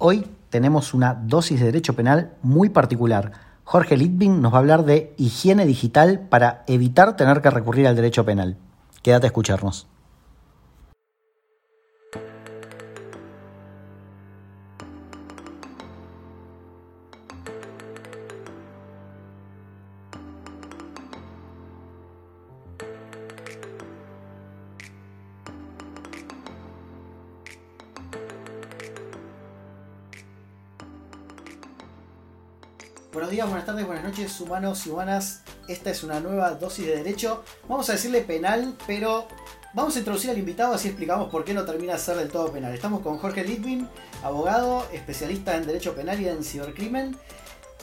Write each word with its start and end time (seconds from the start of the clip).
Hoy 0.00 0.24
tenemos 0.48 0.94
una 0.94 1.14
dosis 1.14 1.58
de 1.58 1.66
derecho 1.66 1.94
penal 1.94 2.30
muy 2.40 2.68
particular. 2.68 3.32
Jorge 3.64 3.96
Litvin 3.96 4.40
nos 4.40 4.52
va 4.52 4.58
a 4.58 4.60
hablar 4.60 4.84
de 4.84 5.12
higiene 5.16 5.66
digital 5.66 6.20
para 6.20 6.62
evitar 6.68 7.16
tener 7.16 7.42
que 7.42 7.50
recurrir 7.50 7.88
al 7.88 7.96
derecho 7.96 8.24
penal. 8.24 8.56
Quédate 9.02 9.26
a 9.26 9.30
escucharnos. 9.30 9.88
Noches, 34.08 34.40
humanos 34.40 34.86
y 34.86 34.90
humanas. 34.90 35.42
Esta 35.68 35.90
es 35.90 36.02
una 36.02 36.18
nueva 36.18 36.52
dosis 36.52 36.86
de 36.86 36.96
derecho. 36.96 37.44
Vamos 37.68 37.90
a 37.90 37.92
decirle 37.92 38.22
penal, 38.22 38.74
pero 38.86 39.28
vamos 39.74 39.96
a 39.96 39.98
introducir 39.98 40.30
al 40.30 40.38
invitado 40.38 40.72
así 40.72 40.88
explicamos 40.88 41.30
por 41.30 41.44
qué 41.44 41.52
no 41.52 41.66
termina 41.66 41.92
de 41.92 41.98
ser 41.98 42.16
del 42.16 42.30
todo 42.30 42.50
penal. 42.50 42.72
Estamos 42.72 43.02
con 43.02 43.18
Jorge 43.18 43.44
Litvin, 43.44 43.86
abogado, 44.22 44.88
especialista 44.94 45.56
en 45.56 45.66
derecho 45.66 45.94
penal 45.94 46.18
y 46.18 46.26
en 46.26 46.42
cibercrimen. 46.42 47.16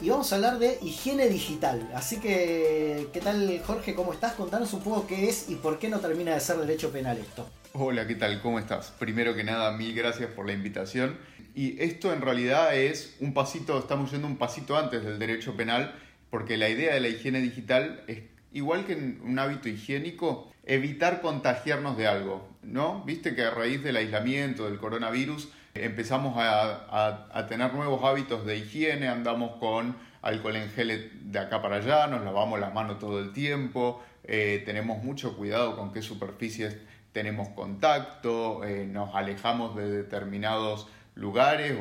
Y 0.00 0.10
vamos 0.10 0.32
a 0.32 0.34
hablar 0.34 0.58
de 0.58 0.80
higiene 0.82 1.28
digital. 1.28 1.88
Así 1.94 2.18
que, 2.18 3.06
¿qué 3.12 3.20
tal 3.20 3.62
Jorge? 3.64 3.94
¿Cómo 3.94 4.12
estás? 4.12 4.32
Contanos 4.32 4.72
un 4.72 4.82
poco 4.82 5.06
qué 5.06 5.28
es 5.28 5.48
y 5.48 5.54
por 5.54 5.78
qué 5.78 5.88
no 5.88 6.00
termina 6.00 6.34
de 6.34 6.40
ser 6.40 6.56
derecho 6.56 6.90
penal 6.90 7.18
esto. 7.18 7.48
Hola, 7.72 8.04
¿qué 8.08 8.16
tal? 8.16 8.42
¿Cómo 8.42 8.58
estás? 8.58 8.92
Primero 8.98 9.36
que 9.36 9.44
nada, 9.44 9.70
mil 9.76 9.94
gracias 9.94 10.28
por 10.30 10.44
la 10.44 10.54
invitación. 10.54 11.18
Y 11.54 11.80
esto 11.82 12.12
en 12.12 12.20
realidad 12.20 12.76
es 12.76 13.16
un 13.20 13.32
pasito, 13.32 13.78
estamos 13.78 14.10
yendo 14.10 14.26
un 14.26 14.36
pasito 14.36 14.76
antes 14.76 15.04
del 15.04 15.18
derecho 15.18 15.56
penal, 15.56 15.94
porque 16.36 16.58
la 16.58 16.68
idea 16.68 16.92
de 16.92 17.00
la 17.00 17.08
higiene 17.08 17.40
digital 17.40 18.04
es, 18.08 18.18
igual 18.52 18.84
que 18.84 18.92
en 18.92 19.22
un 19.24 19.38
hábito 19.38 19.70
higiénico, 19.70 20.52
evitar 20.66 21.22
contagiarnos 21.22 21.96
de 21.96 22.06
algo, 22.06 22.46
¿no? 22.62 23.02
Viste 23.04 23.34
que 23.34 23.42
a 23.42 23.50
raíz 23.52 23.82
del 23.82 23.96
aislamiento, 23.96 24.66
del 24.66 24.76
coronavirus, 24.76 25.48
empezamos 25.72 26.34
a, 26.36 27.46
tener 27.48 27.72
nuevos 27.72 28.04
hábitos 28.04 28.44
de 28.44 28.58
higiene, 28.58 29.08
andamos 29.08 29.52
con 29.52 29.96
alcohol 30.20 30.56
en 30.56 30.68
gel 30.68 31.10
de 31.22 31.38
acá 31.38 31.62
para 31.62 31.76
allá, 31.76 32.06
nos 32.06 32.22
lavamos 32.22 32.60
las 32.60 32.74
manos 32.74 32.98
todo 32.98 33.18
el 33.18 33.32
tiempo, 33.32 34.04
eh, 34.24 34.62
tenemos 34.66 35.02
mucho 35.02 35.38
cuidado 35.38 35.74
con 35.74 35.90
qué 35.90 36.02
superficies 36.02 36.76
tenemos 37.12 37.48
contacto, 37.48 38.62
eh, 38.62 38.86
nos 38.86 39.14
alejamos 39.14 39.74
de 39.74 39.90
determinados 39.90 40.86
lugares 41.16 41.72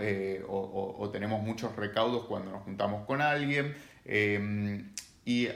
eh, 0.00 0.44
o, 0.48 1.10
tenemos 1.12 1.42
muchos 1.42 1.74
recaudos 1.76 2.24
cuando 2.26 2.52
nos 2.52 2.62
juntamos 2.62 3.04
con 3.04 3.20
alguien. 3.20 3.74
Em, 4.06 4.92
y 5.24 5.48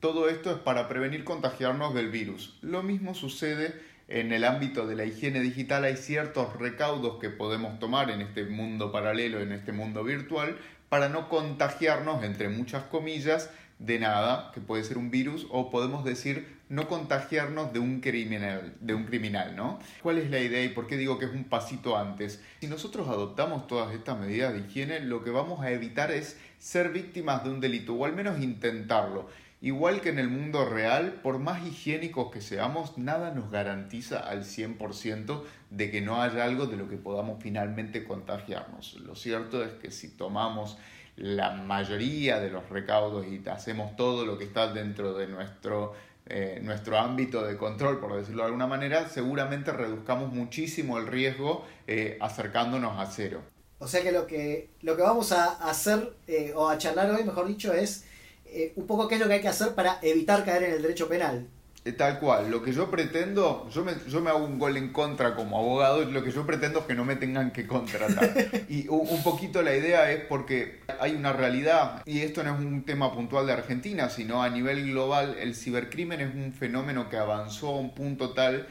todo 0.00 0.28
esto 0.28 0.52
es 0.52 0.58
para 0.58 0.88
prevenir 0.88 1.24
contagiarnos 1.24 1.94
del 1.94 2.10
virus. 2.10 2.58
Lo 2.62 2.82
mismo 2.82 3.14
sucede 3.14 3.74
en 4.08 4.32
el 4.32 4.44
ámbito 4.44 4.86
de 4.86 4.94
la 4.94 5.04
higiene 5.04 5.40
digital. 5.40 5.84
Hay 5.84 5.96
ciertos 5.96 6.54
recaudos 6.56 7.18
que 7.20 7.30
podemos 7.30 7.78
tomar 7.78 8.10
en 8.10 8.20
este 8.20 8.44
mundo 8.44 8.92
paralelo, 8.92 9.40
en 9.40 9.52
este 9.52 9.72
mundo 9.72 10.04
virtual, 10.04 10.56
para 10.88 11.08
no 11.08 11.28
contagiarnos, 11.28 12.22
entre 12.22 12.48
muchas 12.48 12.84
comillas, 12.84 13.50
de 13.78 13.98
nada, 13.98 14.52
que 14.54 14.60
puede 14.60 14.84
ser 14.84 14.96
un 14.96 15.10
virus, 15.10 15.46
o 15.50 15.70
podemos 15.70 16.04
decir 16.04 16.56
no 16.68 16.88
contagiarnos 16.88 17.72
de 17.72 17.78
un 17.78 18.00
criminal, 18.00 18.74
de 18.80 18.94
un 18.94 19.04
criminal, 19.04 19.54
¿no? 19.54 19.78
¿Cuál 20.02 20.18
es 20.18 20.30
la 20.30 20.40
idea 20.40 20.64
y 20.64 20.70
por 20.70 20.86
qué 20.86 20.96
digo 20.96 21.18
que 21.18 21.26
es 21.26 21.32
un 21.32 21.44
pasito 21.44 21.96
antes? 21.96 22.42
Si 22.60 22.68
nosotros 22.68 23.08
adoptamos 23.08 23.66
todas 23.66 23.94
estas 23.94 24.18
medidas 24.18 24.54
de 24.54 24.60
higiene, 24.60 25.00
lo 25.00 25.22
que 25.22 25.30
vamos 25.30 25.60
a 25.60 25.70
evitar 25.70 26.10
es 26.10 26.38
ser 26.58 26.90
víctimas 26.90 27.44
de 27.44 27.50
un 27.50 27.60
delito, 27.60 27.94
o 27.94 28.04
al 28.04 28.14
menos 28.14 28.40
intentarlo. 28.40 29.28
Igual 29.60 30.00
que 30.00 30.10
en 30.10 30.18
el 30.18 30.28
mundo 30.28 30.68
real, 30.68 31.20
por 31.22 31.38
más 31.38 31.66
higiénicos 31.66 32.30
que 32.30 32.40
seamos, 32.40 32.98
nada 32.98 33.32
nos 33.32 33.50
garantiza 33.50 34.20
al 34.20 34.44
100% 34.44 35.42
de 35.70 35.90
que 35.90 36.00
no 36.02 36.20
haya 36.22 36.44
algo 36.44 36.66
de 36.66 36.76
lo 36.76 36.88
que 36.88 36.96
podamos 36.96 37.42
finalmente 37.42 38.04
contagiarnos. 38.04 38.94
Lo 39.00 39.14
cierto 39.14 39.64
es 39.64 39.72
que 39.72 39.90
si 39.90 40.08
tomamos 40.08 40.76
la 41.16 41.52
mayoría 41.52 42.38
de 42.38 42.50
los 42.50 42.68
recaudos 42.68 43.26
y 43.26 43.42
hacemos 43.48 43.96
todo 43.96 44.26
lo 44.26 44.36
que 44.36 44.44
está 44.44 44.72
dentro 44.72 45.14
de 45.14 45.26
nuestro 45.26 45.94
eh, 46.28 46.58
nuestro 46.60 46.98
ámbito 46.98 47.44
de 47.44 47.56
control, 47.56 48.00
por 48.00 48.16
decirlo 48.16 48.42
de 48.42 48.46
alguna 48.46 48.66
manera, 48.66 49.08
seguramente 49.08 49.72
reduzcamos 49.72 50.32
muchísimo 50.32 50.98
el 50.98 51.06
riesgo 51.06 51.64
eh, 51.86 52.18
acercándonos 52.20 52.98
a 52.98 53.06
cero. 53.06 53.42
O 53.78 53.88
sea 53.88 54.02
que 54.02 54.12
lo 54.12 54.26
que, 54.26 54.70
lo 54.82 54.96
que 54.96 55.02
vamos 55.02 55.32
a 55.32 55.52
hacer, 55.68 56.12
eh, 56.26 56.52
o 56.54 56.68
a 56.68 56.78
charlar 56.78 57.10
hoy, 57.10 57.24
mejor 57.24 57.46
dicho, 57.46 57.72
es 57.72 58.04
un 58.76 58.86
poco 58.86 59.06
qué 59.06 59.16
es 59.16 59.20
lo 59.20 59.26
que 59.26 59.34
hay 59.34 59.40
que 59.42 59.48
hacer 59.48 59.74
para 59.74 59.98
evitar 60.00 60.44
caer 60.44 60.62
en 60.62 60.72
el 60.74 60.82
derecho 60.82 61.08
penal. 61.08 61.46
Eh, 61.86 61.92
tal 61.92 62.18
cual, 62.18 62.50
lo 62.50 62.64
que 62.64 62.72
yo 62.72 62.90
pretendo, 62.90 63.70
yo 63.70 63.84
me, 63.84 63.92
yo 64.08 64.20
me 64.20 64.30
hago 64.30 64.44
un 64.44 64.58
gol 64.58 64.76
en 64.76 64.92
contra 64.92 65.36
como 65.36 65.56
abogado, 65.56 66.04
lo 66.04 66.24
que 66.24 66.32
yo 66.32 66.44
pretendo 66.44 66.80
es 66.80 66.86
que 66.86 66.96
no 66.96 67.04
me 67.04 67.14
tengan 67.14 67.52
que 67.52 67.68
contratar. 67.68 68.34
Y 68.68 68.88
un, 68.88 69.22
poquito 69.22 69.62
la 69.62 69.76
idea 69.76 70.10
es 70.10 70.24
porque 70.24 70.80
hay 70.98 71.14
una 71.14 71.32
realidad, 71.32 72.02
y 72.04 72.22
esto 72.22 72.42
no 72.42 72.56
es 72.56 72.60
un 72.60 72.84
tema 72.84 73.14
puntual 73.14 73.46
de 73.46 73.52
Argentina, 73.52 74.10
sino 74.10 74.42
a 74.42 74.48
nivel 74.48 74.90
global, 74.90 75.36
el 75.38 75.54
cibercrimen 75.54 76.20
es 76.20 76.34
un 76.34 76.52
fenómeno 76.52 77.08
que 77.08 77.18
avanzó 77.18 77.68
a 77.68 77.78
un 77.78 77.94
punto 77.94 78.30
tal 78.30 78.66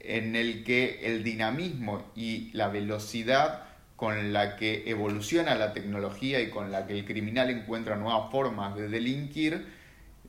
en 0.00 0.34
el 0.34 0.64
que 0.64 1.06
el 1.06 1.22
dinamismo 1.22 2.02
y 2.16 2.50
la 2.52 2.66
velocidad 2.66 3.65
con 3.96 4.32
la 4.32 4.56
que 4.56 4.84
evoluciona 4.86 5.54
la 5.54 5.72
tecnología 5.72 6.40
y 6.40 6.50
con 6.50 6.70
la 6.70 6.86
que 6.86 6.92
el 6.92 7.04
criminal 7.04 7.50
encuentra 7.50 7.96
nuevas 7.96 8.30
formas 8.30 8.76
de 8.76 8.88
delinquir, 8.88 9.66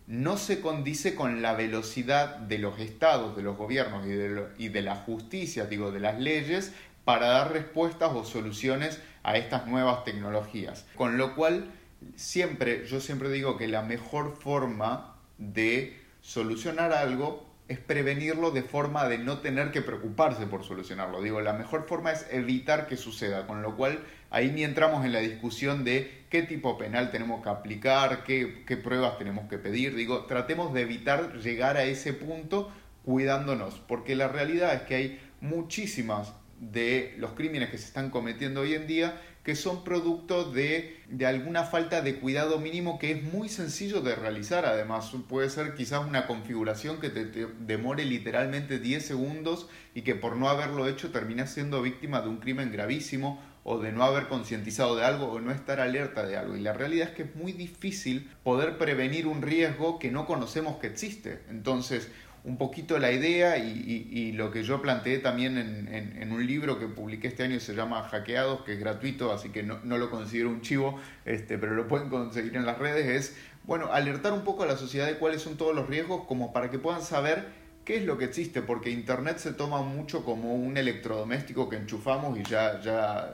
no 0.07 0.38
se 0.38 0.61
condice 0.61 1.16
con 1.16 1.41
la 1.41 1.53
velocidad 1.53 2.38
de 2.38 2.59
los 2.59 2.79
estados, 2.79 3.35
de 3.35 3.44
los 3.44 3.57
gobiernos 3.57 4.06
y 4.06 4.09
de, 4.09 4.45
y 4.57 4.69
la 4.69 4.95
justicia, 4.95 5.66
digo, 5.66 5.91
de 5.91 6.00
las 6.00 6.17
leyes, 6.17 6.73
para 7.03 7.27
dar 7.27 7.51
respuestas 7.51 8.11
o 8.13 8.23
soluciones 8.23 9.01
a 9.23 9.35
estas 9.38 9.67
nuevas 9.67 10.06
tecnologías. 10.06 10.85
Con 10.95 11.17
lo 11.17 11.35
cual, 11.35 11.72
siempre, 12.16 12.85
yo 12.88 13.01
siempre 13.01 13.29
digo 13.29 13.57
que 13.57 13.67
la 13.67 13.81
mejor 13.81 14.38
forma 14.38 15.17
de 15.38 16.00
solucionar 16.22 16.94
algo 16.94 17.47
es 17.67 17.79
prevenirlo 17.79 18.51
de 18.51 18.63
forma 18.63 19.07
de 19.07 19.17
no 19.17 19.39
tener 19.39 19.72
que 19.72 19.81
preocuparse 19.81 20.45
por 20.47 20.63
solucionarlo. 20.63 21.22
Digo, 21.22 21.41
la 21.41 21.53
mejor 21.53 21.85
forma 21.88 22.11
es 22.11 22.25
evitar 22.31 22.88
que 22.88 22.95
suceda, 22.95 23.45
con 23.45 23.61
lo 23.61 23.75
cual 23.75 24.00
ahí 24.29 24.51
ni 24.51 24.63
entramos 24.63 25.05
en 25.05 25.11
la 25.11 25.19
discusión 25.19 25.83
de 25.83 26.25
qué 26.29 26.44
tipo 26.44 26.77
penal 26.77 27.11
tenemos 27.11 27.44
que 27.44 27.50
aplicar, 27.50 28.23
qué, 28.23 28.63
qué 28.66 28.77
pruebas 28.77 29.17
tenemos 29.17 29.50
que 29.50 29.57
pedir. 29.57 29.95
Digo, 29.95 30.25
tratemos 30.25 30.73
de 30.73 30.81
evitar 30.81 31.33
llegar 31.39 31.77
a 31.77 31.83
ese 31.83 32.13
punto 32.13 32.72
cuidándonos, 33.03 33.79
porque 33.79 34.16
la 34.16 34.27
realidad 34.27 34.73
es 34.73 34.81
que 34.83 34.95
hay 34.95 35.22
muchísimas 35.41 36.33
de 36.59 37.16
los 37.17 37.31
crímenes 37.31 37.69
que 37.69 37.77
se 37.77 37.85
están 37.85 38.09
cometiendo 38.09 38.61
hoy 38.61 38.73
en 38.73 38.88
día 38.88 39.22
que 39.47 39.56
son 39.56 39.85
producto 39.85 40.52
de, 40.52 41.00
de, 41.08 41.25
alguna 41.25 41.63
falta 41.63 42.02
de 42.02 42.19
cuidado 42.19 42.59
mínimo 42.59 43.00
que 43.00 43.12
es 43.12 43.24
muy 43.24 43.47
sencillo 43.47 44.02
de 44.02 44.13
realizar. 44.13 44.66
Además, 44.66 45.09
puede 45.30 45.50
ser 45.50 45.74
quizás 45.74 46.06
una 46.06 46.28
configuración 46.28 47.00
que 47.00 47.09
te, 47.09 47.47
demore 47.62 48.03
literalmente 48.03 48.78
10 48.78 49.06
segundos 49.06 49.69
y 49.96 50.02
que 50.02 50.16
por 50.16 50.36
no 50.36 50.50
haberlo 50.50 50.86
hecho 50.86 51.12
terminas 51.12 51.53
siendo 51.53 51.81
víctima 51.81 52.19
de 52.19 52.28
un 52.28 52.40
crimen 52.40 52.74
gravísimo 52.74 53.41
o 53.63 53.80
de 53.80 53.94
no 53.94 54.03
haber 54.03 54.28
concientizado 54.28 54.97
de 54.97 55.06
algo 55.06 55.28
o 55.28 55.40
no 55.40 55.53
estar 55.53 55.80
alerta 55.80 56.25
de 56.25 56.36
algo. 56.36 56.57
Y 56.57 56.59
la 56.59 56.74
realidad 56.74 57.07
es 57.07 57.16
que 57.16 57.24
es 57.24 57.36
muy 57.38 57.53
difícil 57.53 58.30
poder 58.44 58.78
prevenir 58.78 59.28
un 59.28 59.41
riesgo 59.41 59.97
que 59.97 60.12
no 60.12 60.25
conocemos 60.25 60.75
que 60.75 60.88
existe. 60.88 61.40
Entonces, 61.50 62.09
un 62.47 62.58
poquito 62.58 62.97
la 62.97 63.12
idea 63.12 63.58
y, 63.58 64.31
lo 64.31 64.52
que 64.52 64.63
yo 64.63 64.81
planteé 64.81 65.19
también 65.19 65.58
en, 65.58 66.31
un 66.31 66.47
libro 66.47 66.80
que 66.80 66.88
publiqué 66.88 67.28
este 67.28 67.44
año 67.44 67.59
se 67.59 67.75
llama 67.75 68.03
Hackeados, 68.03 68.62
que 68.62 68.74
es 68.74 68.80
gratuito, 68.80 69.34
así 69.34 69.50
que 69.50 69.63
no, 69.63 69.80
lo 69.84 70.10
considero 70.10 70.50
un 70.50 70.62
chivo, 70.62 70.98
este, 71.25 71.57
pero 71.57 71.74
lo 71.74 71.88
pueden 71.89 72.10
conseguir 72.10 72.56
en 72.56 72.66
las 72.66 72.77
redes, 72.77 73.06
es, 73.06 73.38
bueno, 73.66 73.92
alertar 73.92 74.31
un 74.31 74.45
poco 74.45 74.63
a 74.63 74.66
la 74.66 74.77
sociedad 74.77 75.07
de 75.07 75.18
cuáles 75.18 75.42
son 75.42 75.57
todos 75.57 75.75
los 75.75 75.88
riesgos 75.88 76.24
como 76.25 76.54
para 76.54 76.71
que 76.71 76.80
puedan 76.80 77.01
saber 77.01 77.48
qué 77.83 77.98
es 77.98 78.06
lo 78.06 78.18
que 78.18 78.25
existe, 78.25 78.62
porque 78.62 78.92
Internet 78.92 79.39
se 79.39 79.51
toma 79.51 79.81
mucho 79.81 80.24
como 80.24 80.56
un 80.56 80.77
electrodoméstico 80.77 81.68
que 81.68 81.75
enchufamos 81.75 82.39
y 82.39 82.44
ya, 82.44 82.80
ya, 82.80 83.31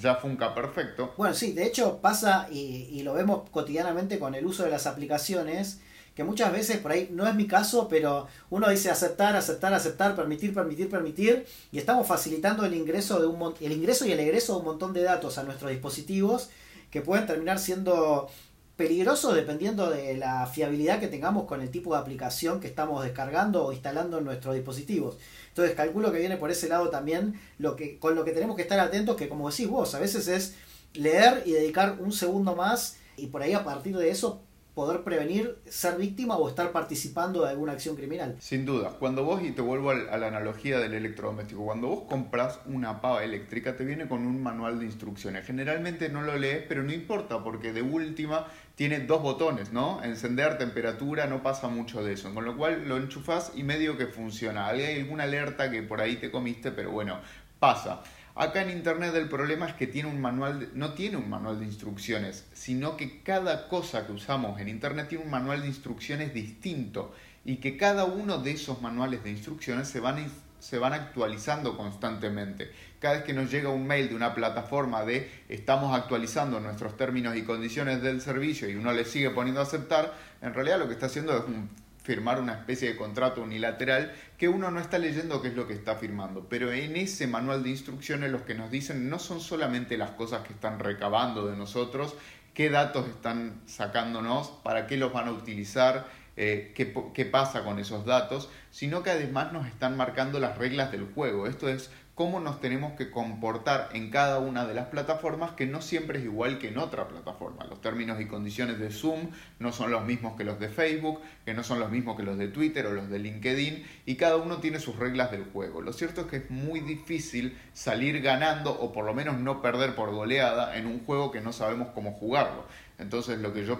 ya 0.00 0.14
funca 0.14 0.54
perfecto. 0.54 1.12
Bueno, 1.16 1.34
sí, 1.34 1.52
de 1.52 1.64
hecho 1.64 1.98
pasa 2.00 2.46
y, 2.52 2.88
y 2.92 3.02
lo 3.02 3.14
vemos 3.14 3.50
cotidianamente 3.50 4.20
con 4.20 4.36
el 4.36 4.46
uso 4.46 4.62
de 4.62 4.70
las 4.70 4.86
aplicaciones 4.86 5.80
que 6.18 6.24
muchas 6.24 6.50
veces 6.50 6.78
por 6.78 6.90
ahí 6.90 7.08
no 7.12 7.28
es 7.28 7.34
mi 7.36 7.46
caso, 7.46 7.86
pero 7.86 8.26
uno 8.50 8.68
dice 8.68 8.90
aceptar, 8.90 9.36
aceptar, 9.36 9.72
aceptar, 9.72 10.16
permitir, 10.16 10.52
permitir, 10.52 10.90
permitir, 10.90 11.46
y 11.70 11.78
estamos 11.78 12.08
facilitando 12.08 12.64
el 12.64 12.74
ingreso, 12.74 13.20
de 13.20 13.28
un, 13.28 13.54
el 13.60 13.70
ingreso 13.70 14.04
y 14.04 14.10
el 14.10 14.18
egreso 14.18 14.54
de 14.54 14.58
un 14.58 14.64
montón 14.64 14.92
de 14.92 15.04
datos 15.04 15.38
a 15.38 15.44
nuestros 15.44 15.70
dispositivos 15.70 16.50
que 16.90 17.02
pueden 17.02 17.24
terminar 17.24 17.60
siendo 17.60 18.28
peligroso 18.74 19.32
dependiendo 19.32 19.90
de 19.90 20.16
la 20.16 20.48
fiabilidad 20.48 20.98
que 20.98 21.06
tengamos 21.06 21.44
con 21.44 21.60
el 21.60 21.70
tipo 21.70 21.94
de 21.94 22.00
aplicación 22.00 22.58
que 22.58 22.66
estamos 22.66 23.04
descargando 23.04 23.66
o 23.66 23.72
instalando 23.72 24.18
en 24.18 24.24
nuestros 24.24 24.56
dispositivos. 24.56 25.18
Entonces 25.50 25.76
calculo 25.76 26.10
que 26.10 26.18
viene 26.18 26.36
por 26.36 26.50
ese 26.50 26.68
lado 26.68 26.90
también 26.90 27.40
lo 27.58 27.76
que, 27.76 28.00
con 28.00 28.16
lo 28.16 28.24
que 28.24 28.32
tenemos 28.32 28.56
que 28.56 28.62
estar 28.62 28.80
atentos, 28.80 29.14
que 29.14 29.28
como 29.28 29.48
decís 29.48 29.68
vos, 29.68 29.94
a 29.94 30.00
veces 30.00 30.26
es 30.26 30.56
leer 30.94 31.44
y 31.46 31.52
dedicar 31.52 31.98
un 32.00 32.10
segundo 32.10 32.56
más 32.56 32.96
y 33.16 33.28
por 33.28 33.40
ahí 33.42 33.52
a 33.52 33.62
partir 33.62 33.96
de 33.96 34.10
eso 34.10 34.42
poder 34.78 35.02
prevenir 35.02 35.58
ser 35.68 35.96
víctima 35.96 36.36
o 36.36 36.48
estar 36.48 36.70
participando 36.70 37.42
de 37.42 37.50
alguna 37.50 37.72
acción 37.72 37.96
criminal. 37.96 38.36
Sin 38.38 38.64
duda, 38.64 38.90
cuando 38.90 39.24
vos, 39.24 39.42
y 39.42 39.50
te 39.50 39.60
vuelvo 39.60 39.90
a 39.90 40.16
la 40.16 40.28
analogía 40.28 40.78
del 40.78 40.94
electrodoméstico, 40.94 41.64
cuando 41.64 41.88
vos 41.88 42.04
compras 42.08 42.60
una 42.64 43.00
pava 43.00 43.24
eléctrica 43.24 43.76
te 43.76 43.84
viene 43.84 44.06
con 44.06 44.24
un 44.24 44.40
manual 44.40 44.78
de 44.78 44.84
instrucciones. 44.84 45.44
Generalmente 45.44 46.10
no 46.10 46.22
lo 46.22 46.38
lees, 46.38 46.62
pero 46.68 46.84
no 46.84 46.92
importa 46.92 47.42
porque 47.42 47.72
de 47.72 47.82
última 47.82 48.46
tiene 48.76 49.00
dos 49.00 49.20
botones, 49.20 49.72
¿no? 49.72 50.00
Encender, 50.04 50.58
temperatura, 50.58 51.26
no 51.26 51.42
pasa 51.42 51.66
mucho 51.66 52.04
de 52.04 52.12
eso. 52.12 52.32
Con 52.32 52.44
lo 52.44 52.56
cual 52.56 52.88
lo 52.88 52.98
enchufás 52.98 53.50
y 53.56 53.64
medio 53.64 53.98
que 53.98 54.06
funciona. 54.06 54.68
Hay 54.68 55.00
alguna 55.00 55.24
alerta 55.24 55.72
que 55.72 55.82
por 55.82 56.00
ahí 56.00 56.18
te 56.18 56.30
comiste, 56.30 56.70
pero 56.70 56.92
bueno, 56.92 57.18
pasa. 57.58 58.04
Acá 58.38 58.62
en 58.62 58.70
Internet 58.70 59.16
el 59.16 59.28
problema 59.28 59.66
es 59.66 59.74
que 59.74 59.88
tiene 59.88 60.08
un 60.08 60.20
manual 60.20 60.70
no 60.74 60.92
tiene 60.94 61.16
un 61.16 61.28
manual 61.28 61.58
de 61.58 61.66
instrucciones, 61.66 62.46
sino 62.52 62.96
que 62.96 63.20
cada 63.24 63.66
cosa 63.66 64.06
que 64.06 64.12
usamos 64.12 64.60
en 64.60 64.68
Internet 64.68 65.08
tiene 65.08 65.24
un 65.24 65.30
manual 65.30 65.62
de 65.62 65.66
instrucciones 65.66 66.32
distinto 66.32 67.12
y 67.44 67.56
que 67.56 67.76
cada 67.76 68.04
uno 68.04 68.38
de 68.38 68.52
esos 68.52 68.80
manuales 68.80 69.24
de 69.24 69.30
instrucciones 69.30 69.88
se 69.88 69.98
van, 69.98 70.24
se 70.60 70.78
van 70.78 70.92
actualizando 70.92 71.76
constantemente. 71.76 72.70
Cada 73.00 73.14
vez 73.14 73.24
que 73.24 73.32
nos 73.32 73.50
llega 73.50 73.70
un 73.70 73.88
mail 73.88 74.08
de 74.08 74.14
una 74.14 74.36
plataforma 74.36 75.04
de 75.04 75.28
estamos 75.48 75.92
actualizando 75.92 76.60
nuestros 76.60 76.96
términos 76.96 77.34
y 77.34 77.42
condiciones 77.42 78.02
del 78.02 78.20
servicio 78.20 78.70
y 78.70 78.76
uno 78.76 78.92
le 78.92 79.04
sigue 79.04 79.30
poniendo 79.30 79.58
a 79.58 79.64
aceptar, 79.64 80.14
en 80.42 80.54
realidad 80.54 80.78
lo 80.78 80.86
que 80.86 80.94
está 80.94 81.06
haciendo 81.06 81.36
es 81.36 81.42
un 81.42 81.68
firmar 82.08 82.40
una 82.40 82.54
especie 82.54 82.88
de 82.88 82.96
contrato 82.96 83.42
unilateral 83.42 84.14
que 84.38 84.48
uno 84.48 84.70
no 84.70 84.80
está 84.80 84.96
leyendo 84.96 85.42
qué 85.42 85.48
es 85.48 85.54
lo 85.54 85.68
que 85.68 85.74
está 85.74 85.96
firmando. 85.96 86.48
Pero 86.48 86.72
en 86.72 86.96
ese 86.96 87.26
manual 87.26 87.62
de 87.62 87.68
instrucciones 87.68 88.32
los 88.32 88.40
que 88.42 88.54
nos 88.54 88.70
dicen 88.70 89.10
no 89.10 89.18
son 89.18 89.42
solamente 89.42 89.98
las 89.98 90.12
cosas 90.12 90.40
que 90.46 90.54
están 90.54 90.78
recabando 90.78 91.46
de 91.46 91.54
nosotros, 91.54 92.14
qué 92.54 92.70
datos 92.70 93.06
están 93.08 93.60
sacándonos, 93.66 94.48
para 94.64 94.86
qué 94.86 94.96
los 94.96 95.12
van 95.12 95.28
a 95.28 95.32
utilizar, 95.32 96.06
eh, 96.38 96.72
qué, 96.74 96.94
qué 97.12 97.26
pasa 97.26 97.62
con 97.62 97.78
esos 97.78 98.06
datos, 98.06 98.48
sino 98.70 99.02
que 99.02 99.10
además 99.10 99.52
nos 99.52 99.66
están 99.66 99.94
marcando 99.94 100.40
las 100.40 100.56
reglas 100.56 100.90
del 100.90 101.04
juego. 101.12 101.46
Esto 101.46 101.68
es 101.68 101.90
cómo 102.18 102.40
nos 102.40 102.60
tenemos 102.60 102.94
que 102.94 103.12
comportar 103.12 103.90
en 103.92 104.10
cada 104.10 104.40
una 104.40 104.66
de 104.66 104.74
las 104.74 104.88
plataformas 104.88 105.52
que 105.52 105.66
no 105.66 105.80
siempre 105.80 106.18
es 106.18 106.24
igual 106.24 106.58
que 106.58 106.66
en 106.66 106.78
otra 106.78 107.06
plataforma. 107.06 107.64
Los 107.66 107.80
términos 107.80 108.20
y 108.20 108.26
condiciones 108.26 108.80
de 108.80 108.90
Zoom 108.90 109.30
no 109.60 109.70
son 109.70 109.92
los 109.92 110.04
mismos 110.04 110.36
que 110.36 110.42
los 110.42 110.58
de 110.58 110.68
Facebook, 110.68 111.20
que 111.44 111.54
no 111.54 111.62
son 111.62 111.78
los 111.78 111.92
mismos 111.92 112.16
que 112.16 112.24
los 112.24 112.36
de 112.36 112.48
Twitter 112.48 112.86
o 112.86 112.92
los 112.92 113.08
de 113.08 113.20
LinkedIn 113.20 113.86
y 114.04 114.16
cada 114.16 114.34
uno 114.34 114.56
tiene 114.56 114.80
sus 114.80 114.96
reglas 114.96 115.30
del 115.30 115.44
juego. 115.44 115.80
Lo 115.80 115.92
cierto 115.92 116.22
es 116.22 116.26
que 116.26 116.36
es 116.38 116.50
muy 116.50 116.80
difícil 116.80 117.56
salir 117.72 118.20
ganando 118.20 118.72
o 118.72 118.92
por 118.92 119.04
lo 119.04 119.14
menos 119.14 119.38
no 119.38 119.62
perder 119.62 119.94
por 119.94 120.10
goleada 120.10 120.76
en 120.76 120.86
un 120.86 121.04
juego 121.04 121.30
que 121.30 121.40
no 121.40 121.52
sabemos 121.52 121.90
cómo 121.94 122.14
jugarlo. 122.14 122.64
Entonces 122.98 123.38
lo 123.38 123.52
que 123.52 123.64
yo 123.64 123.78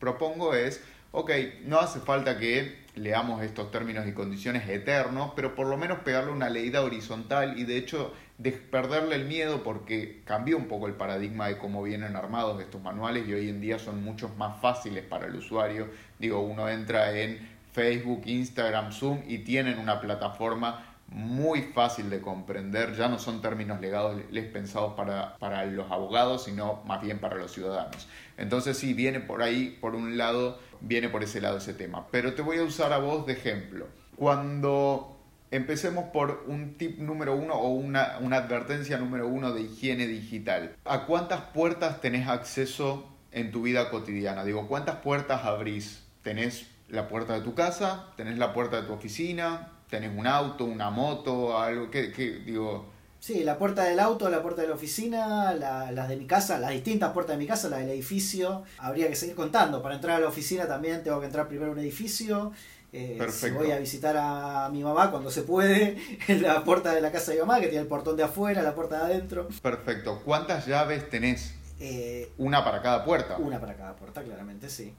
propongo 0.00 0.54
es, 0.54 0.82
ok, 1.12 1.30
no 1.66 1.78
hace 1.78 2.00
falta 2.00 2.36
que 2.36 2.84
leamos 2.96 3.42
estos 3.42 3.70
términos 3.70 4.06
y 4.08 4.12
condiciones 4.12 4.68
eternos, 4.68 5.32
pero 5.36 5.54
por 5.54 5.66
lo 5.66 5.76
menos 5.76 6.00
pegarle 6.00 6.32
una 6.32 6.48
leída 6.48 6.82
horizontal 6.82 7.58
y 7.58 7.64
de 7.64 7.76
hecho 7.76 8.12
de 8.38 8.52
perderle 8.52 9.14
el 9.16 9.26
miedo 9.26 9.62
porque 9.62 10.22
cambió 10.24 10.56
un 10.56 10.66
poco 10.66 10.86
el 10.86 10.94
paradigma 10.94 11.48
de 11.48 11.58
cómo 11.58 11.82
vienen 11.82 12.16
armados 12.16 12.60
estos 12.60 12.82
manuales 12.82 13.28
y 13.28 13.34
hoy 13.34 13.48
en 13.48 13.60
día 13.60 13.78
son 13.78 14.02
muchos 14.02 14.36
más 14.36 14.60
fáciles 14.60 15.04
para 15.04 15.26
el 15.26 15.36
usuario. 15.36 15.88
Digo, 16.18 16.40
uno 16.40 16.68
entra 16.68 17.18
en 17.18 17.38
Facebook, 17.72 18.22
Instagram, 18.24 18.92
Zoom 18.92 19.22
y 19.26 19.38
tienen 19.38 19.78
una 19.78 20.00
plataforma 20.00 20.95
muy 21.08 21.62
fácil 21.62 22.10
de 22.10 22.20
comprender, 22.20 22.94
ya 22.94 23.08
no 23.08 23.18
son 23.18 23.40
términos 23.40 23.80
legales 23.80 24.44
pensados 24.52 24.94
para, 24.94 25.36
para 25.38 25.64
los 25.64 25.90
abogados, 25.90 26.44
sino 26.44 26.82
más 26.84 27.00
bien 27.00 27.20
para 27.20 27.36
los 27.36 27.52
ciudadanos. 27.52 28.08
Entonces 28.36 28.76
sí, 28.76 28.92
viene 28.92 29.20
por 29.20 29.42
ahí, 29.42 29.78
por 29.80 29.94
un 29.94 30.18
lado, 30.18 30.58
viene 30.80 31.08
por 31.08 31.22
ese 31.22 31.40
lado 31.40 31.58
ese 31.58 31.74
tema. 31.74 32.06
Pero 32.10 32.34
te 32.34 32.42
voy 32.42 32.58
a 32.58 32.64
usar 32.64 32.92
a 32.92 32.98
vos 32.98 33.26
de 33.26 33.34
ejemplo. 33.34 33.86
Cuando 34.16 35.16
empecemos 35.50 36.06
por 36.06 36.44
un 36.48 36.74
tip 36.76 36.98
número 36.98 37.36
uno 37.36 37.54
o 37.54 37.70
una, 37.70 38.18
una 38.20 38.38
advertencia 38.38 38.98
número 38.98 39.28
uno 39.28 39.52
de 39.52 39.62
higiene 39.62 40.06
digital. 40.06 40.74
¿A 40.84 41.06
cuántas 41.06 41.40
puertas 41.40 42.00
tenés 42.00 42.28
acceso 42.28 43.08
en 43.32 43.52
tu 43.52 43.62
vida 43.62 43.90
cotidiana? 43.90 44.44
Digo, 44.44 44.66
¿cuántas 44.66 44.96
puertas 44.96 45.44
abrís? 45.44 46.04
¿Tenés 46.22 46.66
la 46.88 47.08
puerta 47.08 47.34
de 47.34 47.40
tu 47.40 47.54
casa? 47.54 48.12
¿Tenés 48.16 48.38
la 48.38 48.52
puerta 48.52 48.80
de 48.80 48.86
tu 48.86 48.92
oficina? 48.92 49.72
¿Tenés 49.90 50.16
un 50.16 50.26
auto, 50.26 50.64
una 50.64 50.90
moto, 50.90 51.58
algo 51.58 51.90
que, 51.90 52.12
que 52.12 52.40
digo, 52.40 52.86
Sí, 53.26 53.42
la 53.42 53.58
puerta 53.58 53.82
del 53.82 53.98
auto, 53.98 54.28
la 54.28 54.40
puerta 54.40 54.62
de 54.62 54.68
la 54.68 54.74
oficina, 54.74 55.52
las 55.52 56.08
de 56.08 56.16
mi 56.16 56.26
casa, 56.26 56.60
las 56.60 56.70
distintas 56.70 57.12
puertas 57.12 57.36
de 57.36 57.42
mi 57.42 57.46
casa, 57.48 57.68
la 57.68 57.78
del 57.78 57.90
edificio. 57.90 58.62
Habría 58.78 59.08
que 59.08 59.16
seguir 59.16 59.34
contando. 59.34 59.82
Para 59.82 59.96
entrar 59.96 60.16
a 60.16 60.20
la 60.20 60.28
oficina 60.28 60.68
también 60.68 61.02
tengo 61.02 61.18
que 61.18 61.26
entrar 61.26 61.48
primero 61.48 61.70
a 61.70 61.72
un 61.72 61.80
edificio. 61.80 62.52
Eh, 62.92 63.18
si 63.30 63.50
voy 63.50 63.72
a 63.72 63.78
visitar 63.78 64.16
a 64.16 64.68
mi 64.70 64.84
mamá 64.84 65.10
cuando 65.10 65.30
se 65.30 65.42
puede, 65.42 65.98
en 66.28 66.40
la 66.40 66.62
puerta 66.62 66.94
de 66.94 67.00
la 67.00 67.10
casa 67.10 67.32
de 67.32 67.38
mi 67.38 67.46
mamá, 67.46 67.60
que 67.60 67.66
tiene 67.66 67.82
el 67.82 67.88
portón 67.88 68.16
de 68.16 68.22
afuera, 68.22 68.62
la 68.62 68.76
puerta 68.76 68.98
de 68.98 69.14
adentro. 69.14 69.48
Perfecto. 69.60 70.22
¿Cuántas 70.24 70.66
llaves 70.66 71.10
tenés? 71.10 71.54
Eh, 71.80 72.30
una 72.38 72.64
para 72.64 72.80
cada 72.80 73.04
puerta. 73.04 73.38
Una 73.38 73.60
para 73.60 73.74
cada 73.74 73.96
puerta, 73.96 74.22
claramente, 74.22 74.70
sí. 74.70 74.94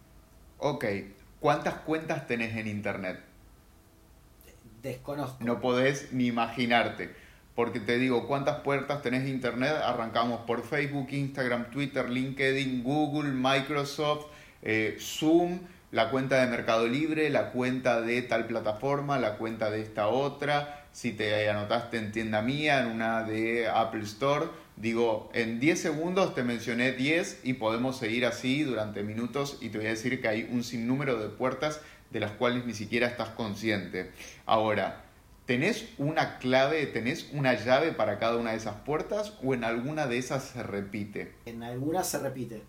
Ok. 0.58 0.86
¿Cuántas 1.40 1.76
cuentas 1.76 2.28
tenés 2.28 2.58
en 2.58 2.68
internet? 2.68 3.22
No 5.40 5.60
podés 5.60 6.12
ni 6.14 6.28
imaginarte 6.28 7.28
porque 7.58 7.80
te 7.80 7.98
digo, 7.98 8.28
¿cuántas 8.28 8.60
puertas 8.60 9.02
tenés 9.02 9.24
de 9.24 9.32
Internet? 9.32 9.74
Arrancamos 9.84 10.42
por 10.42 10.62
Facebook, 10.62 11.08
Instagram, 11.10 11.72
Twitter, 11.72 12.08
LinkedIn, 12.08 12.84
Google, 12.84 13.32
Microsoft, 13.32 14.28
eh, 14.62 14.96
Zoom, 15.00 15.62
la 15.90 16.12
cuenta 16.12 16.40
de 16.40 16.52
Mercado 16.52 16.88
Libre, 16.88 17.32
la 17.32 17.50
cuenta 17.50 18.00
de 18.02 18.22
tal 18.22 18.46
plataforma, 18.46 19.18
la 19.18 19.38
cuenta 19.38 19.72
de 19.72 19.82
esta 19.82 20.08
otra. 20.08 20.86
Si 20.92 21.14
te 21.14 21.50
anotaste 21.50 21.98
en 21.98 22.12
tienda 22.12 22.44
mía, 22.44 22.80
en 22.82 22.90
una 22.92 23.24
de 23.24 23.68
Apple 23.68 24.04
Store, 24.04 24.46
digo, 24.76 25.32
en 25.34 25.60
10 25.60 25.82
segundos 25.82 26.36
te 26.36 26.44
mencioné 26.44 26.92
10 26.92 27.42
y 27.44 27.54
podemos 27.54 27.98
seguir 27.98 28.28
así 28.28 28.62
durante 28.62 29.02
minutos 29.02 29.58
y 29.62 29.70
te 29.70 29.80
voy 29.80 29.88
a 29.88 29.92
decir 29.92 30.22
que 30.22 30.28
hay 30.28 30.48
un 30.52 30.64
sinnúmero 30.64 31.18
de 31.18 31.30
puertas 31.30 31.82
de 32.12 32.20
las 32.20 32.32
cuales 32.32 32.66
ni 32.66 32.74
siquiera 32.74 33.08
estás 33.08 33.30
consciente. 33.30 34.12
Ahora, 34.46 35.04
¿Tenés 35.48 35.88
una 35.98 36.40
clave, 36.40 36.86
tenés 36.88 37.30
una 37.32 37.54
llave 37.54 37.94
para 37.94 38.20
cada 38.20 38.36
una 38.36 38.52
de 38.52 38.58
esas 38.58 38.76
puertas 38.82 39.32
o 39.42 39.54
en 39.54 39.64
alguna 39.64 40.06
de 40.06 40.18
esas 40.18 40.44
se 40.44 40.62
repite? 40.62 41.36
En 41.46 41.64
alguna 41.64 42.04
se 42.04 42.20
repite. 42.20 42.64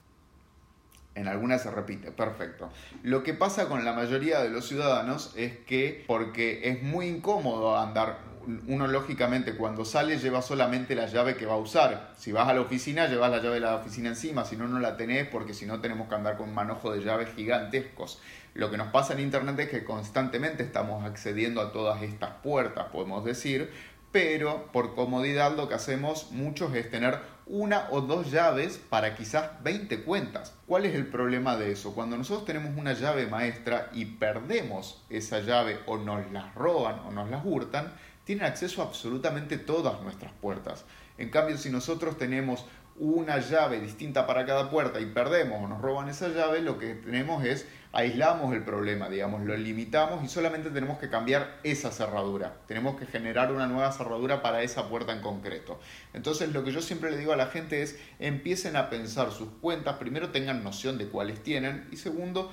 En 1.16 1.26
alguna 1.26 1.58
se 1.58 1.72
repite, 1.72 2.12
perfecto. 2.12 2.70
Lo 3.02 3.24
que 3.24 3.34
pasa 3.34 3.66
con 3.66 3.84
la 3.84 3.94
mayoría 3.94 4.38
de 4.42 4.50
los 4.50 4.68
ciudadanos 4.68 5.32
es 5.34 5.58
que, 5.66 6.04
porque 6.06 6.68
es 6.70 6.80
muy 6.80 7.08
incómodo 7.08 7.76
andar, 7.76 8.20
uno 8.66 8.86
lógicamente 8.86 9.54
cuando 9.54 9.84
sale 9.84 10.18
lleva 10.18 10.40
solamente 10.40 10.94
la 10.94 11.06
llave 11.06 11.36
que 11.36 11.44
va 11.44 11.54
a 11.54 11.58
usar. 11.58 12.12
Si 12.16 12.32
vas 12.32 12.48
a 12.48 12.54
la 12.54 12.62
oficina, 12.62 13.06
llevas 13.06 13.30
la 13.30 13.38
llave 13.38 13.54
de 13.54 13.60
la 13.60 13.76
oficina 13.76 14.08
encima, 14.08 14.44
si 14.44 14.56
no, 14.56 14.66
no 14.66 14.80
la 14.80 14.96
tenés 14.96 15.28
porque 15.28 15.52
si 15.52 15.66
no 15.66 15.80
tenemos 15.80 16.08
que 16.08 16.14
andar 16.14 16.36
con 16.36 16.48
un 16.48 16.54
manojo 16.54 16.92
de 16.92 17.02
llaves 17.02 17.28
gigantescos. 17.34 18.20
Lo 18.54 18.70
que 18.70 18.78
nos 18.78 18.88
pasa 18.88 19.12
en 19.12 19.20
Internet 19.20 19.58
es 19.60 19.68
que 19.68 19.84
constantemente 19.84 20.62
estamos 20.62 21.04
accediendo 21.04 21.60
a 21.60 21.72
todas 21.72 22.02
estas 22.02 22.30
puertas, 22.42 22.86
podemos 22.86 23.24
decir, 23.24 23.70
pero 24.10 24.72
por 24.72 24.94
comodidad 24.94 25.54
lo 25.54 25.68
que 25.68 25.74
hacemos 25.74 26.32
muchos 26.32 26.74
es 26.74 26.90
tener 26.90 27.18
una 27.46 27.88
o 27.90 28.00
dos 28.00 28.30
llaves 28.30 28.78
para 28.78 29.14
quizás 29.14 29.62
20 29.62 30.02
cuentas. 30.04 30.54
¿Cuál 30.66 30.86
es 30.86 30.94
el 30.94 31.06
problema 31.06 31.56
de 31.56 31.72
eso? 31.72 31.94
Cuando 31.94 32.16
nosotros 32.16 32.46
tenemos 32.46 32.76
una 32.76 32.92
llave 32.92 33.26
maestra 33.26 33.90
y 33.92 34.04
perdemos 34.04 35.02
esa 35.08 35.40
llave 35.40 35.78
o 35.86 35.98
nos 35.98 36.30
la 36.30 36.52
roban 36.54 37.00
o 37.06 37.10
nos 37.10 37.30
la 37.30 37.42
hurtan, 37.42 37.92
tienen 38.28 38.44
acceso 38.44 38.82
a 38.82 38.84
absolutamente 38.84 39.56
todas 39.56 40.02
nuestras 40.02 40.34
puertas. 40.34 40.84
En 41.16 41.30
cambio, 41.30 41.56
si 41.56 41.70
nosotros 41.70 42.18
tenemos 42.18 42.66
una 42.98 43.38
llave 43.38 43.80
distinta 43.80 44.26
para 44.26 44.44
cada 44.44 44.68
puerta 44.68 45.00
y 45.00 45.06
perdemos 45.06 45.64
o 45.64 45.66
nos 45.66 45.80
roban 45.80 46.10
esa 46.10 46.28
llave, 46.28 46.60
lo 46.60 46.78
que 46.78 46.92
tenemos 46.92 47.42
es 47.46 47.66
aislamos 47.90 48.54
el 48.54 48.64
problema, 48.64 49.08
digamos, 49.08 49.46
lo 49.46 49.56
limitamos 49.56 50.22
y 50.22 50.28
solamente 50.28 50.68
tenemos 50.68 50.98
que 50.98 51.08
cambiar 51.08 51.58
esa 51.62 51.90
cerradura. 51.90 52.58
Tenemos 52.66 52.98
que 53.00 53.06
generar 53.06 53.50
una 53.50 53.66
nueva 53.66 53.92
cerradura 53.92 54.42
para 54.42 54.60
esa 54.60 54.90
puerta 54.90 55.14
en 55.14 55.22
concreto. 55.22 55.80
Entonces, 56.12 56.52
lo 56.52 56.64
que 56.64 56.72
yo 56.72 56.82
siempre 56.82 57.10
le 57.10 57.16
digo 57.16 57.32
a 57.32 57.36
la 57.36 57.46
gente 57.46 57.80
es 57.80 57.98
empiecen 58.18 58.76
a 58.76 58.90
pensar 58.90 59.32
sus 59.32 59.48
cuentas, 59.62 59.96
primero 59.96 60.28
tengan 60.32 60.62
noción 60.62 60.98
de 60.98 61.08
cuáles 61.08 61.42
tienen 61.42 61.88
y 61.90 61.96
segundo, 61.96 62.52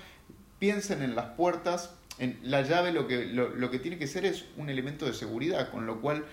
piensen 0.58 1.01
en 1.01 1.15
las 1.15 1.32
puertas, 1.32 1.96
en 2.20 2.40
la 2.44 2.62
llave 2.62 2.92
lo 2.92 3.08
que, 3.08 3.26
lo, 3.26 3.50
lo 3.50 3.70
que 3.70 3.80
tiene 3.80 3.98
que 3.98 4.08
ser 4.08 4.26
es 4.26 4.46
un 4.58 4.70
elemento 4.70 5.06
de 5.06 5.14
seguridad, 5.14 5.70
con 5.72 5.86
lo 5.86 6.02
cual 6.02 6.26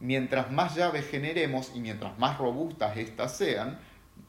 mientras 0.00 0.50
más 0.52 0.76
llaves 0.76 1.06
generemos 1.08 1.72
y 1.74 1.80
mientras 1.80 2.18
más 2.18 2.38
robustas 2.38 2.96
éstas 2.96 3.36
sean, 3.36 3.78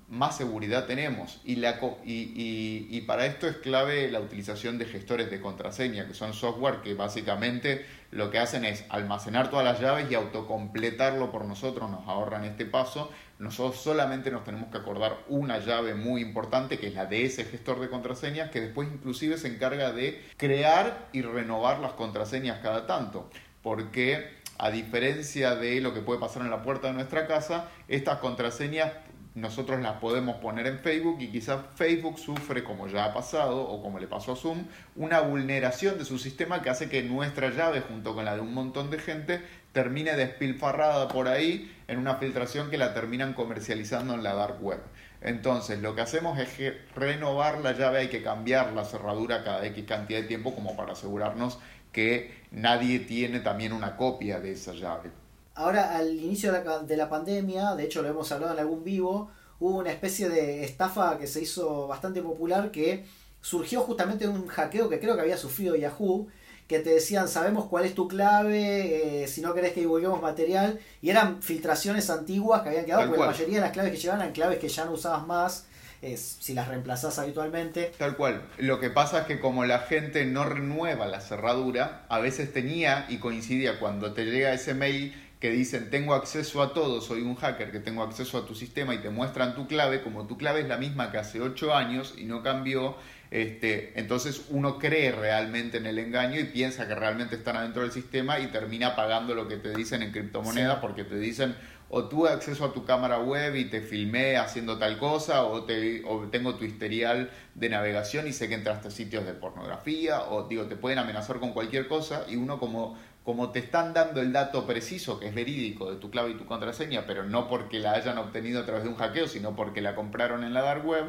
más 0.08 0.38
seguridad 0.38 0.86
tenemos. 0.86 1.42
Y, 1.44 1.56
la, 1.56 1.80
y, 2.04 2.88
y, 2.90 3.02
para 3.02 3.26
esto 3.26 3.48
es 3.48 3.58
clave 3.58 4.10
la 4.12 4.20
utilización 4.20 4.78
de 4.78 4.86
gestores 4.86 5.32
de 5.32 5.42
contraseña, 5.42 6.08
que 6.08 6.14
son 6.14 6.34
software 6.34 6.82
que 6.82 6.94
básicamente 6.94 7.86
lo 8.12 8.30
que 8.30 8.40
hacen 8.40 8.66
es 8.66 8.86
almacenar 8.90 9.50
todas 9.50 9.66
las 9.66 9.80
llaves 9.80 10.10
y 10.10 10.16
autocompletarlo 10.16 11.32
por 11.32 11.46
nosotros, 11.46 11.90
nos 11.90 12.08
ahorran 12.08 12.46
este 12.46 12.66
paso. 12.66 13.12
Nosotros 13.40 13.82
solamente 13.82 14.32
nos 14.32 14.44
tenemos 14.44 14.70
que 14.72 14.78
acordar 14.78 15.18
una 15.28 15.60
llave 15.60 15.96
muy 15.96 16.22
importante, 16.22 16.78
que 16.78 16.88
es 16.88 16.94
la 16.94 17.08
de 17.08 17.26
ese 17.26 17.44
gestor 17.44 17.80
de 17.80 17.90
contraseñas, 17.90 18.52
que 18.52 18.62
después 18.62 18.88
inclusive 18.92 19.38
se 19.38 19.48
encarga 19.48 19.92
de 19.92 20.24
crear 20.38 21.10
y 21.14 21.24
renovar 21.24 21.80
las 21.80 21.94
contraseñas 21.94 22.60
cada 22.62 22.86
tanto. 22.88 23.30
Porque 23.62 24.30
a 24.58 24.72
diferencia 24.72 25.56
de 25.56 25.82
lo 25.82 25.94
que 25.94 26.02
puede 26.02 26.20
pasar 26.20 26.44
en 26.44 26.52
la 26.52 26.64
puerta 26.64 26.88
de 26.88 26.94
nuestra 26.94 27.28
casa, 27.28 27.70
estas 27.88 28.20
contraseñas 28.20 28.92
nosotros 29.36 29.82
las 29.82 29.98
podemos 29.98 30.38
poner 30.38 30.66
en 30.66 30.80
Facebook 30.80 31.18
y 31.20 31.28
quizás 31.28 31.60
Facebook 31.76 32.18
sufre, 32.18 32.64
como 32.64 32.88
ya 32.88 33.04
ha 33.04 33.14
pasado 33.14 33.62
o 33.62 33.84
como 33.84 34.00
le 34.00 34.08
pasó 34.08 34.32
a 34.32 34.36
Zoom, 34.38 34.64
una 34.96 35.20
vulneración 35.20 35.98
de 35.98 36.06
su 36.06 36.18
sistema 36.18 36.62
que 36.62 36.70
hace 36.70 36.90
que 36.90 37.04
nuestra 37.04 37.50
llave, 37.50 37.82
junto 37.82 38.16
con 38.16 38.24
la 38.24 38.36
de 38.36 38.42
un 38.42 38.54
montón 38.54 38.90
de 38.90 38.98
gente, 38.98 39.42
termine 39.74 40.14
despilfarrada 40.16 41.10
por 41.10 41.28
ahí 41.28 41.76
en 41.90 42.00
una 42.00 42.16
filtración 42.16 42.70
que 42.70 42.78
la 42.78 42.94
terminan 42.94 43.34
comercializando 43.34 44.14
en 44.14 44.24
la 44.24 44.34
dark 44.34 44.64
web. 44.64 44.80
Entonces, 45.20 45.82
lo 45.82 45.96
que 45.96 46.02
hacemos 46.02 46.40
es 46.40 46.50
que 46.54 46.72
renovar 46.96 47.60
la 47.60 47.74
llave, 47.74 48.00
hay 48.00 48.08
que 48.08 48.24
cambiar 48.24 48.72
la 48.72 48.86
cerradura 48.86 49.44
cada 49.44 49.66
X 49.66 49.84
cantidad 49.86 50.22
de 50.22 50.28
tiempo 50.28 50.56
como 50.56 50.78
para 50.78 50.94
asegurarnos 50.94 51.60
que 51.92 52.34
nadie 52.52 53.00
tiene 53.00 53.42
también 53.42 53.74
una 53.74 53.98
copia 53.98 54.40
de 54.40 54.54
esa 54.54 54.72
llave. 54.72 55.25
Ahora, 55.56 55.96
al 55.96 56.14
inicio 56.14 56.52
de 56.52 56.98
la, 56.98 57.10
pandemia, 57.10 57.76
de 57.76 57.86
hecho 57.86 58.02
lo 58.02 58.10
hemos 58.10 58.30
hablado 58.32 58.54
en 58.54 58.60
algún 58.60 58.84
vivo, 58.84 59.32
hubo 59.60 59.78
una 59.78 59.92
especie 59.92 60.28
de 60.28 60.66
estafa 60.66 61.18
que 61.18 61.28
se 61.28 61.42
hizo 61.42 61.88
bastante 61.88 62.22
popular 62.22 62.72
que 62.72 63.06
surgió 63.40 63.82
justamente 63.82 64.26
de 64.26 64.32
un 64.32 64.48
hackeo 64.48 64.90
que 64.90 65.00
creo 65.00 65.16
que 65.16 65.22
había 65.22 65.38
sufrido 65.38 65.76
Yahoo, 65.76 66.28
que 66.68 66.80
te 66.80 66.90
decían, 66.90 67.30
sabemos 67.30 67.66
cuál 67.66 67.86
es 67.86 67.96
tu 67.96 68.08
clave, 68.08 69.24
eh, 69.24 69.28
si 69.28 69.40
no 69.40 69.54
querés 69.54 69.72
que 69.72 69.80
divulguemos 69.82 70.22
material, 70.22 70.80
y 71.02 71.10
eran 71.10 71.42
filtraciones 71.42 72.10
antiguas 72.10 72.62
que 72.62 72.70
habían 72.70 72.86
quedado, 72.86 73.08
porque 73.08 73.22
la 73.22 73.28
mayoría 73.28 73.56
de 73.56 73.62
las 73.62 73.72
claves 73.72 73.92
que 73.94 73.98
llevaban 73.98 74.22
eran 74.24 74.34
claves 74.34 74.60
que 74.60 74.68
ya 74.68 74.84
no 74.84 74.92
usabas 74.92 75.26
más, 75.26 75.68
si 76.16 76.54
las 76.54 76.68
reemplazás 76.68 77.18
habitualmente. 77.18 77.92
Tal 77.98 78.16
cual. 78.16 78.44
Lo 78.58 78.80
que 78.80 78.90
pasa 78.90 79.22
es 79.22 79.26
que 79.26 79.40
como 79.40 79.66
la 79.66 79.80
gente 79.80 80.26
no 80.26 80.44
renueva 80.44 81.08
la 81.08 81.22
cerradura, 81.22 82.06
a 82.10 82.20
veces 82.20 82.54
tenía 82.54 83.06
y 83.10 83.18
coincidía 83.18 83.80
cuando 83.80 84.14
te 84.14 84.26
llega 84.26 84.54
ese 84.54 84.74
mail 84.74 85.14
que 85.40 85.52
dicen 85.52 85.90
tengo 85.90 86.14
acceso 86.14 86.62
a 86.62 86.74
todo, 86.74 87.02
soy 87.02 87.22
un 87.22 87.36
hacker 87.36 87.72
que 87.72 87.80
tengo 87.80 88.04
acceso 88.04 88.38
a 88.38 88.46
tu 88.46 88.56
sistema 88.56 88.96
y 88.96 89.00
te 89.00 89.10
muestran 89.10 89.56
tu 89.56 89.68
clave, 89.68 90.02
como 90.02 90.28
tu 90.28 90.38
clave 90.38 90.62
es 90.62 90.68
la 90.68 90.78
misma 90.78 91.12
que 91.12 91.18
hace 91.18 91.42
8 91.42 91.76
años 91.76 92.16
y 92.18 92.26
no 92.26 92.42
cambió, 92.42 92.96
este, 93.32 94.00
entonces 94.00 94.46
uno 94.50 94.80
cree 94.80 95.12
realmente 95.12 95.78
en 95.78 95.88
el 95.88 96.00
engaño 96.00 96.40
y 96.40 96.46
piensa 96.46 96.88
que 96.88 96.96
realmente 96.96 97.36
están 97.36 97.58
adentro 97.58 97.82
del 97.82 97.92
sistema 97.92 98.40
y 98.40 98.48
termina 98.48 98.96
pagando 98.96 99.36
lo 99.36 99.48
que 99.48 99.58
te 99.58 99.74
dicen 99.74 100.04
en 100.04 100.12
criptomonedas 100.12 100.80
porque 100.80 101.04
te 101.04 101.18
dicen 101.18 101.56
o 101.90 102.06
tuve 102.06 102.30
acceso 102.30 102.66
a 102.66 102.74
tu 102.74 102.84
cámara 102.84 103.20
web 103.20 103.56
y 103.56 103.66
te 103.66 103.82
filmé 103.82 104.38
haciendo 104.38 104.78
tal 104.78 104.98
cosa, 104.98 105.44
o, 105.44 105.64
te, 105.64 106.04
o 106.06 106.28
tengo 106.30 106.56
tu 106.56 106.66
historial 106.66 107.30
de 107.54 107.70
navegación 107.70 108.28
y 108.28 108.34
sé 108.34 108.50
que 108.50 108.56
entraste 108.56 108.88
a 108.88 108.92
sitios 108.92 109.26
de 109.26 109.34
pornografía, 109.34 110.24
o 110.24 110.48
digo, 110.48 110.66
te 110.66 110.76
pueden 110.76 111.00
amenazar 111.00 111.40
con 111.40 111.54
cualquier 111.54 111.88
cosa 111.88 112.26
y 112.28 112.36
uno 112.38 112.60
como 112.60 112.98
como 113.26 113.50
te 113.50 113.58
están 113.58 113.94
dando 113.94 114.22
el 114.22 114.32
dato 114.32 114.68
preciso, 114.68 115.20
que 115.20 115.28
es 115.28 115.36
verídico, 115.36 115.90
de 115.90 115.98
tu 115.98 116.12
clave 116.12 116.30
y 116.30 116.34
tu 116.36 116.46
contraseña, 116.46 117.06
pero 117.08 117.24
no 117.24 117.50
porque 117.50 117.80
la 117.80 117.94
hayan 117.94 118.20
obtenido 118.20 118.62
a 118.62 118.66
través 118.66 118.84
de 118.84 118.90
un 118.90 118.96
hackeo, 118.96 119.28
sino 119.28 119.56
porque 119.56 119.82
la 119.82 119.96
compraron 119.96 120.44
en 120.44 120.54
la 120.54 120.62
dark 120.62 120.86
web, 120.86 121.06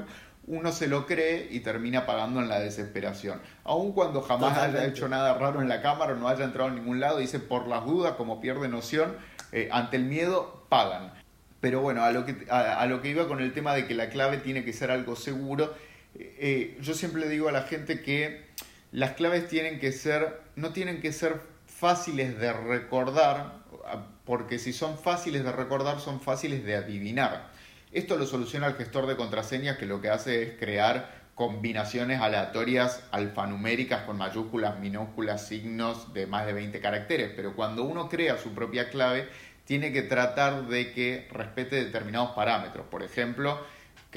uno 0.47 0.73
se 0.73 0.89
lo 0.89 1.05
cree 1.05 1.49
y 1.51 1.61
termina 1.61 2.07
pagando 2.07 2.41
en 2.41 2.49
la 2.49 2.59
desesperación. 2.59 3.43
Aun 3.65 3.93
cuando 3.93 4.23
jamás 4.23 4.57
haya 4.57 4.87
hecho 4.87 5.09
nada 5.09 5.35
raro 5.35 5.61
en 5.61 5.69
la 5.69 5.83
cámara 5.83 6.15
o 6.15 6.17
no 6.17 6.29
haya 6.29 6.45
entrado 6.45 6.71
en 6.71 6.77
ningún 6.77 7.01
lado, 7.01 7.19
dice 7.19 7.39
por 7.39 7.69
las 7.69 7.85
dudas, 7.85 8.15
como 8.15 8.41
pierde 8.41 8.69
noción, 8.69 9.15
eh, 9.53 9.69
ante 9.71 9.97
el 9.97 10.05
miedo, 10.05 10.65
pagan. 10.71 11.13
Pero 11.61 11.83
bueno, 11.83 12.03
a 12.03 12.13
lo, 12.13 12.25
que, 12.25 12.47
a, 12.49 12.87
lo 12.87 13.03
que 13.03 13.11
iba 13.11 13.29
con 13.29 13.41
el 13.41 13.53
tema 13.53 13.75
de 13.75 13.87
que 13.87 13.95
la 13.95 14.09
clave 14.09 14.39
tiene 14.39 14.65
que 14.65 14.73
ser 14.73 14.91
algo 14.91 15.17
seguro, 15.17 15.75
eh, 16.15 16.37
eh, 16.39 16.79
yo 16.81 16.95
siempre 16.95 17.21
le 17.21 17.29
digo 17.29 17.49
a 17.49 17.53
la 17.53 17.63
gente 17.63 18.01
que 18.01 18.47
las 18.91 19.13
claves 19.13 19.49
tienen 19.49 19.81
que 19.81 19.93
ser, 19.93 20.41
no 20.55 20.73
tienen 20.73 21.03
que 21.03 21.13
ser 21.13 21.56
fáciles 21.79 22.39
de 22.39 22.53
recordar, 22.53 23.53
porque 24.25 24.59
si 24.59 24.73
son 24.73 24.99
fáciles 24.99 25.45
de 25.45 25.53
recordar, 25.53 26.01
son 26.01 26.21
fáciles 26.21 26.65
de 26.65 26.75
adivinar. 26.75 27.51
Esto 27.93 28.17
lo 28.17 28.27
soluciona 28.27 28.67
el 28.67 28.75
gestor 28.75 29.07
de 29.07 29.17
contraseñas 29.17 29.77
que 29.77 29.87
lo 29.87 30.01
que 30.01 30.09
hace 30.09 30.43
es 30.43 30.59
crear 30.59 31.27
combinaciones 31.35 32.21
aleatorias 32.23 33.03
alfanuméricas 33.11 34.03
con 34.03 34.17
mayúsculas, 34.17 34.79
minúsculas, 34.79 35.47
signos 35.47 36.15
de 36.15 36.27
más 36.27 36.47
de 36.47 36.55
20 36.55 36.81
caracteres. 36.81 37.33
Pero 37.37 37.55
cuando 37.55 37.85
uno 37.85 38.09
crea 38.09 38.39
su 38.39 38.55
propia 38.55 38.89
clave, 38.89 39.29
tiene 39.67 39.93
que 39.93 40.01
tratar 40.01 40.69
de 40.69 40.93
que 40.93 41.29
respete 41.31 41.77
determinados 41.77 42.31
parámetros. 42.31 42.87
Por 42.87 43.03
ejemplo, 43.03 43.61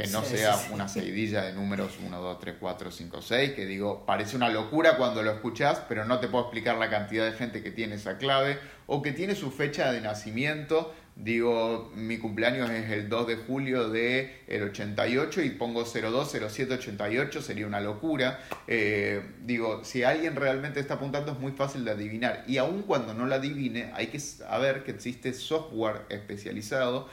que 0.01 0.07
no 0.07 0.23
sea 0.23 0.57
una 0.71 0.87
seguidilla 0.87 1.43
de 1.43 1.53
números 1.53 1.97
1, 2.05 2.21
2, 2.21 2.39
3, 2.39 2.55
4, 2.59 2.91
5, 2.91 3.21
6, 3.21 3.51
que 3.51 3.65
digo, 3.65 4.05
parece 4.05 4.37
una 4.37 4.49
locura 4.49 4.95
cuando 4.97 5.21
lo 5.23 5.31
escuchás, 5.31 5.81
pero 5.89 6.05
no 6.05 6.19
te 6.19 6.27
puedo 6.27 6.45
explicar 6.45 6.77
la 6.77 6.89
cantidad 6.89 7.25
de 7.25 7.33
gente 7.33 7.61
que 7.61 7.71
tiene 7.71 7.95
esa 7.95 8.17
clave, 8.17 8.57
o 8.87 9.01
que 9.01 9.11
tiene 9.11 9.35
su 9.35 9.51
fecha 9.51 9.91
de 9.91 9.99
nacimiento, 9.99 10.93
digo, 11.17 11.91
mi 11.95 12.17
cumpleaños 12.17 12.69
es 12.69 12.89
el 12.91 13.09
2 13.09 13.27
de 13.27 13.35
julio 13.35 13.89
del 13.89 14.31
el 14.47 14.63
88 14.63 15.41
y 15.41 15.49
pongo 15.49 15.83
02, 15.83 16.31
07, 16.49 16.75
88, 16.75 17.41
sería 17.41 17.67
una 17.67 17.81
locura. 17.81 18.39
Eh, 18.67 19.21
digo, 19.43 19.83
si 19.83 20.03
alguien 20.03 20.37
realmente 20.37 20.79
está 20.79 20.93
apuntando 20.93 21.33
es 21.33 21.39
muy 21.39 21.51
fácil 21.51 21.83
de 21.83 21.91
adivinar, 21.91 22.45
y 22.47 22.57
aun 22.57 22.83
cuando 22.83 23.13
no 23.13 23.25
la 23.25 23.35
adivine, 23.35 23.91
hay 23.95 24.07
que 24.07 24.19
saber 24.19 24.83
que 24.83 24.91
existe 24.91 25.33
software 25.33 26.05
especializado 26.07 27.09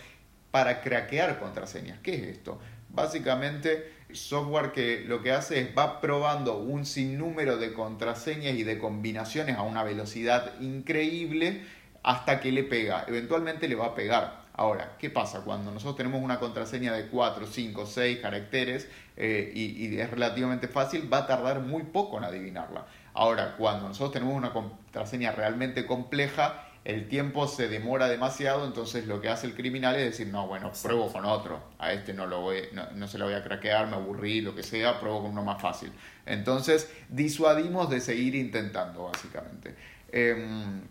para 0.52 0.80
craquear 0.80 1.38
contraseñas. 1.38 1.98
¿Qué 2.00 2.14
es 2.14 2.22
esto? 2.38 2.58
Básicamente, 2.96 3.92
software 4.10 4.72
que 4.72 5.04
lo 5.06 5.22
que 5.22 5.30
hace 5.30 5.60
es 5.60 5.76
va 5.76 6.00
probando 6.00 6.56
un 6.56 6.86
sinnúmero 6.86 7.58
de 7.58 7.74
contraseñas 7.74 8.54
y 8.54 8.62
de 8.62 8.78
combinaciones 8.78 9.56
a 9.56 9.62
una 9.62 9.84
velocidad 9.84 10.58
increíble 10.60 11.62
hasta 12.02 12.40
que 12.40 12.52
le 12.52 12.64
pega. 12.64 13.04
Eventualmente 13.06 13.68
le 13.68 13.74
va 13.74 13.88
a 13.88 13.94
pegar. 13.94 14.46
Ahora, 14.54 14.96
¿qué 14.98 15.10
pasa? 15.10 15.42
Cuando 15.42 15.70
nosotros 15.72 15.96
tenemos 15.96 16.22
una 16.22 16.38
contraseña 16.38 16.94
de 16.94 17.08
4, 17.08 17.46
5, 17.46 17.84
6 17.84 18.20
caracteres 18.20 18.88
eh, 19.18 19.52
y, 19.54 19.86
y, 19.86 20.00
es 20.00 20.10
relativamente 20.10 20.66
fácil, 20.66 21.12
va 21.12 21.18
a 21.18 21.26
tardar 21.26 21.60
muy 21.60 21.82
poco 21.82 22.16
en 22.16 22.24
adivinarla. 22.24 22.86
Ahora, 23.12 23.56
cuando 23.58 23.88
nosotros 23.88 24.12
tenemos 24.12 24.34
una 24.34 24.54
contraseña 24.54 25.32
realmente 25.32 25.84
compleja, 25.84 26.65
el 26.86 27.08
tiempo 27.08 27.48
se 27.48 27.66
demora 27.66 28.06
demasiado, 28.06 28.64
entonces 28.64 29.08
lo 29.08 29.20
que 29.20 29.28
hace 29.28 29.48
el 29.48 29.54
criminal 29.54 29.96
es 29.96 30.04
decir, 30.04 30.28
no, 30.28 30.46
bueno, 30.46 30.70
pruebo 30.80 31.12
con 31.12 31.24
otro, 31.24 31.60
a 31.80 31.92
este 31.92 32.14
no, 32.14 32.26
lo 32.26 32.42
voy, 32.42 32.60
no, 32.94 33.08
se 33.08 33.18
lo 33.18 33.24
voy 33.24 33.34
a 33.34 33.42
craquear, 33.42 33.88
me 33.88 33.96
aburrí, 33.96 34.40
lo 34.40 34.54
que 34.54 34.62
sea, 34.62 35.00
pruebo 35.00 35.22
con 35.22 35.32
uno 35.32 35.42
más 35.42 35.60
fácil. 35.60 35.90
Entonces, 36.26 36.88
disuadimos 37.08 37.90
de 37.90 38.00
seguir 38.00 38.36
intentando, 38.36 39.10
básicamente. 39.12 39.74
Em, 40.12 40.82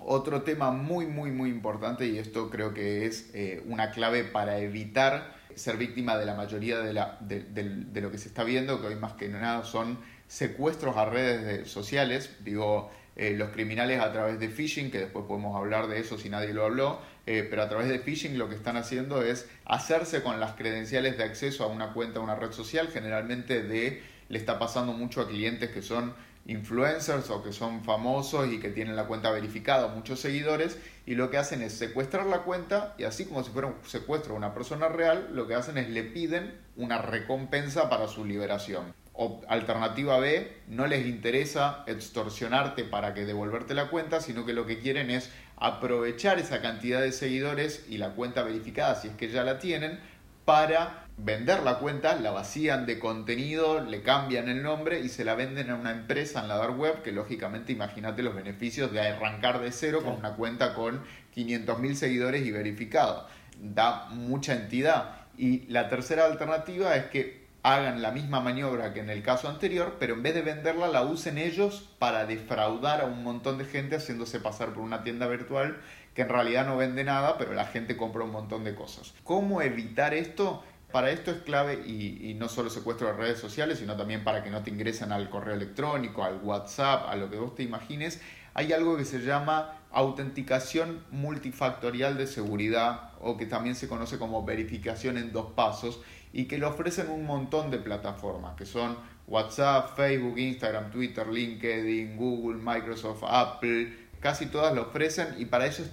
otro 0.00 0.42
tema 0.42 0.72
muy, 0.72 1.06
muy, 1.06 1.30
muy 1.30 1.48
importante, 1.48 2.08
y 2.08 2.18
esto 2.18 2.50
creo 2.50 2.74
que 2.74 3.06
es 3.06 3.30
eh, 3.34 3.62
una 3.68 3.92
clave 3.92 4.24
para 4.24 4.58
evitar 4.58 5.32
ser 5.54 5.76
víctima 5.76 6.18
de 6.18 6.26
la 6.26 6.34
mayoría 6.34 6.80
de, 6.80 6.92
la, 6.92 7.18
de, 7.20 7.44
de, 7.44 8.00
lo 8.00 8.10
que 8.10 8.18
se 8.18 8.26
está 8.26 8.42
viendo, 8.42 8.80
que 8.80 8.88
hoy 8.88 8.96
más 8.96 9.12
que 9.12 9.28
nada 9.28 9.62
son 9.62 9.96
secuestros 10.26 10.96
a 10.96 11.04
redes 11.04 11.70
sociales, 11.70 12.36
digo, 12.40 12.90
eh, 13.16 13.34
los 13.36 13.50
criminales 13.50 14.00
a 14.00 14.12
través 14.12 14.40
de 14.40 14.48
phishing, 14.48 14.90
que 14.90 14.98
después 14.98 15.24
podemos 15.26 15.56
hablar 15.56 15.86
de 15.86 16.00
eso 16.00 16.18
si 16.18 16.28
nadie 16.28 16.52
lo 16.52 16.64
habló, 16.64 17.00
eh, 17.26 17.46
pero 17.48 17.62
a 17.62 17.68
través 17.68 17.88
de 17.88 18.00
phishing 18.00 18.38
lo 18.38 18.48
que 18.48 18.56
están 18.56 18.76
haciendo 18.76 19.22
es 19.22 19.48
hacerse 19.64 20.22
con 20.22 20.40
las 20.40 20.54
credenciales 20.54 21.16
de 21.16 21.24
acceso 21.24 21.64
a 21.64 21.68
una 21.68 21.92
cuenta, 21.92 22.18
a 22.18 22.22
una 22.22 22.34
red 22.34 22.52
social, 22.52 22.88
generalmente 22.88 23.62
de, 23.62 24.02
le 24.28 24.38
está 24.38 24.58
pasando 24.58 24.92
mucho 24.92 25.20
a 25.20 25.28
clientes 25.28 25.70
que 25.70 25.80
son 25.80 26.14
influencers 26.46 27.30
o 27.30 27.42
que 27.42 27.52
son 27.52 27.84
famosos 27.84 28.52
y 28.52 28.60
que 28.60 28.68
tienen 28.68 28.96
la 28.96 29.06
cuenta 29.06 29.30
verificada, 29.30 29.88
muchos 29.88 30.20
seguidores, 30.20 30.78
y 31.06 31.14
lo 31.14 31.30
que 31.30 31.38
hacen 31.38 31.62
es 31.62 31.72
secuestrar 31.72 32.26
la 32.26 32.42
cuenta 32.42 32.94
y 32.98 33.04
así 33.04 33.24
como 33.24 33.42
si 33.44 33.50
fuera 33.50 33.68
un 33.68 33.76
secuestro 33.86 34.32
de 34.32 34.38
una 34.38 34.54
persona 34.54 34.88
real, 34.88 35.30
lo 35.32 35.46
que 35.46 35.54
hacen 35.54 35.78
es 35.78 35.88
le 35.88 36.02
piden 36.02 36.54
una 36.76 37.00
recompensa 37.00 37.88
para 37.88 38.08
su 38.08 38.24
liberación. 38.24 39.03
Alternativa 39.46 40.18
B, 40.18 40.56
no 40.66 40.86
les 40.88 41.06
interesa 41.06 41.84
extorsionarte 41.86 42.82
para 42.82 43.14
que 43.14 43.24
devolverte 43.24 43.74
la 43.74 43.88
cuenta, 43.88 44.20
sino 44.20 44.44
que 44.44 44.52
lo 44.52 44.66
que 44.66 44.80
quieren 44.80 45.10
es 45.10 45.30
aprovechar 45.56 46.40
esa 46.40 46.60
cantidad 46.60 47.00
de 47.00 47.12
seguidores 47.12 47.86
y 47.88 47.98
la 47.98 48.10
cuenta 48.10 48.42
verificada, 48.42 48.96
si 48.96 49.08
es 49.08 49.14
que 49.14 49.30
ya 49.30 49.44
la 49.44 49.60
tienen, 49.60 50.00
para 50.44 51.06
vender 51.16 51.62
la 51.62 51.78
cuenta, 51.78 52.16
la 52.16 52.32
vacían 52.32 52.86
de 52.86 52.98
contenido, 52.98 53.80
le 53.80 54.02
cambian 54.02 54.48
el 54.48 54.62
nombre 54.62 55.00
y 55.00 55.08
se 55.08 55.24
la 55.24 55.34
venden 55.34 55.70
a 55.70 55.76
una 55.76 55.92
empresa 55.92 56.40
en 56.40 56.48
la 56.48 56.56
dark 56.56 56.78
web, 56.78 57.02
que 57.02 57.12
lógicamente 57.12 57.72
imagínate 57.72 58.22
los 58.22 58.34
beneficios 58.34 58.92
de 58.92 59.00
arrancar 59.00 59.60
de 59.60 59.70
cero 59.70 60.00
con 60.02 60.14
una 60.14 60.34
cuenta 60.34 60.74
con 60.74 61.02
500.000 61.34 61.94
seguidores 61.94 62.44
y 62.44 62.50
verificado. 62.50 63.28
Da 63.60 64.08
mucha 64.10 64.54
entidad 64.54 65.20
Y 65.36 65.66
la 65.68 65.88
tercera 65.88 66.26
alternativa 66.26 66.96
es 66.96 67.06
que 67.06 67.43
hagan 67.64 68.02
la 68.02 68.10
misma 68.10 68.40
maniobra 68.40 68.92
que 68.92 69.00
en 69.00 69.08
el 69.08 69.22
caso 69.22 69.48
anterior, 69.48 69.96
pero 69.98 70.12
en 70.12 70.22
vez 70.22 70.34
de 70.34 70.42
venderla 70.42 70.86
la 70.86 71.00
usen 71.00 71.38
ellos 71.38 71.88
para 71.98 72.26
defraudar 72.26 73.00
a 73.00 73.06
un 73.06 73.24
montón 73.24 73.56
de 73.56 73.64
gente 73.64 73.96
haciéndose 73.96 74.38
pasar 74.38 74.74
por 74.74 74.82
una 74.82 75.02
tienda 75.02 75.26
virtual 75.26 75.78
que 76.12 76.22
en 76.22 76.28
realidad 76.28 76.66
no 76.66 76.76
vende 76.76 77.04
nada, 77.04 77.38
pero 77.38 77.54
la 77.54 77.64
gente 77.64 77.96
compra 77.96 78.22
un 78.22 78.32
montón 78.32 78.64
de 78.64 78.74
cosas. 78.74 79.14
¿Cómo 79.24 79.62
evitar 79.62 80.12
esto? 80.12 80.62
Para 80.92 81.10
esto 81.10 81.30
es 81.30 81.38
clave 81.38 81.82
y, 81.86 82.34
no 82.38 82.50
solo 82.50 82.68
secuestro 82.68 83.06
de 83.06 83.14
redes 83.14 83.38
sociales, 83.38 83.78
sino 83.78 83.96
también 83.96 84.24
para 84.24 84.44
que 84.44 84.50
no 84.50 84.62
te 84.62 84.70
ingresen 84.70 85.10
al 85.10 85.30
correo 85.30 85.54
electrónico, 85.54 86.22
al 86.22 86.40
WhatsApp, 86.42 87.08
a 87.08 87.16
lo 87.16 87.30
que 87.30 87.38
vos 87.38 87.54
te 87.54 87.62
imagines. 87.62 88.20
Hay 88.52 88.74
algo 88.74 88.98
que 88.98 89.06
se 89.06 89.20
llama 89.20 89.78
autenticación 89.90 91.02
multifactorial 91.10 92.18
de 92.18 92.26
seguridad 92.26 93.12
o 93.20 93.38
que 93.38 93.46
también 93.46 93.74
se 93.74 93.88
conoce 93.88 94.18
como 94.18 94.44
verificación 94.44 95.16
en 95.16 95.32
dos 95.32 95.52
pasos 95.52 96.00
y 96.34 96.46
que 96.46 96.58
lo 96.58 96.68
ofrecen 96.68 97.10
un 97.10 97.24
montón 97.24 97.70
de 97.70 97.78
plataformas 97.78 98.56
que 98.56 98.66
son 98.66 98.96
WhatsApp, 99.28 99.96
Facebook, 99.96 100.36
Instagram, 100.36 100.90
Twitter, 100.90 101.28
LinkedIn, 101.28 102.16
Google, 102.16 102.60
Microsoft, 102.60 103.22
Apple, 103.24 103.96
casi 104.18 104.46
todas 104.46 104.74
lo 104.74 104.82
ofrecen 104.82 105.36
y 105.38 105.44
para 105.44 105.66
eso 105.66 105.82
es 105.82 105.90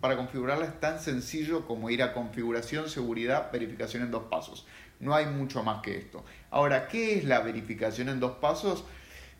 para 0.00 0.16
configurarla 0.16 0.66
es 0.66 0.80
tan 0.80 0.98
sencillo 0.98 1.64
como 1.64 1.90
ir 1.90 2.02
a 2.02 2.12
configuración, 2.12 2.90
seguridad, 2.90 3.52
verificación 3.52 4.02
en 4.02 4.10
dos 4.10 4.24
pasos. 4.24 4.66
No 4.98 5.14
hay 5.14 5.26
mucho 5.26 5.62
más 5.62 5.80
que 5.80 5.96
esto. 5.96 6.24
Ahora, 6.50 6.88
¿qué 6.88 7.16
es 7.16 7.24
la 7.24 7.38
verificación 7.40 8.08
en 8.08 8.18
dos 8.18 8.38
pasos? 8.38 8.84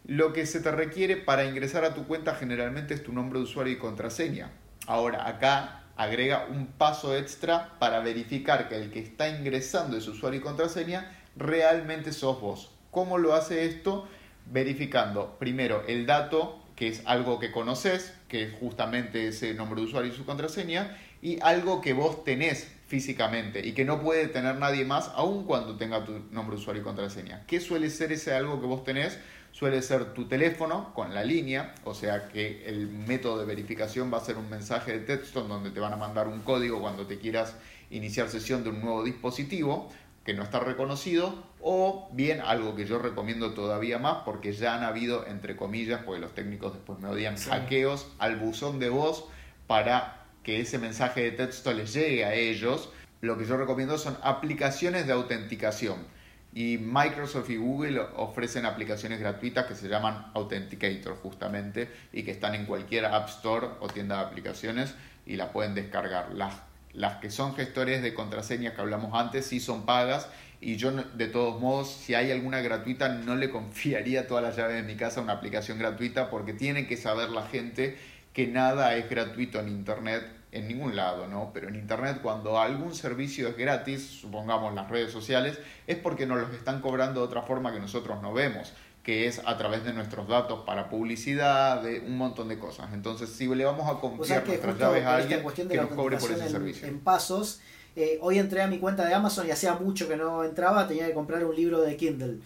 Lo 0.06 0.32
que 0.32 0.46
se 0.46 0.60
te 0.60 0.70
requiere 0.70 1.16
para 1.16 1.46
ingresar 1.46 1.84
a 1.84 1.94
tu 1.94 2.06
cuenta 2.06 2.36
generalmente 2.36 2.94
es 2.94 3.02
tu 3.02 3.12
nombre 3.12 3.40
de 3.40 3.44
usuario 3.44 3.72
y 3.72 3.78
contraseña. 3.78 4.52
Ahora, 4.86 5.26
acá 5.26 5.83
agrega 5.96 6.46
un 6.50 6.66
paso 6.66 7.16
extra 7.16 7.76
para 7.78 8.00
verificar 8.00 8.68
que 8.68 8.76
el 8.76 8.90
que 8.90 9.00
está 9.00 9.28
ingresando 9.28 9.96
ese 9.96 10.10
usuario 10.10 10.40
y 10.40 10.42
contraseña 10.42 11.16
realmente 11.36 12.12
sos 12.12 12.40
vos. 12.40 12.70
¿Cómo 12.90 13.18
lo 13.18 13.34
hace 13.34 13.66
esto? 13.66 14.08
Verificando 14.46 15.36
primero 15.38 15.84
el 15.86 16.06
dato 16.06 16.60
que 16.76 16.88
es 16.88 17.02
algo 17.06 17.38
que 17.38 17.52
conoces, 17.52 18.14
que 18.28 18.42
es 18.44 18.54
justamente 18.58 19.28
ese 19.28 19.54
nombre 19.54 19.80
de 19.80 19.86
usuario 19.86 20.12
y 20.12 20.16
su 20.16 20.24
contraseña, 20.24 20.98
y 21.22 21.38
algo 21.40 21.80
que 21.80 21.92
vos 21.92 22.24
tenés 22.24 22.68
físicamente 22.86 23.66
y 23.66 23.72
que 23.72 23.84
no 23.84 24.02
puede 24.02 24.28
tener 24.28 24.56
nadie 24.56 24.84
más, 24.84 25.10
aun 25.14 25.44
cuando 25.44 25.76
tenga 25.76 26.04
tu 26.04 26.18
nombre 26.30 26.56
de 26.56 26.62
usuario 26.62 26.82
y 26.82 26.84
contraseña. 26.84 27.44
¿Qué 27.46 27.60
suele 27.60 27.90
ser 27.90 28.12
ese 28.12 28.34
algo 28.34 28.60
que 28.60 28.66
vos 28.66 28.84
tenés? 28.84 29.18
Suele 29.54 29.82
ser 29.82 30.14
tu 30.14 30.26
teléfono 30.26 30.92
con 30.94 31.14
la 31.14 31.22
línea, 31.22 31.76
o 31.84 31.94
sea 31.94 32.26
que 32.26 32.64
el 32.66 32.88
método 32.88 33.38
de 33.38 33.44
verificación 33.44 34.12
va 34.12 34.18
a 34.18 34.20
ser 34.20 34.36
un 34.36 34.50
mensaje 34.50 34.90
de 34.90 34.98
texto 34.98 35.42
en 35.42 35.48
donde 35.48 35.70
te 35.70 35.78
van 35.78 35.92
a 35.92 35.96
mandar 35.96 36.26
un 36.26 36.40
código 36.40 36.80
cuando 36.80 37.06
te 37.06 37.20
quieras 37.20 37.54
iniciar 37.88 38.28
sesión 38.28 38.64
de 38.64 38.70
un 38.70 38.80
nuevo 38.80 39.04
dispositivo 39.04 39.92
que 40.24 40.34
no 40.34 40.42
está 40.42 40.58
reconocido, 40.58 41.44
o 41.60 42.08
bien 42.10 42.40
algo 42.40 42.74
que 42.74 42.84
yo 42.84 42.98
recomiendo 42.98 43.54
todavía 43.54 44.00
más, 44.00 44.24
porque 44.24 44.52
ya 44.52 44.74
han 44.74 44.82
habido, 44.82 45.24
entre 45.28 45.54
comillas, 45.54 46.02
porque 46.04 46.20
los 46.20 46.34
técnicos 46.34 46.72
después 46.74 46.98
me 46.98 47.08
odian, 47.08 47.36
hackeos 47.36 48.08
al 48.18 48.34
buzón 48.34 48.80
de 48.80 48.88
voz 48.88 49.24
para 49.68 50.24
que 50.42 50.62
ese 50.62 50.78
mensaje 50.78 51.22
de 51.22 51.30
texto 51.30 51.72
les 51.72 51.94
llegue 51.94 52.24
a 52.24 52.34
ellos. 52.34 52.90
Lo 53.20 53.38
que 53.38 53.44
yo 53.44 53.56
recomiendo 53.56 53.98
son 53.98 54.18
aplicaciones 54.20 55.06
de 55.06 55.12
autenticación. 55.12 56.12
Y 56.54 56.78
Microsoft 56.78 57.50
y 57.50 57.56
Google 57.56 58.00
ofrecen 58.16 58.64
aplicaciones 58.64 59.18
gratuitas 59.18 59.66
que 59.66 59.74
se 59.74 59.88
llaman 59.88 60.30
Authenticator 60.34 61.16
justamente 61.16 61.88
y 62.12 62.22
que 62.22 62.30
están 62.30 62.54
en 62.54 62.64
cualquier 62.64 63.06
App 63.06 63.28
Store 63.28 63.66
o 63.80 63.88
tienda 63.88 64.18
de 64.18 64.22
aplicaciones 64.22 64.94
y 65.26 65.36
la 65.36 65.52
pueden 65.52 65.74
descargar. 65.74 66.32
Las 66.32 66.54
las 66.94 67.16
que 67.16 67.28
son 67.28 67.54
gestores 67.56 68.02
de 68.02 68.14
contraseñas 68.14 68.74
que 68.74 68.80
hablamos 68.80 69.10
antes 69.14 69.46
sí 69.46 69.58
son 69.58 69.84
pagas 69.84 70.28
y 70.60 70.76
yo 70.76 70.92
de 70.92 71.26
todos 71.26 71.60
modos, 71.60 71.90
si 71.90 72.14
hay 72.14 72.30
alguna 72.30 72.60
gratuita, 72.60 73.08
no 73.08 73.34
le 73.34 73.50
confiaría 73.50 74.26
todas 74.28 74.44
las 74.44 74.56
llaves 74.56 74.76
de 74.76 74.82
mi 74.82 74.96
casa 74.96 75.20
a 75.20 75.24
una 75.24 75.34
aplicación 75.34 75.78
gratuita 75.78 76.30
porque 76.30 76.54
tiene 76.54 76.86
que 76.86 76.96
saber 76.96 77.30
la 77.30 77.46
gente 77.46 77.98
que 78.32 78.46
nada 78.46 78.96
es 78.96 79.10
gratuito 79.10 79.60
en 79.60 79.68
Internet 79.68 80.24
en 80.54 80.68
ningún 80.68 80.96
lado, 80.96 81.26
¿no? 81.26 81.50
Pero 81.52 81.68
en 81.68 81.74
Internet 81.74 82.20
cuando 82.22 82.58
algún 82.58 82.94
servicio 82.94 83.48
es 83.48 83.56
gratis, 83.56 84.06
supongamos 84.20 84.74
las 84.74 84.88
redes 84.88 85.12
sociales, 85.12 85.58
es 85.86 85.96
porque 85.96 86.26
nos 86.26 86.40
los 86.40 86.54
están 86.54 86.80
cobrando 86.80 87.20
de 87.20 87.26
otra 87.26 87.42
forma 87.42 87.72
que 87.72 87.80
nosotros 87.80 88.22
no 88.22 88.32
vemos 88.32 88.72
que 89.04 89.26
es 89.26 89.42
a 89.44 89.58
través 89.58 89.84
de 89.84 89.92
nuestros 89.92 90.26
datos 90.26 90.60
para 90.64 90.88
publicidad, 90.88 91.82
de 91.82 92.00
un 92.00 92.16
montón 92.16 92.48
de 92.48 92.58
cosas. 92.58 92.88
Entonces, 92.94 93.28
si 93.28 93.46
le 93.46 93.64
vamos 93.64 93.86
a 93.86 94.00
confiar 94.00 94.46
nuestras 94.46 94.78
llaves 94.78 95.04
a 95.04 95.16
alguien 95.16 95.44
que 95.68 95.76
nos 95.76 95.90
cobre 95.90 96.16
por 96.16 96.32
ese 96.32 96.48
servicio. 96.48 96.88
En 96.88 97.00
pasos, 97.00 97.60
eh, 97.96 98.18
hoy 98.22 98.38
entré 98.38 98.62
a 98.62 98.66
mi 98.66 98.78
cuenta 98.78 99.04
de 99.04 99.12
Amazon 99.12 99.46
y 99.46 99.50
hacía 99.50 99.74
mucho 99.74 100.08
que 100.08 100.16
no 100.16 100.42
entraba, 100.42 100.88
tenía 100.88 101.06
que 101.06 101.12
comprar 101.12 101.44
un 101.44 101.54
libro 101.54 101.82
de 101.82 101.98
Kindle. 101.98 102.38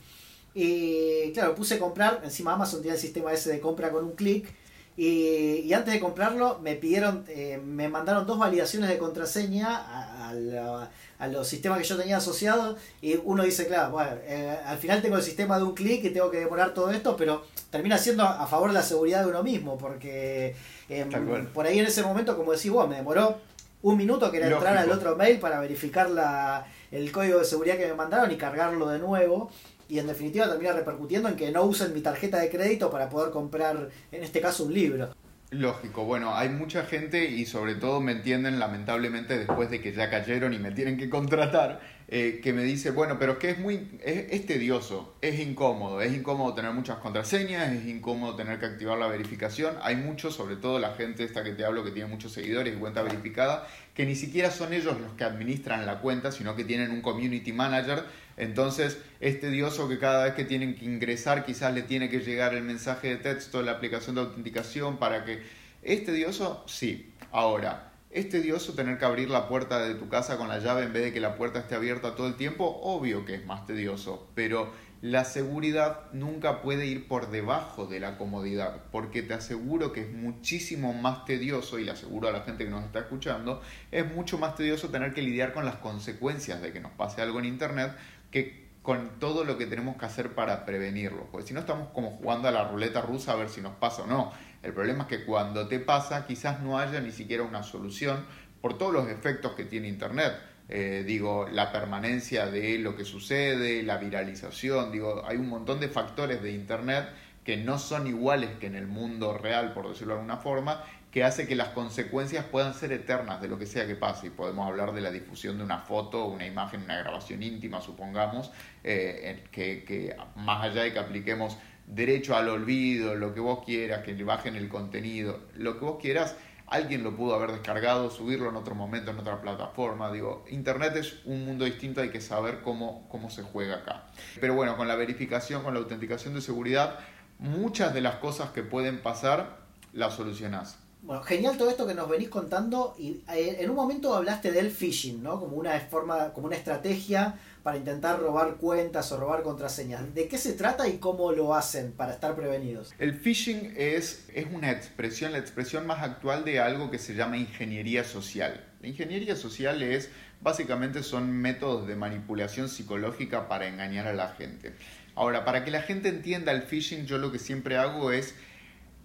Y 0.53 1.31
claro, 1.33 1.55
puse 1.55 1.77
a 1.77 1.79
comprar, 1.79 2.23
encima 2.25 2.55
Amazon 2.55 2.83
tiene 2.83 2.97
el 2.97 3.01
sistema 3.01 3.33
ese 3.33 3.53
de 3.53 3.61
compra 3.61 3.91
con 3.91 4.05
un 4.05 4.13
clic. 4.17 4.53
Y, 5.01 5.73
antes 5.73 5.95
de 5.95 6.01
comprarlo 6.01 6.59
me 6.59 6.75
pidieron, 6.75 7.25
eh, 7.29 7.63
me 7.65 7.89
mandaron 7.89 8.27
dos 8.27 8.37
validaciones 8.37 8.89
de 8.89 8.99
contraseña 8.99 10.29
a, 10.29 11.29
los 11.29 11.47
sistemas 11.47 11.79
que 11.79 11.85
yo 11.85 11.97
tenía 11.97 12.17
asociados 12.17 12.77
y 13.01 13.17
uno 13.23 13.45
dice, 13.45 13.69
claro, 13.69 13.93
bueno, 13.93 14.11
eh, 14.25 14.59
al 14.67 14.77
final 14.79 15.01
tengo 15.01 15.17
el 15.17 15.23
sistema 15.23 15.57
de 15.57 15.63
un 15.63 15.75
clic 15.75 16.05
y 16.05 16.11
tengo 16.11 16.33
que 16.33 16.41
demorar 16.41 16.75
todo 16.75 16.91
esto, 16.91 17.17
pero 17.17 17.45
termina 17.71 17.97
siendo 17.97 18.25
a 18.25 18.45
favor 18.49 18.71
de 18.71 18.75
la 18.75 18.83
seguridad 18.83 19.23
de 19.23 19.31
uno 19.31 19.45
mismo, 19.45 19.79
porque 19.79 20.57
em, 20.89 21.47
por 21.53 21.67
ahí 21.67 21.79
en 21.79 21.87
ese 21.87 22.03
momento, 22.03 22.37
como 22.37 22.53
decís 22.53 22.71
vos, 22.73 22.89
me 22.89 22.97
demoró 22.97 23.39
un 23.83 23.97
minuto 23.97 24.33
que 24.33 24.39
era 24.39 24.49
entrar 24.49 24.77
al 24.77 24.91
otro 24.91 25.15
mail 25.15 25.39
para 25.39 25.61
verificar 25.61 26.11
la, 26.11 26.67
el 26.91 27.13
código 27.13 27.39
de 27.39 27.45
seguridad 27.45 27.77
que 27.77 27.87
me 27.87 27.95
mandaron 27.95 28.33
y 28.33 28.37
cargarlo 28.37 28.89
de 28.89 28.99
nuevo 28.99 29.51
y 29.89 29.99
en 29.99 30.07
definitiva 30.07 30.49
termina 30.49 30.73
repercutiendo 30.73 31.29
en 31.29 31.37
que 31.37 31.51
no 31.51 31.65
usen 31.65 31.95
mi 31.95 32.01
tarjeta 32.01 32.39
de 32.39 32.51
crédito 32.51 32.91
para 32.91 33.09
poder 33.09 33.31
comprar, 33.31 33.89
en 34.13 34.23
este 34.23 34.41
caso, 34.41 34.65
un 34.65 34.75
libro. 34.75 35.15
Lógico, 35.51 36.05
bueno, 36.05 36.35
hay 36.35 36.51
mucha 36.51 36.85
gente 36.85 37.25
y 37.25 37.47
sobre 37.47 37.75
todo 37.75 38.03
me 38.03 38.13
entienden 38.13 38.59
lamentablemente 38.59 39.39
después 39.39 39.71
de 39.71 39.81
que 39.81 39.95
ya 39.95 40.11
cayeron 40.11 40.53
y 40.53 40.59
me 40.59 40.73
tienen 40.73 40.99
que 40.99 41.09
contratar, 41.09 41.81
eh, 42.09 42.41
que 42.43 42.53
me 42.53 42.63
dice, 42.63 42.91
bueno, 42.91 43.19
pero 43.19 43.33
es 43.33 43.39
que 43.39 43.51
es 43.51 43.59
muy, 43.59 44.01
es, 44.03 44.47
tedioso, 44.47 45.15
es 45.21 45.39
incómodo, 45.39 46.01
es 46.01 46.15
incómodo 46.15 46.55
tener 46.55 46.73
muchas 46.73 46.99
contraseñas, 46.99 47.73
es 47.73 47.87
incómodo 47.87 48.35
tener 48.35 48.59
que 48.59 48.67
activar 48.67 48.99
la 48.99 49.07
verificación, 49.07 49.77
hay 49.83 49.97
muchos, 49.97 50.35
sobre 50.35 50.57
todo 50.57 50.79
la 50.79 50.95
gente 50.95 51.25
esta 51.25 51.45
que 51.45 51.53
te 51.53 51.65
hablo 51.65 51.85
que 51.85 51.91
tiene 51.91 52.09
muchos 52.09 52.33
seguidores 52.33 52.75
y 52.75 52.79
cuenta 52.79 53.03
verificada, 53.03 53.69
que 53.95 54.07
ni 54.07 54.15
siquiera 54.15 54.51
son 54.51 54.73
ellos 54.73 54.99
los 55.01 55.13
que 55.13 55.25
administran 55.25 55.85
la 55.87 56.01
cuenta, 56.01 56.33
sino 56.33 56.57
que 56.57 56.65
tienen 56.65 56.91
un 56.91 57.03
community 57.03 57.53
manager 57.53 58.05
entonces 58.39 58.99
es 59.21 59.41
tedioso 59.41 59.89
que 59.89 59.99
cada 59.99 60.25
vez 60.25 60.35
que 60.35 60.45
tienen 60.45 60.77
que 60.77 60.85
ingresar 60.85 61.45
quizás 61.45 61.75
le 61.75 61.83
tiene 61.83 62.09
que 62.09 62.21
llegar 62.21 62.55
el 62.55 62.63
mensaje 62.63 63.09
de 63.09 63.17
texto, 63.17 63.63
la 63.63 63.73
aplicación 63.73 64.15
de 64.15 64.23
autenticación 64.23 64.97
para 64.97 65.25
que... 65.25 65.43
¿Es 65.83 66.05
tedioso? 66.05 66.65
Sí. 66.67 67.13
Ahora, 67.33 67.88
¿es 68.11 68.29
tedioso 68.29 68.75
tener 68.75 68.99
que 68.99 69.05
abrir 69.05 69.31
la 69.31 69.49
puerta 69.49 69.81
de 69.81 69.95
tu 69.95 70.09
casa 70.09 70.37
con 70.37 70.49
la 70.49 70.59
llave 70.59 70.85
en 70.85 70.93
vez 70.93 71.05
de 71.05 71.13
que 71.13 71.21
la 71.21 71.37
puerta 71.37 71.61
esté 71.61 71.75
abierta 71.75 72.15
todo 72.15 72.27
el 72.27 72.37
tiempo? 72.37 72.81
Obvio 72.83 73.25
que 73.25 73.35
es 73.35 73.47
más 73.47 73.67
tedioso, 73.67 74.29
pero 74.35 74.73
la 75.01 75.25
seguridad 75.25 76.11
nunca 76.13 76.61
puede 76.61 76.87
ir 76.87 77.07
por 77.07 77.31
debajo 77.31 77.87
de 77.87 78.01
la 78.01 78.19
comodidad, 78.19 78.83
porque 78.91 79.23
te 79.23 79.35
aseguro 79.35 79.93
que 79.93 80.01
es 80.01 80.13
muchísimo 80.13 80.93
más 80.93 81.25
tedioso, 81.25 81.79
y 81.79 81.85
le 81.85 81.93
aseguro 81.93 82.29
a 82.29 82.33
la 82.33 82.41
gente 82.41 82.65
que 82.65 82.71
nos 82.71 82.85
está 82.85 83.01
escuchando, 83.01 83.63
es 83.93 84.13
mucho 84.13 84.39
más 84.39 84.57
tedioso 84.57 84.89
tener 84.89 85.15
que 85.15 85.23
lidiar 85.23 85.53
con 85.53 85.65
las 85.65 85.77
consecuencias 85.77 86.61
de 86.61 86.73
que 86.73 86.81
nos 86.81 86.93
pase 86.93 87.23
algo 87.23 87.39
en 87.39 87.45
Internet 87.45 87.97
que 88.33 88.69
con 88.83 89.19
todo 89.19 89.45
lo 89.45 89.59
que 89.59 89.67
tenemos 89.67 89.97
que 89.99 90.07
hacer 90.07 90.35
para 90.35 90.65
prevenirlo. 90.65 91.29
Porque 91.31 91.49
si 91.49 91.53
no 91.53 91.61
estamos 91.61 91.91
como 91.91 92.13
jugando 92.13 92.49
a 92.49 92.51
la 92.51 92.67
ruleta 92.67 93.03
rusa 93.03 93.33
a 93.33 93.37
ver 93.37 93.51
si 93.51 93.61
nos 93.61 93.75
pasa 93.75 94.05
o 94.05 94.07
no. 94.07 94.33
El 94.63 94.73
problema 94.73 95.05
es 95.05 95.09
que 95.09 95.25
cuando 95.25 95.69
te 95.69 95.79
pasa 95.79 96.27
quizás 96.27 96.61
no 96.61 96.79
haya 96.79 97.01
ni 97.01 97.13
siquiera 97.13 97.43
una 97.43 97.63
solución 97.63 98.25
por 98.61 98.77
todos 98.77 98.93
los 98.93 99.09
efectos 99.09 99.53
que 99.53 99.65
tiene 99.65 99.89
Internet. 99.89 100.35
Eh, 100.69 101.05
digo, 101.07 101.49
la 101.51 101.73
permanencia 101.73 102.47
de 102.47 102.79
lo 102.79 102.95
que 102.95 103.05
sucede, 103.05 103.83
la 103.83 103.97
viralización, 103.97 104.93
digo, 104.93 105.25
hay 105.27 105.39
un 105.39 105.49
montón 105.49 105.81
de 105.81 105.89
factores 105.89 106.43
de 106.43 106.53
Internet 106.53 107.09
que 107.43 107.57
no 107.57 107.79
son 107.79 108.07
iguales 108.07 108.51
que 108.61 108.67
en 108.67 108.75
el 108.75 108.87
mundo 108.87 109.39
real, 109.39 109.73
por 109.73 109.89
decirlo 109.89 110.15
de 110.15 110.21
alguna 110.21 110.37
forma, 110.37 110.85
que 111.11 111.25
hace 111.25 111.47
que 111.47 111.55
las 111.55 111.69
consecuencias 111.69 112.45
puedan 112.45 112.75
ser 112.75 112.93
eternas 112.93 113.41
de 113.41 113.49
lo 113.49 113.59
que 113.59 113.65
sea 113.65 113.87
que 113.87 113.95
pase. 113.95 114.27
Y 114.27 114.31
podemos 114.31 114.69
hablar 114.69 114.93
de 114.93 115.01
la 115.01 115.11
difusión 115.11 115.57
de 115.57 115.65
una 115.65 115.79
foto, 115.79 116.27
una 116.27 116.45
imagen, 116.45 116.83
una 116.83 116.99
grabación 116.99 117.43
íntima, 117.43 117.81
supongamos, 117.81 118.53
eh, 118.85 119.45
que, 119.51 119.85
que, 119.85 120.15
más 120.37 120.63
allá 120.63 120.83
de 120.83 120.93
que 120.93 120.99
apliquemos 120.99 121.57
derecho 121.89 122.37
al 122.37 122.49
olvido, 122.49 123.15
lo 123.15 123.35
que 123.35 123.41
vos 123.41 123.65
quieras, 123.65 124.03
que 124.05 124.13
le 124.13 124.25
bajen 124.25 124.57
el 124.57 124.69
contenido, 124.69 125.41
lo 125.55 125.79
que 125.79 125.85
vos 125.85 125.99
quieras, 126.01 126.37
alguien 126.67 127.03
lo 127.03 127.17
pudo 127.17 127.35
haber 127.35 127.53
descargado, 127.53 128.11
subirlo 128.11 128.51
en 128.51 128.57
otro 128.57 128.75
momento, 128.75 129.11
en 129.11 129.19
otra 129.19 129.41
plataforma. 129.41 130.13
Digo, 130.13 130.45
Internet 130.51 130.97
es 130.97 131.21
un 131.25 131.45
mundo 131.45 131.65
distinto, 131.65 132.01
hay 132.01 132.11
que 132.11 132.21
saber 132.21 132.61
cómo, 132.63 133.09
cómo 133.09 133.31
se 133.31 133.43
juega 133.43 133.77
acá. 133.77 134.05
Pero 134.41 134.55
bueno, 134.55 134.77
con 134.77 134.87
la 134.87 134.97
verificación, 134.97 135.63
con 135.63 135.75
la 135.75 135.81
autenticación 135.81 136.35
de 136.35 136.41
seguridad, 136.41 136.99
muchas 137.39 137.95
de 137.95 138.01
las 138.01 138.17
cosas 138.17 138.51
que 138.51 138.63
pueden 138.63 139.01
pasar 139.01 139.59
las 139.93 140.15
solucionás 140.15 140.79
Bueno, 141.03 141.23
genial 141.23 141.57
todo 141.57 141.71
esto 141.71 141.87
que 141.87 141.95
nos 141.95 142.09
venís 142.09 142.29
contando 142.29 142.95
y 142.99 143.23
eh, 143.33 143.59
en 143.61 143.71
un 143.71 143.77
momento 143.77 144.15
hablaste 144.15 144.51
del 144.51 144.71
phishing, 144.71 145.23
¿no? 145.23 145.39
Como 145.39 145.57
una 145.57 145.79
forma, 145.81 146.33
como 146.33 146.49
una 146.49 146.57
estrategia 146.57 147.39
para 147.63 147.77
intentar 147.77 148.19
robar 148.19 148.57
cuentas 148.57 149.13
o 149.13 149.17
robar 149.17 149.43
contraseñas. 149.43 150.15
¿De 150.15 150.27
qué 150.27 150.39
se 150.39 150.55
trata 150.55 150.89
y 150.89 150.99
cómo 150.99 151.33
lo 151.33 151.55
hacen 151.55 151.93
para 151.93 152.13
estar 152.13 152.35
prevenidos? 152.35 152.93
El 152.99 153.15
phishing 153.15 153.75
es, 153.77 154.27
es 154.35 154.47
una 154.53 154.73
expresión, 154.73 155.33
la 155.33 155.39
expresión 155.39 155.87
más 155.87 156.03
actual 156.03 156.45
de 156.45 156.61
algo 156.61 156.91
que 156.91 156.99
se 156.99 157.15
llama 157.15 157.37
ingeniería 157.37 158.05
social. 158.05 158.65
La 158.81 158.89
ingeniería 158.89 159.37
social 159.37 159.83
es, 159.83 160.11
básicamente 160.41 161.03
son 161.03 161.31
métodos 161.31 161.87
de 161.87 161.95
manipulación 161.95 162.69
psicológica 162.69 163.49
para 163.49 163.69
engañar 163.69 164.07
a 164.07 164.13
la 164.13 164.31
gente. 164.31 164.73
Ahora, 165.15 165.45
para 165.45 165.65
que 165.65 165.71
la 165.71 165.83
gente 165.83 166.09
entienda 166.09 166.53
el 166.53 166.63
phishing, 166.63 167.07
yo 167.07 167.19
lo 167.19 167.33
que 167.33 167.39
siempre 167.39 167.77
hago 167.77 168.13
es 168.13 168.35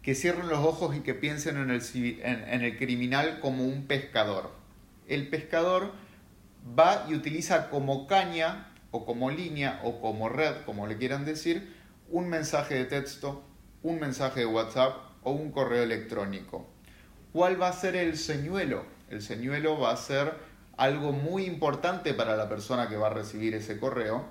que 0.03 0.15
cierren 0.15 0.49
los 0.49 0.59
ojos 0.59 0.95
y 0.95 0.99
que 0.99 1.13
piensen 1.13 1.57
en 1.57 1.71
el, 1.71 2.77
criminal 2.77 3.39
como 3.39 3.63
un 3.63 3.87
pescador. 3.87 4.51
El 5.07 5.29
pescador 5.29 5.93
va 6.77 7.05
y 7.09 7.15
utiliza 7.15 7.69
como 7.69 8.05
caña 8.05 8.67
o 8.91 9.05
como 9.05 9.31
línea 9.31 9.79
o 9.83 10.01
como 10.01 10.27
red, 10.27 10.65
como 10.65 10.87
le 10.87 10.97
quieran 10.97 11.23
decir, 11.23 11.73
un 12.09 12.27
mensaje 12.27 12.75
de 12.75 12.85
texto, 12.85 13.43
un 13.81 13.99
mensaje 13.99 14.41
de 14.41 14.45
WhatsApp 14.45 14.93
o 15.23 15.31
un 15.31 15.51
correo 15.51 15.83
electrónico. 15.83 16.67
¿Cuál 17.31 17.59
va 17.59 17.69
a 17.69 17.73
ser 17.73 17.95
el 17.95 18.17
señuelo? 18.17 18.85
El 19.09 19.21
señuelo 19.21 19.79
va 19.79 19.91
a 19.91 19.97
ser 19.97 20.33
algo 20.75 21.13
muy 21.13 21.45
importante 21.45 22.13
para 22.13 22.35
la 22.35 22.49
persona 22.49 22.89
que 22.89 22.97
va 22.97 23.07
a 23.07 23.13
recibir 23.13 23.55
ese 23.55 23.79
correo, 23.79 24.25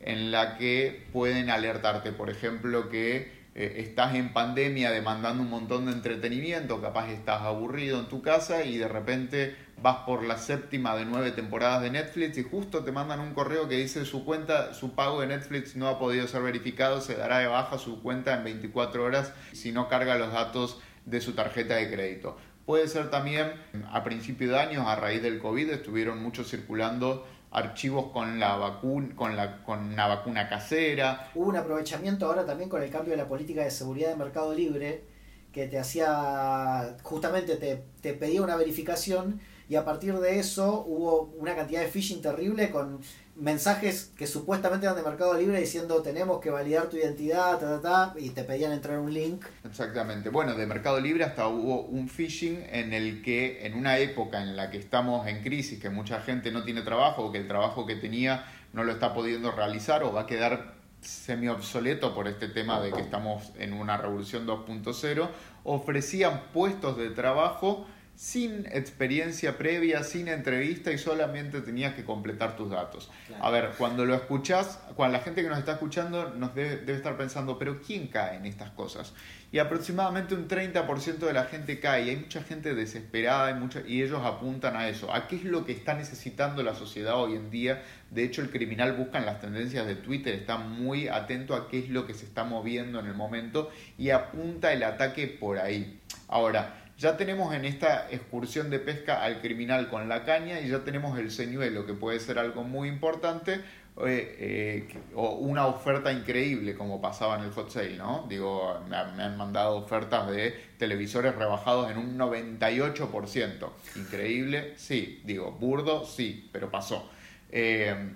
en 0.00 0.30
la 0.30 0.56
que 0.56 1.08
pueden 1.12 1.50
alertarte, 1.50 2.12
por 2.12 2.30
ejemplo, 2.30 2.88
que 2.88 3.35
estás 3.56 4.14
en 4.14 4.34
pandemia 4.34 4.90
demandando 4.90 5.42
un 5.42 5.48
montón 5.48 5.86
de 5.86 5.92
entretenimiento, 5.92 6.82
capaz 6.82 7.10
estás 7.10 7.40
aburrido 7.40 7.98
en 7.98 8.06
tu 8.06 8.20
casa 8.20 8.64
y 8.64 8.76
de 8.76 8.86
repente 8.86 9.56
vas 9.80 9.98
por 10.04 10.24
la 10.24 10.36
séptima 10.36 10.94
de 10.94 11.06
nueve 11.06 11.30
temporadas 11.30 11.80
de 11.80 11.90
Netflix 11.90 12.36
y 12.36 12.42
justo 12.42 12.84
te 12.84 12.92
mandan 12.92 13.20
un 13.20 13.32
correo 13.32 13.66
que 13.66 13.76
dice 13.76 14.04
su 14.04 14.26
cuenta, 14.26 14.74
su 14.74 14.94
pago 14.94 15.22
de 15.22 15.28
Netflix 15.28 15.74
no 15.74 15.88
ha 15.88 15.98
podido 15.98 16.28
ser 16.28 16.42
verificado, 16.42 17.00
se 17.00 17.14
dará 17.14 17.38
de 17.38 17.46
baja 17.46 17.78
su 17.78 18.02
cuenta 18.02 18.34
en 18.34 18.44
24 18.44 19.02
horas 19.02 19.32
si 19.52 19.72
no 19.72 19.88
carga 19.88 20.18
los 20.18 20.32
datos 20.32 20.78
de 21.06 21.22
su 21.22 21.32
tarjeta 21.32 21.76
de 21.76 21.90
crédito. 21.90 22.36
Puede 22.66 22.88
ser 22.88 23.10
también 23.10 23.52
a 23.90 24.04
principio 24.04 24.50
de 24.50 24.58
años, 24.58 24.86
a 24.86 24.96
raíz 24.96 25.22
del 25.22 25.38
COVID, 25.38 25.70
estuvieron 25.70 26.22
muchos 26.22 26.50
circulando 26.50 27.26
archivos 27.56 28.12
con 28.12 28.38
la 28.38 28.56
vacuna, 28.56 29.16
con 29.16 29.34
la, 29.34 29.62
con 29.62 29.96
la 29.96 30.06
vacuna 30.06 30.46
casera. 30.48 31.30
Hubo 31.34 31.48
un 31.48 31.56
aprovechamiento 31.56 32.26
ahora 32.26 32.44
también 32.44 32.68
con 32.68 32.82
el 32.82 32.90
cambio 32.90 33.12
de 33.12 33.16
la 33.16 33.26
política 33.26 33.64
de 33.64 33.70
seguridad 33.70 34.10
de 34.10 34.16
Mercado 34.16 34.54
Libre, 34.54 35.04
que 35.52 35.66
te 35.66 35.78
hacía, 35.78 36.96
justamente 37.02 37.56
te, 37.56 37.82
te 38.02 38.12
pedía 38.12 38.42
una 38.42 38.56
verificación 38.56 39.40
y 39.70 39.76
a 39.76 39.86
partir 39.86 40.14
de 40.18 40.38
eso 40.38 40.84
hubo 40.86 41.32
una 41.38 41.56
cantidad 41.56 41.80
de 41.80 41.88
phishing 41.88 42.20
terrible 42.20 42.70
con 42.70 43.00
mensajes 43.36 44.12
que 44.16 44.26
supuestamente 44.26 44.86
eran 44.86 44.96
de 44.96 45.02
Mercado 45.02 45.34
Libre 45.34 45.60
diciendo 45.60 46.02
tenemos 46.02 46.40
que 46.40 46.50
validar 46.50 46.88
tu 46.88 46.96
identidad, 46.96 47.58
ta, 47.58 47.80
ta, 47.80 48.14
y 48.18 48.30
te 48.30 48.44
pedían 48.44 48.72
entrar 48.72 48.98
un 48.98 49.12
link. 49.12 49.44
Exactamente. 49.64 50.30
Bueno, 50.30 50.54
de 50.54 50.66
Mercado 50.66 51.00
Libre 51.00 51.24
hasta 51.24 51.48
hubo 51.48 51.82
un 51.82 52.08
phishing 52.08 52.66
en 52.70 52.92
el 52.92 53.22
que 53.22 53.66
en 53.66 53.74
una 53.74 53.98
época 53.98 54.42
en 54.42 54.56
la 54.56 54.70
que 54.70 54.78
estamos 54.78 55.26
en 55.26 55.42
crisis, 55.42 55.80
que 55.80 55.90
mucha 55.90 56.20
gente 56.20 56.50
no 56.50 56.64
tiene 56.64 56.82
trabajo 56.82 57.26
o 57.26 57.32
que 57.32 57.38
el 57.38 57.46
trabajo 57.46 57.86
que 57.86 57.96
tenía 57.96 58.44
no 58.72 58.84
lo 58.84 58.92
está 58.92 59.14
pudiendo 59.14 59.52
realizar 59.52 60.02
o 60.02 60.12
va 60.12 60.22
a 60.22 60.26
quedar 60.26 60.76
semi 61.00 61.48
obsoleto 61.48 62.14
por 62.14 62.26
este 62.28 62.48
tema 62.48 62.80
de 62.80 62.92
que 62.92 63.00
estamos 63.00 63.52
en 63.58 63.72
una 63.72 63.96
revolución 63.96 64.46
2.0, 64.46 65.28
ofrecían 65.64 66.42
puestos 66.52 66.96
de 66.96 67.10
trabajo 67.10 67.86
sin 68.16 68.64
experiencia 68.72 69.58
previa, 69.58 70.02
sin 70.02 70.28
entrevista 70.28 70.90
y 70.90 70.96
solamente 70.96 71.60
tenías 71.60 71.94
que 71.94 72.02
completar 72.02 72.56
tus 72.56 72.70
datos. 72.70 73.10
A 73.40 73.50
ver, 73.50 73.72
cuando 73.76 74.06
lo 74.06 74.14
escuchás, 74.14 74.80
cuando 74.96 75.18
la 75.18 75.22
gente 75.22 75.42
que 75.42 75.48
nos 75.50 75.58
está 75.58 75.72
escuchando 75.72 76.30
nos 76.30 76.54
debe, 76.54 76.90
estar 76.90 77.18
pensando, 77.18 77.58
pero 77.58 77.82
¿quién 77.82 78.06
cae 78.06 78.38
en 78.38 78.46
estas 78.46 78.70
cosas? 78.70 79.12
Y 79.52 79.58
aproximadamente 79.58 80.34
un 80.34 80.48
30% 80.48 81.18
de 81.18 81.32
la 81.32 81.44
gente 81.44 81.78
cae, 81.78 82.06
y 82.06 82.10
hay 82.10 82.16
mucha 82.16 82.42
gente 82.42 82.74
desesperada 82.74 83.50
y, 83.50 83.54
mucha, 83.54 83.82
y 83.86 84.02
ellos 84.02 84.22
apuntan 84.24 84.76
a 84.76 84.88
eso, 84.88 85.12
a 85.12 85.28
qué 85.28 85.36
es 85.36 85.44
lo 85.44 85.66
que 85.66 85.72
está 85.72 85.94
necesitando 85.94 86.62
la 86.62 86.74
sociedad 86.74 87.16
hoy 87.16 87.36
en 87.36 87.50
día. 87.50 87.82
De 88.10 88.24
hecho, 88.24 88.40
el 88.40 88.50
criminal 88.50 88.94
busca 88.94 89.18
en 89.18 89.26
las 89.26 89.40
tendencias 89.40 89.86
de 89.86 89.94
Twitter, 89.94 90.34
está 90.34 90.56
muy 90.56 91.08
atento 91.08 91.54
a 91.54 91.68
qué 91.68 91.80
es 91.80 91.90
lo 91.90 92.06
que 92.06 92.14
se 92.14 92.24
está 92.24 92.44
moviendo 92.44 92.98
en 92.98 93.06
el 93.06 93.14
momento 93.14 93.70
y 93.98 94.10
apunta 94.10 94.72
el 94.72 94.82
ataque 94.82 95.26
por 95.26 95.58
ahí. 95.58 96.00
Ahora, 96.28 96.85
ya 96.98 97.16
tenemos 97.16 97.54
en 97.54 97.64
esta 97.64 98.08
excursión 98.10 98.70
de 98.70 98.78
pesca 98.78 99.22
al 99.22 99.40
criminal 99.40 99.88
con 99.88 100.08
la 100.08 100.24
caña 100.24 100.60
y 100.60 100.68
ya 100.68 100.84
tenemos 100.84 101.18
el 101.18 101.30
señuelo, 101.30 101.84
que 101.84 101.92
puede 101.92 102.18
ser 102.20 102.38
algo 102.38 102.64
muy 102.64 102.88
importante 102.88 103.60
eh, 104.04 104.86
eh, 104.88 104.98
o 105.14 105.36
una 105.36 105.66
oferta 105.66 106.12
increíble 106.12 106.74
como 106.74 107.00
pasaba 107.00 107.38
en 107.38 107.44
el 107.44 107.50
hot 107.52 107.70
sale, 107.70 107.96
¿no? 107.96 108.26
Digo, 108.28 108.78
me, 108.88 108.96
han 108.96 109.36
mandado 109.38 109.76
ofertas 109.76 110.30
de 110.30 110.54
televisores 110.78 111.34
rebajados 111.34 111.90
en 111.90 111.96
un 111.96 112.18
98%. 112.18 113.70
Increíble, 113.96 114.74
sí. 114.76 115.22
Digo, 115.24 115.52
burdo, 115.52 116.04
sí, 116.04 116.48
pero 116.52 116.70
pasó. 116.70 117.10
Eh, 117.50 118.12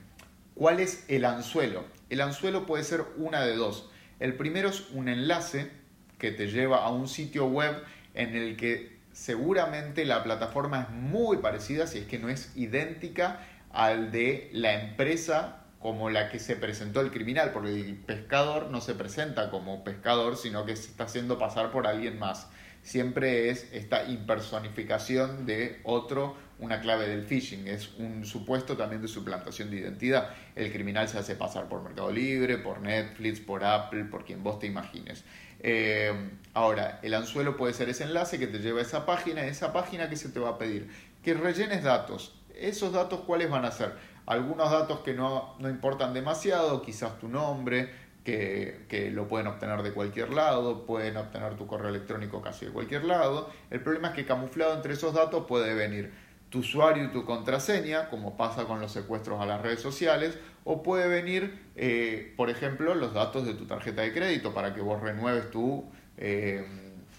¿Cuál 0.55 0.81
es 0.81 1.07
el 1.09 1.25
anzuelo? 1.25 1.85
El 2.11 2.21
anzuelo 2.21 2.67
puede 2.67 2.85
ser 2.85 3.05
una 3.17 3.43
de 3.43 3.57
dos. 3.57 3.91
El 4.19 4.35
primero 4.35 4.69
es 4.69 4.91
un 4.91 5.09
enlace 5.09 5.71
que 6.19 6.31
te 6.31 6.49
lleva 6.49 6.85
a 6.85 6.91
un 6.91 7.09
sitio 7.09 7.47
web 7.47 7.83
en 8.15 8.35
el 8.35 8.57
que 8.57 9.01
seguramente 9.13 10.05
la 10.05 10.23
plataforma 10.23 10.83
es 10.83 10.91
muy 10.91 11.39
parecida, 11.39 11.87
si 11.87 11.99
es 11.99 12.07
que 12.07 12.19
no 12.19 12.29
es 12.29 12.57
idéntica 12.57 13.41
al 13.71 14.11
de 14.11 14.51
la 14.53 14.75
empresa 14.75 15.65
como 15.79 16.11
la 16.11 16.29
que 16.29 16.39
se 16.39 16.57
presentó 16.57 17.01
el 17.01 17.11
criminal, 17.11 17.53
porque 17.53 17.75
el 17.75 17.97
pescador 17.97 18.71
no 18.71 18.81
se 18.81 18.95
presenta 18.95 19.51
como 19.51 19.83
pescador, 19.83 20.37
sino 20.37 20.67
que 20.67 20.77
se 20.77 20.91
está 20.91 21.05
haciendo 21.05 21.39
pasar 21.39 21.71
por 21.71 21.87
alguien 21.87 22.19
más. 22.19 22.49
Siempre 22.83 23.51
es 23.51 23.69
esta 23.73 24.05
impersonificación 24.05 25.47
de 25.47 25.81
otro 25.85 26.37
una 26.61 26.81
clave 26.81 27.09
del 27.09 27.23
phishing, 27.23 27.69
es 27.69 27.95
un 27.99 28.27
supuesto 28.27 28.77
también 28.77 29.01
de 29.01 29.09
suplantación 29.09 29.71
de 29.71 29.79
identidad. 29.79 30.31
El 30.55 30.71
criminal 30.71 31.09
se 31.09 31.19
hace 31.19 31.35
pasar 31.35 31.69
por 31.69 31.83
Mercado 31.83 32.11
Libre, 32.11 32.59
por 32.59 32.81
Netflix, 32.81 33.41
por 33.41 33.65
Apple, 33.65 34.05
por 34.05 34.25
quien 34.25 34.43
vos 34.43 34.59
te 34.59 34.67
imagines. 34.67 35.25
Eh, 35.63 36.31
ahora, 36.55 36.99
el 37.03 37.15
anzuelo 37.15 37.57
puede 37.57 37.73
ser 37.75 37.89
ese 37.89 38.05
enlace 38.05 38.39
que 38.39 38.47
te 38.47 38.59
lleva 38.59 38.81
a 38.81 38.83
esa 38.83 39.07
página, 39.07 39.45
esa 39.45 39.73
página 39.73 40.09
que 40.09 40.17
se 40.17 40.31
te 40.31 40.41
va 40.41 40.51
a 40.51 40.59
pedir, 40.59 40.91
que 41.23 41.35
rellenes 41.35 41.83
datos. 41.83 42.35
¿Esos 42.55 42.93
datos 42.93 43.21
cuáles 43.21 43.51
van 43.51 43.65
a 43.65 43.71
ser? 43.71 43.95
Algunos 44.27 44.71
datos 44.71 45.01
que 45.01 45.15
no, 45.15 45.57
no 45.59 45.69
importan 45.69 46.15
demasiado, 46.15 46.83
quizás 46.83 47.19
tu 47.19 47.29
nombre, 47.29 47.91
que, 48.25 48.85
que, 48.89 49.11
lo 49.11 49.29
pueden 49.29 49.47
obtener 49.47 49.83
de 49.83 49.93
cualquier 49.93 50.33
lado, 50.33 50.85
pueden 50.85 51.17
obtener 51.17 51.57
tu 51.57 51.67
correo 51.67 51.89
electrónico 51.89 52.43
casi 52.43 52.67
de 52.67 52.73
cualquier 52.73 53.05
lado. 53.05 53.51
El 53.71 53.81
problema 53.81 54.09
es 54.09 54.15
que 54.15 54.27
camuflado 54.27 54.75
entre 54.75 54.93
esos 54.93 55.15
datos 55.15 55.47
puede 55.47 55.75
venir 55.75 56.13
tu 56.51 56.59
usuario 56.59 57.05
y 57.05 57.09
tu 57.09 57.25
contraseña, 57.25 58.11
como 58.11 58.37
pasa 58.37 58.65
con 58.65 58.81
los 58.81 58.93
secuestros 58.93 59.41
a 59.41 59.47
las 59.47 59.63
redes 59.63 59.81
sociales, 59.81 60.37
o 60.71 60.85
puede 60.85 61.09
venir, 61.09 61.59
eh, 61.75 62.33
por 62.37 62.49
ejemplo, 62.49 62.95
los 62.95 63.13
datos 63.13 63.45
de 63.45 63.55
tu 63.55 63.67
tarjeta 63.67 64.03
de 64.03 64.13
crédito 64.13 64.55
para 64.55 64.73
que 64.73 64.81
vos 64.81 65.03
renueves 65.03 65.51
tu, 65.51 65.85
eh, 66.17 66.65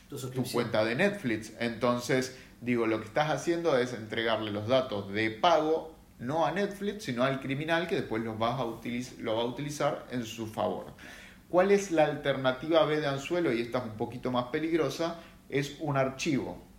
tu, 0.08 0.44
cuenta 0.54 0.86
de 0.86 0.96
Netflix. 0.96 1.52
Entonces, 1.60 2.38
digo, 2.62 2.88
lo 2.88 3.02
que 3.02 3.08
estás 3.08 3.30
haciendo 3.30 3.78
es 3.78 3.94
entregarle 3.94 4.52
los 4.52 4.70
datos 4.70 5.12
de 5.12 5.32
pago 5.32 5.94
no 6.18 6.46
a 6.46 6.54
Netflix, 6.54 7.04
sino 7.04 7.24
al 7.24 7.42
criminal 7.42 7.88
que 7.90 7.96
después 7.96 8.24
los 8.24 8.40
vas 8.40 8.58
a 8.58 8.64
lo 8.64 9.36
va 9.36 9.42
a 9.42 9.46
utilizar 9.46 10.06
en 10.12 10.24
su 10.24 10.48
favor. 10.48 10.86
¿Cuál 11.50 11.72
es 11.72 11.92
la 11.92 12.06
alternativa 12.06 12.86
B 12.86 13.02
de 13.02 13.08
anzuelo? 13.08 13.52
Y 13.52 13.60
esta 13.60 13.80
es 13.80 13.84
un 13.84 13.98
poquito 13.98 14.32
más 14.32 14.46
peligrosa, 14.46 15.20
es 15.50 15.76
un 15.82 15.98
archivo 15.98 16.72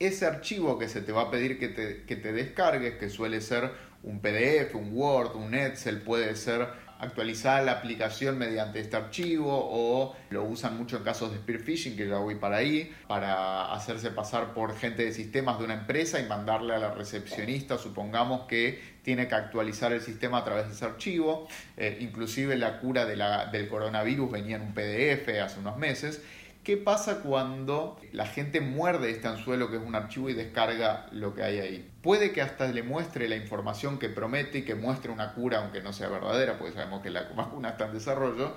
ese 0.00 0.24
archivo 0.26 0.78
que 0.78 0.88
se 0.88 1.02
te 1.02 1.12
va 1.12 1.24
a 1.24 1.30
pedir 1.30 1.58
que 1.58 1.68
te, 1.68 2.04
que 2.04 2.16
te 2.16 2.32
descargues, 2.32 2.94
que 2.94 3.10
suele 3.10 3.42
ser 3.42 3.70
un 4.02 4.20
PDF, 4.20 4.74
un 4.74 4.90
Word, 4.92 5.36
un 5.36 5.54
Excel, 5.54 6.00
puede 6.02 6.34
ser 6.36 6.68
actualizar 7.00 7.64
la 7.64 7.72
aplicación 7.72 8.36
mediante 8.36 8.78
este 8.78 8.94
archivo 8.94 9.48
o 9.50 10.14
lo 10.28 10.44
usan 10.44 10.76
mucho 10.76 10.98
en 10.98 11.02
casos 11.02 11.32
de 11.32 11.38
spear 11.38 11.60
phishing, 11.60 11.96
que 11.96 12.06
ya 12.06 12.18
voy 12.18 12.34
para 12.34 12.58
ahí, 12.58 12.94
para 13.08 13.72
hacerse 13.72 14.10
pasar 14.10 14.52
por 14.52 14.76
gente 14.76 15.06
de 15.06 15.12
sistemas 15.12 15.58
de 15.58 15.64
una 15.64 15.74
empresa 15.74 16.20
y 16.20 16.26
mandarle 16.26 16.74
a 16.74 16.78
la 16.78 16.90
recepcionista, 16.92 17.78
supongamos 17.78 18.42
que 18.42 18.78
tiene 19.02 19.28
que 19.28 19.34
actualizar 19.34 19.92
el 19.94 20.02
sistema 20.02 20.38
a 20.38 20.44
través 20.44 20.66
de 20.66 20.74
ese 20.74 20.84
archivo, 20.84 21.48
eh, 21.78 21.96
inclusive 22.00 22.54
la 22.56 22.80
cura 22.80 23.06
de 23.06 23.16
la, 23.16 23.46
del 23.46 23.68
coronavirus 23.68 24.30
venía 24.30 24.56
en 24.56 24.62
un 24.62 24.74
PDF 24.74 25.26
hace 25.42 25.58
unos 25.58 25.78
meses, 25.78 26.22
¿Qué 26.62 26.76
pasa 26.76 27.22
cuando 27.22 27.98
la 28.12 28.26
gente 28.26 28.60
muerde 28.60 29.10
este 29.10 29.28
anzuelo 29.28 29.70
que 29.70 29.76
es 29.76 29.82
un 29.82 29.94
archivo 29.94 30.28
y 30.28 30.34
descarga 30.34 31.06
lo 31.10 31.34
que 31.34 31.42
hay 31.42 31.58
ahí? 31.58 31.90
Puede 32.02 32.32
que 32.32 32.42
hasta 32.42 32.70
le 32.70 32.82
muestre 32.82 33.30
la 33.30 33.36
información 33.36 33.98
que 33.98 34.10
promete 34.10 34.58
y 34.58 34.62
que 34.62 34.74
muestre 34.74 35.10
una 35.10 35.32
cura, 35.32 35.60
aunque 35.60 35.80
no 35.80 35.94
sea 35.94 36.10
verdadera, 36.10 36.58
porque 36.58 36.74
sabemos 36.74 37.00
que 37.00 37.08
la 37.08 37.22
vacuna 37.36 37.70
está 37.70 37.86
en 37.86 37.94
desarrollo, 37.94 38.52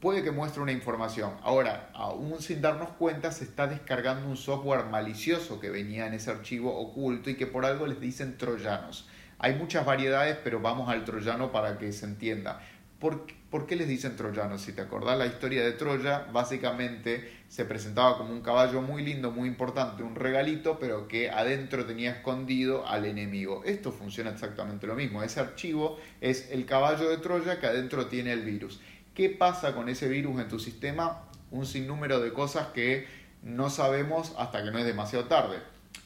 puede 0.00 0.22
que 0.22 0.30
muestre 0.30 0.62
una 0.62 0.70
información. 0.70 1.32
Ahora, 1.42 1.90
aún 1.94 2.40
sin 2.40 2.62
darnos 2.62 2.90
cuenta, 2.90 3.32
se 3.32 3.42
está 3.42 3.66
descargando 3.66 4.28
un 4.28 4.36
software 4.36 4.84
malicioso 4.84 5.58
que 5.58 5.68
venía 5.68 6.06
en 6.06 6.14
ese 6.14 6.30
archivo 6.30 6.78
oculto 6.78 7.28
y 7.28 7.34
que 7.34 7.48
por 7.48 7.64
algo 7.64 7.88
les 7.88 8.00
dicen 8.00 8.38
troyanos. 8.38 9.08
Hay 9.40 9.56
muchas 9.56 9.84
variedades, 9.84 10.38
pero 10.44 10.60
vamos 10.60 10.88
al 10.88 11.04
troyano 11.04 11.50
para 11.50 11.76
que 11.76 11.90
se 11.90 12.06
entienda. 12.06 12.60
¿Por, 13.00 13.26
¿Por, 13.50 13.66
qué 13.66 13.76
les 13.76 13.88
dicen 13.88 14.14
troyanos? 14.14 14.60
Si 14.60 14.72
te 14.72 14.82
acordás 14.82 15.16
la 15.16 15.26
historia 15.26 15.64
de 15.64 15.72
Troya, 15.72 16.26
básicamente 16.32 17.32
se 17.48 17.64
presentaba 17.64 18.18
como 18.18 18.32
un 18.32 18.42
caballo 18.42 18.82
muy 18.82 19.02
lindo, 19.02 19.30
muy 19.30 19.48
importante, 19.48 20.02
un 20.02 20.14
regalito, 20.14 20.78
pero 20.78 21.08
que 21.08 21.30
adentro 21.30 21.86
tenía 21.86 22.10
escondido 22.10 22.86
al 22.86 23.06
enemigo. 23.06 23.62
Esto 23.64 23.90
funciona 23.90 24.30
exactamente 24.30 24.86
lo 24.86 24.94
mismo. 24.94 25.22
Ese 25.22 25.40
archivo 25.40 25.98
es 26.20 26.50
el 26.50 26.66
caballo 26.66 27.08
de 27.08 27.16
Troya 27.16 27.58
que 27.58 27.66
adentro 27.66 28.06
tiene 28.06 28.32
el 28.32 28.42
virus. 28.42 28.80
¿Qué 29.14 29.30
pasa 29.30 29.74
con 29.74 29.88
ese 29.88 30.08
virus 30.08 30.38
en 30.40 30.48
tu 30.48 30.58
sistema? 30.58 31.22
Un 31.50 31.64
sinnúmero 31.64 32.20
de 32.20 32.34
cosas 32.34 32.68
que 32.68 33.06
no 33.42 33.70
sabemos 33.70 34.34
hasta 34.38 34.62
que 34.62 34.70
no 34.70 34.78
es 34.78 34.84
demasiado 34.84 35.24
tarde. 35.24 35.56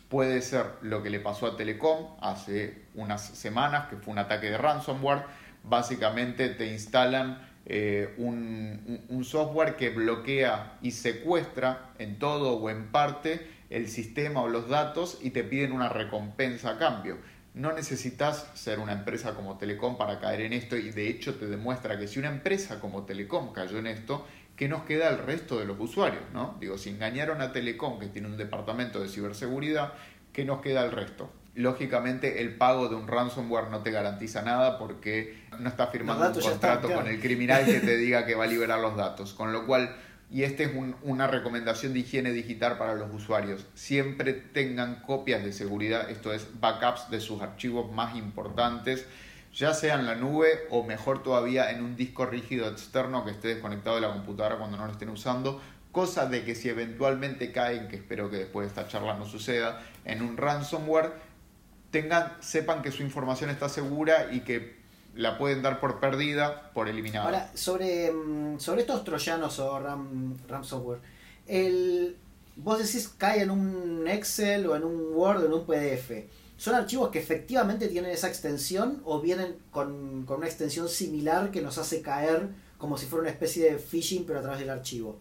Puede 0.08 0.42
ser 0.42 0.66
lo 0.82 1.02
que 1.02 1.10
le 1.10 1.18
pasó 1.18 1.46
a 1.46 1.56
Telecom 1.56 2.16
hace 2.20 2.84
unas 2.94 3.20
semanas, 3.22 3.88
que 3.88 3.96
fue 3.96 4.12
un 4.12 4.18
ataque 4.18 4.48
de 4.48 4.58
ransomware. 4.58 5.24
Básicamente 5.64 6.48
te 6.50 6.72
instalan 6.72 7.48
eh, 7.64 8.14
un, 8.18 9.04
un, 9.08 9.24
software 9.24 9.76
que 9.76 9.90
bloquea 9.90 10.78
y 10.82 10.90
secuestra 10.90 11.92
en 11.98 12.18
todo 12.18 12.56
o 12.56 12.70
en 12.70 12.90
parte 12.90 13.46
el 13.70 13.88
sistema 13.88 14.42
o 14.42 14.48
los 14.48 14.68
datos 14.68 15.18
y 15.22 15.30
te 15.30 15.44
piden 15.44 15.72
una 15.72 15.88
recompensa 15.88 16.70
a 16.70 16.78
cambio. 16.78 17.18
No 17.54 17.72
necesitas 17.72 18.50
ser 18.54 18.78
una 18.80 18.92
empresa 18.92 19.34
como 19.34 19.58
Telecom 19.58 19.96
para 19.96 20.18
caer 20.18 20.40
en 20.40 20.54
esto 20.54 20.76
y 20.76 20.90
de 20.90 21.08
hecho 21.08 21.36
te 21.36 21.46
demuestra 21.46 21.98
que 21.98 22.08
si 22.08 22.18
una 22.18 22.28
empresa 22.28 22.80
como 22.80 23.04
Telecom 23.04 23.52
cayó 23.52 23.78
en 23.78 23.86
esto, 23.86 24.26
¿qué 24.56 24.68
nos 24.68 24.82
queda 24.82 25.08
al 25.08 25.18
resto 25.18 25.58
de 25.58 25.66
los 25.66 25.78
usuarios? 25.78 26.22
¿no? 26.32 26.56
Digo, 26.60 26.78
si 26.78 26.90
engañaron 26.90 27.40
a 27.40 27.52
Telecom, 27.52 27.98
que 27.98 28.06
tiene 28.06 28.28
un 28.28 28.36
departamento 28.36 29.00
de 29.00 29.08
ciberseguridad, 29.08 29.92
¿qué 30.32 30.44
nos 30.44 30.60
queda 30.60 30.82
al 30.82 30.92
resto? 30.92 31.30
Lógicamente 31.54 32.40
el 32.40 32.56
pago 32.56 32.88
de 32.88 32.94
un 32.94 33.06
ransomware 33.06 33.68
no 33.68 33.82
te 33.82 33.90
garantiza 33.90 34.42
nada 34.42 34.78
porque 34.78 35.42
no 35.58 35.68
está 35.68 35.88
firmando 35.88 36.28
un 36.28 36.40
contrato 36.40 36.90
con 36.90 37.06
el 37.06 37.20
criminal 37.20 37.64
que 37.66 37.80
te 37.80 37.96
diga 37.96 38.24
que 38.24 38.34
va 38.34 38.44
a 38.44 38.46
liberar 38.46 38.80
los 38.80 38.96
datos. 38.96 39.34
Con 39.34 39.52
lo 39.52 39.66
cual, 39.66 39.94
y 40.30 40.44
esta 40.44 40.62
es 40.62 40.70
una 41.02 41.26
recomendación 41.26 41.92
de 41.92 42.00
higiene 42.00 42.32
digital 42.32 42.78
para 42.78 42.94
los 42.94 43.12
usuarios, 43.12 43.66
siempre 43.74 44.32
tengan 44.32 45.02
copias 45.02 45.44
de 45.44 45.52
seguridad, 45.52 46.08
esto 46.10 46.32
es 46.32 46.48
backups 46.58 47.10
de 47.10 47.20
sus 47.20 47.42
archivos 47.42 47.92
más 47.92 48.16
importantes 48.16 49.06
ya 49.54 49.74
sea 49.74 49.96
en 49.96 50.06
la 50.06 50.14
nube 50.14 50.66
o 50.70 50.82
mejor 50.82 51.22
todavía 51.22 51.70
en 51.70 51.82
un 51.82 51.96
disco 51.96 52.26
rígido 52.26 52.68
externo 52.68 53.24
que 53.24 53.32
esté 53.32 53.48
desconectado 53.48 53.96
de 53.96 54.02
la 54.02 54.12
computadora 54.12 54.56
cuando 54.56 54.78
no 54.78 54.86
lo 54.86 54.92
estén 54.92 55.10
usando, 55.10 55.60
cosa 55.90 56.26
de 56.26 56.44
que 56.44 56.54
si 56.54 56.70
eventualmente 56.70 57.52
caen, 57.52 57.88
que 57.88 57.96
espero 57.96 58.30
que 58.30 58.38
después 58.38 58.64
de 58.64 58.68
esta 58.68 58.88
charla 58.90 59.14
no 59.14 59.26
suceda, 59.26 59.82
en 60.04 60.22
un 60.22 60.38
ransomware, 60.38 61.12
tengan, 61.92 62.32
sepan 62.40 62.82
que 62.82 62.90
su 62.90 63.04
información 63.04 63.50
está 63.50 63.68
segura 63.68 64.32
y 64.32 64.40
que 64.40 64.82
la 65.14 65.38
pueden 65.38 65.62
dar 65.62 65.78
por 65.78 66.00
perdida, 66.00 66.72
por 66.72 66.88
eliminada. 66.88 67.26
Ahora, 67.26 67.50
sobre, 67.54 68.10
mm, 68.10 68.58
sobre 68.58 68.80
estos 68.80 69.04
troyanos 69.04 69.60
o 69.60 69.78
RAM, 69.78 70.36
ransomware, 70.48 71.00
el, 71.46 72.16
vos 72.56 72.80
decís 72.80 73.14
cae 73.16 73.42
en 73.42 73.50
un 73.50 74.08
Excel 74.08 74.66
o 74.66 74.74
en 74.74 74.82
un 74.82 75.12
Word 75.14 75.44
o 75.44 75.46
en 75.46 75.52
un 75.52 75.64
PDF 75.64 76.26
¿Son 76.62 76.76
archivos 76.76 77.10
que 77.10 77.18
efectivamente 77.18 77.88
tienen 77.88 78.12
esa 78.12 78.28
extensión 78.28 79.02
o 79.04 79.20
vienen 79.20 79.56
con, 79.72 80.24
una 80.28 80.46
extensión 80.46 80.88
similar 80.88 81.50
que 81.50 81.60
nos 81.60 81.76
hace 81.76 82.02
caer 82.02 82.50
como 82.78 82.96
si 82.96 83.06
fuera 83.06 83.22
una 83.22 83.32
especie 83.32 83.68
de 83.68 83.80
phishing 83.80 84.24
pero 84.24 84.38
a 84.38 84.42
través 84.42 84.60
del 84.60 84.70
archivo? 84.70 85.18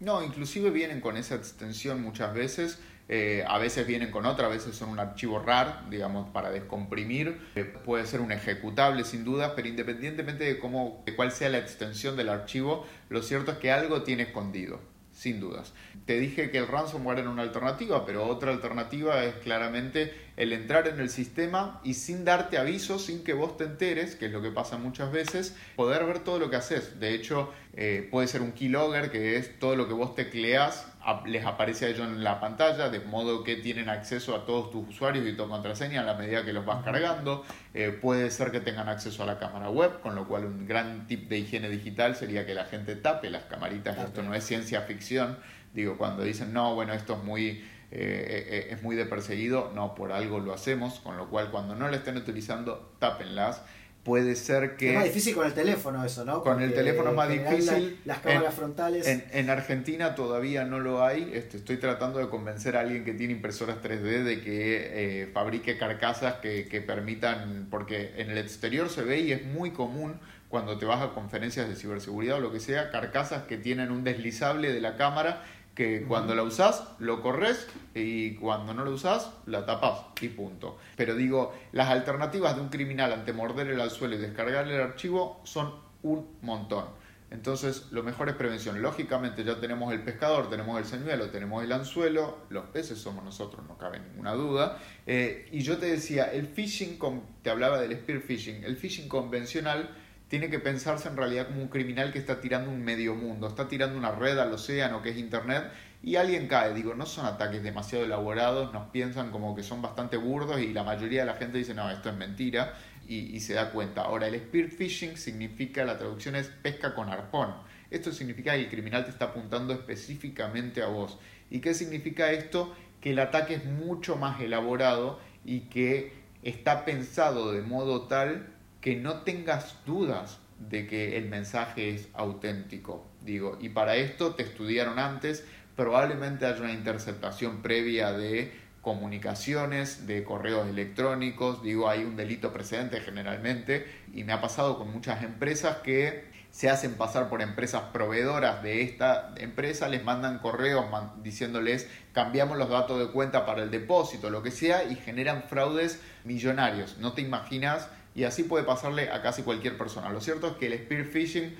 No, 0.00 0.24
inclusive 0.24 0.70
vienen 0.70 1.00
con 1.00 1.16
esa 1.16 1.36
extensión 1.36 2.02
muchas 2.02 2.34
veces. 2.34 2.80
Eh, 3.12 3.44
a 3.48 3.58
veces 3.58 3.88
vienen 3.88 4.12
con 4.12 4.24
otra, 4.24 4.46
a 4.46 4.50
veces 4.50 4.76
son 4.76 4.90
un 4.90 5.00
archivo 5.00 5.40
RAR, 5.40 5.90
digamos, 5.90 6.30
para 6.30 6.48
descomprimir. 6.50 7.40
Eh, 7.56 7.64
puede 7.64 8.06
ser 8.06 8.20
un 8.20 8.30
ejecutable 8.30 9.02
sin 9.02 9.24
duda, 9.24 9.56
pero 9.56 9.66
independientemente 9.66 10.44
de, 10.44 10.60
cómo, 10.60 11.02
de 11.04 11.16
cuál 11.16 11.32
sea 11.32 11.48
la 11.48 11.58
extensión 11.58 12.16
del 12.16 12.28
archivo, 12.28 12.86
lo 13.08 13.20
cierto 13.22 13.50
es 13.50 13.58
que 13.58 13.72
algo 13.72 14.04
tiene 14.04 14.22
escondido 14.22 14.78
sin 15.12 15.40
dudas. 15.40 15.72
Te 16.06 16.20
dije 16.20 16.52
que 16.52 16.58
el 16.58 16.68
ransomware 16.68 17.18
era 17.18 17.30
una 17.30 17.42
alternativa, 17.42 18.06
pero 18.06 18.26
otra 18.28 18.52
alternativa 18.52 19.24
es 19.24 19.34
claramente 19.34 20.14
el 20.36 20.52
entrar 20.52 20.86
en 20.86 21.00
el 21.00 21.10
sistema 21.10 21.80
y 21.82 21.94
sin 21.94 22.24
darte 22.24 22.58
aviso, 22.58 23.00
sin 23.00 23.24
que 23.24 23.32
vos 23.32 23.56
te 23.56 23.64
enteres, 23.64 24.14
que 24.14 24.26
es 24.26 24.32
lo 24.32 24.40
que 24.40 24.52
pasa 24.52 24.78
muchas 24.78 25.10
veces, 25.10 25.56
poder 25.74 26.06
ver 26.06 26.20
todo 26.20 26.38
lo 26.38 26.48
que 26.48 26.56
haces. 26.56 27.00
De 27.00 27.12
hecho, 27.12 27.52
eh, 27.74 28.06
puede 28.08 28.28
ser 28.28 28.40
un 28.40 28.52
keylogger, 28.52 29.10
que 29.10 29.36
es 29.36 29.58
todo 29.58 29.74
lo 29.74 29.88
que 29.88 29.94
vos 29.94 30.14
tecleas 30.14 30.86
les 31.26 31.44
aparece 31.46 31.86
a 31.86 31.88
ellos 31.88 32.06
en 32.06 32.22
la 32.22 32.40
pantalla, 32.40 32.90
de 32.90 33.00
modo 33.00 33.42
que 33.42 33.56
tienen 33.56 33.88
acceso 33.88 34.36
a 34.36 34.44
todos 34.44 34.70
tus 34.70 34.88
usuarios 34.88 35.26
y 35.26 35.32
tu 35.32 35.48
contraseña 35.48 36.02
a 36.02 36.04
la 36.04 36.14
medida 36.14 36.44
que 36.44 36.52
los 36.52 36.64
vas 36.64 36.84
cargando. 36.84 37.44
Eh, 37.72 37.90
puede 37.90 38.30
ser 38.30 38.50
que 38.50 38.60
tengan 38.60 38.88
acceso 38.88 39.22
a 39.22 39.26
la 39.26 39.38
cámara 39.38 39.70
web, 39.70 40.00
con 40.00 40.14
lo 40.14 40.28
cual 40.28 40.44
un 40.44 40.66
gran 40.66 41.06
tip 41.06 41.28
de 41.28 41.38
higiene 41.38 41.68
digital 41.70 42.16
sería 42.16 42.44
que 42.44 42.54
la 42.54 42.64
gente 42.64 42.96
tape 42.96 43.30
las 43.30 43.44
camaritas. 43.44 43.96
Esto 43.98 44.22
no 44.22 44.34
es 44.34 44.44
ciencia 44.44 44.82
ficción. 44.82 45.38
Digo, 45.72 45.96
cuando 45.96 46.22
dicen, 46.22 46.52
no, 46.52 46.74
bueno, 46.74 46.92
esto 46.92 47.14
es 47.14 47.24
muy... 47.24 47.64
Eh, 47.92 48.46
eh, 48.48 48.68
es 48.70 48.82
muy 48.84 48.94
de 48.94 49.04
perseguido, 49.04 49.72
no, 49.74 49.96
por 49.96 50.12
algo 50.12 50.38
lo 50.38 50.54
hacemos, 50.54 51.00
con 51.00 51.16
lo 51.16 51.28
cual 51.28 51.50
cuando 51.50 51.74
no 51.74 51.88
la 51.88 51.96
estén 51.96 52.16
utilizando, 52.16 52.94
tápenlas 53.00 53.64
puede 54.10 54.34
ser 54.34 54.74
que... 54.74 54.88
Es 54.88 54.94
más 54.96 55.04
difícil 55.04 55.36
con 55.36 55.46
el 55.46 55.54
teléfono 55.54 56.04
eso, 56.04 56.24
¿no? 56.24 56.42
Con 56.42 56.60
el 56.60 56.74
teléfono 56.74 57.10
es 57.10 57.16
más 57.16 57.28
difícil. 57.28 58.00
las 58.04 58.18
cámaras 58.18 58.52
frontales. 58.52 59.06
En, 59.06 59.48
Argentina 59.50 60.16
todavía 60.16 60.64
no 60.64 60.80
lo 60.80 61.04
hay. 61.04 61.30
Este, 61.32 61.58
estoy 61.58 61.76
tratando 61.76 62.18
de 62.18 62.28
convencer 62.28 62.76
a 62.76 62.80
alguien 62.80 63.04
que 63.04 63.12
tiene 63.12 63.34
impresoras 63.34 63.76
3D 63.80 64.24
de 64.24 64.40
que 64.40 65.22
eh, 65.22 65.30
fabrique 65.32 65.78
carcasas 65.78 66.40
que, 66.42 66.66
que 66.66 66.80
permitan, 66.80 67.68
porque 67.70 68.14
en 68.16 68.30
el 68.30 68.38
exterior 68.38 68.90
se 68.90 69.02
ve 69.02 69.20
y 69.20 69.30
es 69.30 69.46
muy 69.46 69.70
común 69.70 70.18
cuando 70.48 70.76
te 70.76 70.86
vas 70.86 71.00
a 71.00 71.14
conferencias 71.14 71.68
de 71.68 71.76
ciberseguridad 71.76 72.38
o 72.38 72.40
lo 72.40 72.50
que 72.50 72.58
sea, 72.58 72.90
carcasas 72.90 73.44
que 73.44 73.58
tienen 73.58 73.92
un 73.92 74.02
deslizable 74.02 74.72
de 74.72 74.80
la 74.80 74.96
cámara 74.96 75.44
que 75.80 76.02
cuando 76.02 76.34
la 76.34 76.42
usás 76.42 76.84
lo 76.98 77.22
corres 77.22 77.66
y 77.94 78.34
cuando 78.34 78.74
no 78.74 78.84
la 78.84 78.90
usás 78.90 79.32
la 79.46 79.64
tapás 79.64 80.00
y 80.20 80.28
punto. 80.28 80.76
Pero 80.94 81.14
digo, 81.14 81.54
las 81.72 81.88
alternativas 81.88 82.54
de 82.54 82.60
un 82.60 82.68
criminal 82.68 83.14
ante 83.14 83.32
morder 83.32 83.68
el 83.68 83.90
suelo 83.90 84.16
y 84.16 84.18
descargar 84.18 84.68
el 84.68 84.78
archivo 84.78 85.40
son 85.44 85.72
un 86.02 86.36
montón. 86.42 86.84
Entonces, 87.30 87.86
lo 87.92 88.02
mejor 88.02 88.28
es 88.28 88.34
prevención. 88.34 88.82
Lógicamente, 88.82 89.42
ya 89.42 89.58
tenemos 89.58 89.90
el 89.94 90.02
pescador, 90.02 90.50
tenemos 90.50 90.78
el 90.78 90.84
señuelo, 90.84 91.30
tenemos 91.30 91.64
el 91.64 91.72
anzuelo, 91.72 92.40
los 92.50 92.66
peces 92.66 92.98
somos 92.98 93.24
nosotros, 93.24 93.64
no 93.66 93.78
cabe 93.78 94.00
ninguna 94.00 94.34
duda. 94.34 94.78
Eh, 95.06 95.48
y 95.50 95.62
yo 95.62 95.78
te 95.78 95.86
decía, 95.86 96.24
el 96.24 96.46
phishing, 96.46 96.98
te 97.40 97.48
hablaba 97.48 97.80
del 97.80 97.92
spear 97.92 98.20
phishing, 98.20 98.64
el 98.64 98.76
phishing 98.76 99.08
convencional 99.08 99.96
tiene 100.30 100.48
que 100.48 100.60
pensarse 100.60 101.08
en 101.08 101.16
realidad 101.16 101.48
como 101.48 101.60
un 101.60 101.68
criminal 101.68 102.12
que 102.12 102.20
está 102.20 102.40
tirando 102.40 102.70
un 102.70 102.84
medio 102.84 103.16
mundo, 103.16 103.48
está 103.48 103.66
tirando 103.66 103.98
una 103.98 104.12
red 104.12 104.38
al 104.38 104.52
océano 104.52 105.02
que 105.02 105.10
es 105.10 105.16
Internet 105.16 105.64
y 106.04 106.14
alguien 106.14 106.46
cae. 106.46 106.72
Digo, 106.72 106.94
no 106.94 107.04
son 107.04 107.26
ataques 107.26 107.64
demasiado 107.64 108.04
elaborados, 108.04 108.72
nos 108.72 108.90
piensan 108.90 109.32
como 109.32 109.56
que 109.56 109.64
son 109.64 109.82
bastante 109.82 110.16
burdos 110.16 110.60
y 110.60 110.72
la 110.72 110.84
mayoría 110.84 111.22
de 111.22 111.26
la 111.26 111.34
gente 111.34 111.58
dice, 111.58 111.74
no, 111.74 111.90
esto 111.90 112.10
es 112.10 112.16
mentira 112.16 112.74
y, 113.08 113.40
se 113.40 113.54
da 113.54 113.72
cuenta. 113.72 114.02
Ahora, 114.02 114.28
el 114.28 114.36
spear 114.36 114.68
phishing 114.68 115.16
significa, 115.16 115.84
la 115.84 115.98
traducción 115.98 116.36
es 116.36 116.46
pesca 116.46 116.94
con 116.94 117.08
arpón. 117.08 117.52
Esto 117.90 118.12
significa 118.12 118.52
que 118.52 118.60
el 118.60 118.68
criminal 118.68 119.04
te 119.04 119.10
está 119.10 119.26
apuntando 119.26 119.72
específicamente 119.72 120.80
a 120.80 120.86
vos. 120.86 121.18
¿Y 121.50 121.58
qué 121.58 121.74
significa 121.74 122.30
esto? 122.30 122.72
Que 123.00 123.10
el 123.10 123.18
ataque 123.18 123.54
es 123.54 123.64
mucho 123.64 124.14
más 124.14 124.40
elaborado 124.40 125.18
y 125.44 125.62
que 125.62 126.12
está 126.44 126.84
pensado 126.84 127.50
de 127.50 127.62
modo 127.62 128.02
tal 128.02 128.59
que 128.80 128.96
no 128.96 129.20
tengas 129.20 129.76
dudas 129.86 130.38
de 130.58 130.86
que 130.86 131.16
el 131.16 131.28
mensaje 131.28 131.94
es 131.94 132.08
auténtico. 132.14 133.06
Digo, 133.22 133.58
y 133.60 133.70
para 133.70 133.96
esto 133.96 134.34
te 134.34 134.42
estudiaron 134.42 134.98
antes, 134.98 135.44
probablemente 135.76 136.46
haya 136.46 136.60
una 136.60 136.72
interceptación 136.72 137.62
previa 137.62 138.12
de 138.12 138.52
comunicaciones, 138.82 140.06
de 140.06 140.24
correos 140.24 140.68
electrónicos, 140.68 141.62
digo, 141.62 141.88
hay 141.88 142.04
un 142.04 142.16
delito 142.16 142.52
precedente 142.52 143.00
generalmente, 143.00 143.86
y 144.14 144.24
me 144.24 144.32
ha 144.32 144.40
pasado 144.40 144.78
con 144.78 144.90
muchas 144.90 145.22
empresas 145.22 145.78
que 145.78 146.30
se 146.50 146.68
hacen 146.68 146.94
pasar 146.94 147.28
por 147.28 147.42
empresas 147.42 147.82
proveedoras 147.92 148.62
de 148.62 148.82
esta 148.82 149.32
empresa, 149.36 149.88
les 149.88 150.02
mandan 150.02 150.38
correos 150.38 150.84
diciéndoles 151.22 151.88
cambiamos 152.12 152.58
los 152.58 152.68
datos 152.68 152.98
de 152.98 153.12
cuenta 153.12 153.46
para 153.46 153.62
el 153.62 153.70
depósito, 153.70 154.30
lo 154.30 154.42
que 154.42 154.50
sea, 154.50 154.84
y 154.84 154.96
generan 154.96 155.44
fraudes 155.44 156.00
millonarios. 156.24 156.98
No 156.98 157.12
te 157.12 157.22
imaginas 157.22 157.88
y 158.14 158.24
así 158.24 158.44
puede 158.44 158.64
pasarle 158.64 159.10
a 159.10 159.22
casi 159.22 159.42
cualquier 159.42 159.78
persona. 159.78 160.10
Lo 160.10 160.20
cierto 160.20 160.48
es 160.48 160.52
que 160.54 160.66
el 160.66 160.74
spear 160.74 161.04
phishing 161.04 161.54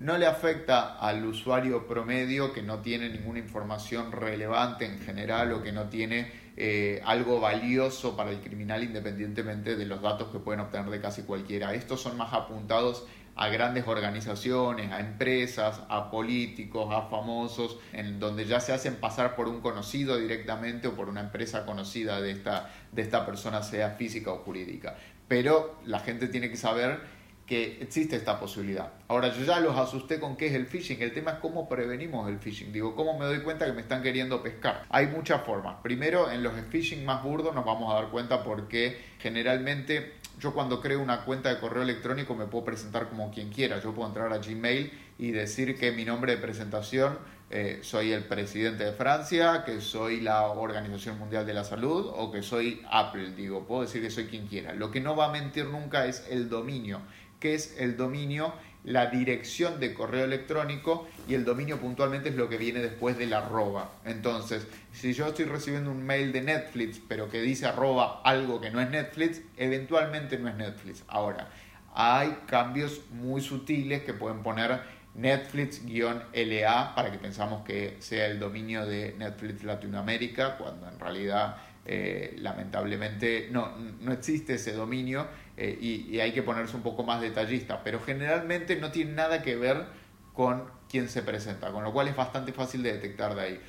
no 0.00 0.18
le 0.18 0.26
afecta 0.26 0.98
al 0.98 1.24
usuario 1.24 1.86
promedio 1.86 2.52
que 2.52 2.62
no 2.62 2.78
tiene 2.78 3.08
ninguna 3.08 3.38
información 3.38 4.10
relevante 4.10 4.84
en 4.84 4.98
general 4.98 5.52
o 5.52 5.62
que 5.62 5.70
no 5.70 5.88
tiene 5.88 6.32
eh, 6.56 7.00
algo 7.04 7.40
valioso 7.40 8.16
para 8.16 8.30
el 8.30 8.40
criminal 8.40 8.82
independientemente 8.82 9.76
de 9.76 9.86
los 9.86 10.02
datos 10.02 10.32
que 10.32 10.38
pueden 10.38 10.60
obtener 10.60 10.90
de 10.90 11.00
casi 11.00 11.22
cualquiera. 11.22 11.74
Estos 11.74 12.00
son 12.00 12.16
más 12.16 12.32
apuntados 12.32 13.06
a 13.34 13.48
grandes 13.48 13.86
organizaciones, 13.86 14.92
a 14.92 15.00
empresas, 15.00 15.80
a 15.88 16.10
políticos, 16.10 16.92
a 16.92 17.08
famosos, 17.08 17.78
en 17.92 18.18
donde 18.20 18.44
ya 18.44 18.60
se 18.60 18.72
hacen 18.72 18.96
pasar 18.96 19.34
por 19.36 19.48
un 19.48 19.60
conocido 19.60 20.18
directamente 20.18 20.88
o 20.88 20.94
por 20.94 21.08
una 21.08 21.20
empresa 21.20 21.64
conocida 21.64 22.20
de 22.20 22.32
esta, 22.32 22.70
de 22.92 23.02
esta 23.02 23.24
persona, 23.24 23.62
sea 23.62 23.90
física 23.92 24.32
o 24.32 24.38
jurídica. 24.38 24.96
Pero 25.32 25.76
la 25.86 26.00
gente 26.00 26.28
tiene 26.28 26.50
que 26.50 26.58
saber 26.58 27.00
que 27.46 27.78
existe 27.80 28.16
esta 28.16 28.38
posibilidad. 28.38 28.92
Ahora, 29.08 29.32
yo 29.32 29.46
ya 29.46 29.60
los 29.60 29.78
asusté 29.78 30.20
con 30.20 30.36
qué 30.36 30.48
es 30.48 30.52
el 30.52 30.66
phishing. 30.66 31.00
El 31.00 31.14
tema 31.14 31.30
es 31.30 31.38
cómo 31.38 31.70
prevenimos 31.70 32.28
el 32.28 32.38
phishing. 32.38 32.70
Digo, 32.70 32.94
¿cómo 32.94 33.18
me 33.18 33.24
doy 33.24 33.40
cuenta 33.40 33.64
que 33.64 33.72
me 33.72 33.80
están 33.80 34.02
queriendo 34.02 34.42
pescar? 34.42 34.84
Hay 34.90 35.06
muchas 35.06 35.42
formas. 35.42 35.76
Primero, 35.82 36.30
en 36.30 36.42
los 36.42 36.52
phishing 36.68 37.06
más 37.06 37.22
burdos 37.22 37.54
nos 37.54 37.64
vamos 37.64 37.90
a 37.90 37.94
dar 37.94 38.10
cuenta 38.10 38.44
porque 38.44 39.00
generalmente 39.20 40.12
yo 40.38 40.52
cuando 40.52 40.82
creo 40.82 41.00
una 41.00 41.24
cuenta 41.24 41.48
de 41.48 41.58
correo 41.58 41.82
electrónico 41.82 42.34
me 42.34 42.44
puedo 42.44 42.66
presentar 42.66 43.08
como 43.08 43.30
quien 43.30 43.48
quiera. 43.48 43.80
Yo 43.80 43.94
puedo 43.94 44.08
entrar 44.08 44.30
a 44.34 44.36
Gmail 44.36 44.92
y 45.18 45.30
decir 45.30 45.78
que 45.78 45.92
mi 45.92 46.04
nombre 46.04 46.36
de 46.36 46.42
presentación 46.42 47.16
eh, 47.52 47.80
soy 47.82 48.12
el 48.12 48.24
presidente 48.24 48.84
de 48.84 48.92
Francia, 48.92 49.62
que 49.64 49.80
soy 49.80 50.20
la 50.20 50.48
Organización 50.48 51.18
Mundial 51.18 51.46
de 51.46 51.54
la 51.54 51.64
Salud 51.64 52.10
o 52.16 52.32
que 52.32 52.42
soy 52.42 52.82
Apple. 52.90 53.32
Digo, 53.36 53.66
puedo 53.66 53.82
decir 53.82 54.02
que 54.02 54.10
soy 54.10 54.26
quien 54.26 54.46
quiera. 54.46 54.72
Lo 54.72 54.90
que 54.90 55.00
no 55.00 55.14
va 55.14 55.26
a 55.26 55.32
mentir 55.32 55.66
nunca 55.66 56.06
es 56.06 56.26
el 56.30 56.48
dominio 56.48 57.00
que 57.42 57.54
es 57.54 57.74
el 57.80 57.96
dominio, 57.96 58.54
la 58.84 59.06
dirección 59.06 59.80
de 59.80 59.94
correo 59.94 60.24
electrónico 60.24 61.08
y 61.26 61.34
el 61.34 61.44
dominio 61.44 61.80
puntualmente 61.80 62.28
es 62.28 62.36
lo 62.36 62.48
que 62.48 62.56
viene 62.56 62.78
después 62.78 63.18
del 63.18 63.34
arroba. 63.34 63.90
Entonces, 64.04 64.64
si 64.92 65.12
yo 65.12 65.26
estoy 65.26 65.46
recibiendo 65.46 65.90
un 65.90 66.06
mail 66.06 66.30
de 66.30 66.40
Netflix, 66.40 67.00
pero 67.08 67.28
que 67.28 67.42
dice 67.42 67.66
arroba 67.66 68.22
algo 68.22 68.60
que 68.60 68.70
no 68.70 68.80
es 68.80 68.88
Netflix, 68.90 69.42
eventualmente 69.56 70.38
no 70.38 70.48
es 70.48 70.54
Netflix. 70.54 71.02
Ahora, 71.08 71.48
hay 71.94 72.38
cambios 72.46 73.00
muy 73.10 73.40
sutiles 73.40 74.04
que 74.04 74.14
pueden 74.14 74.44
poner 74.44 74.80
Netflix-LA 75.14 76.94
para 76.94 77.12
que 77.12 77.18
pensamos 77.18 77.64
que 77.64 77.96
sea 78.00 78.26
el 78.26 78.38
dominio 78.38 78.86
de 78.86 79.14
Netflix 79.18 79.62
Latinoamérica, 79.64 80.56
cuando 80.56 80.88
en 80.88 80.98
realidad 80.98 81.56
eh, 81.84 82.36
lamentablemente 82.38 83.48
no, 83.50 83.76
no 83.76 84.12
existe 84.12 84.54
ese 84.54 84.72
dominio 84.72 85.26
eh, 85.56 85.78
y, 85.80 86.20
hay 86.20 86.32
que 86.32 86.42
ponerse 86.42 86.76
un 86.76 86.82
poco 86.82 87.02
más 87.02 87.20
detallista, 87.20 87.82
pero 87.84 88.00
generalmente 88.00 88.76
no 88.76 88.90
tiene 88.90 89.12
nada 89.12 89.42
que 89.42 89.56
ver 89.56 89.84
con 90.32 90.64
quién 90.88 91.08
se 91.08 91.22
presenta, 91.22 91.70
con 91.72 91.84
lo 91.84 91.92
cual 91.92 92.08
es 92.08 92.16
bastante 92.16 92.52
fácil 92.52 92.82
de 92.82 92.94
detectar 92.94 93.34
de 93.34 93.40
ahí. 93.40 93.60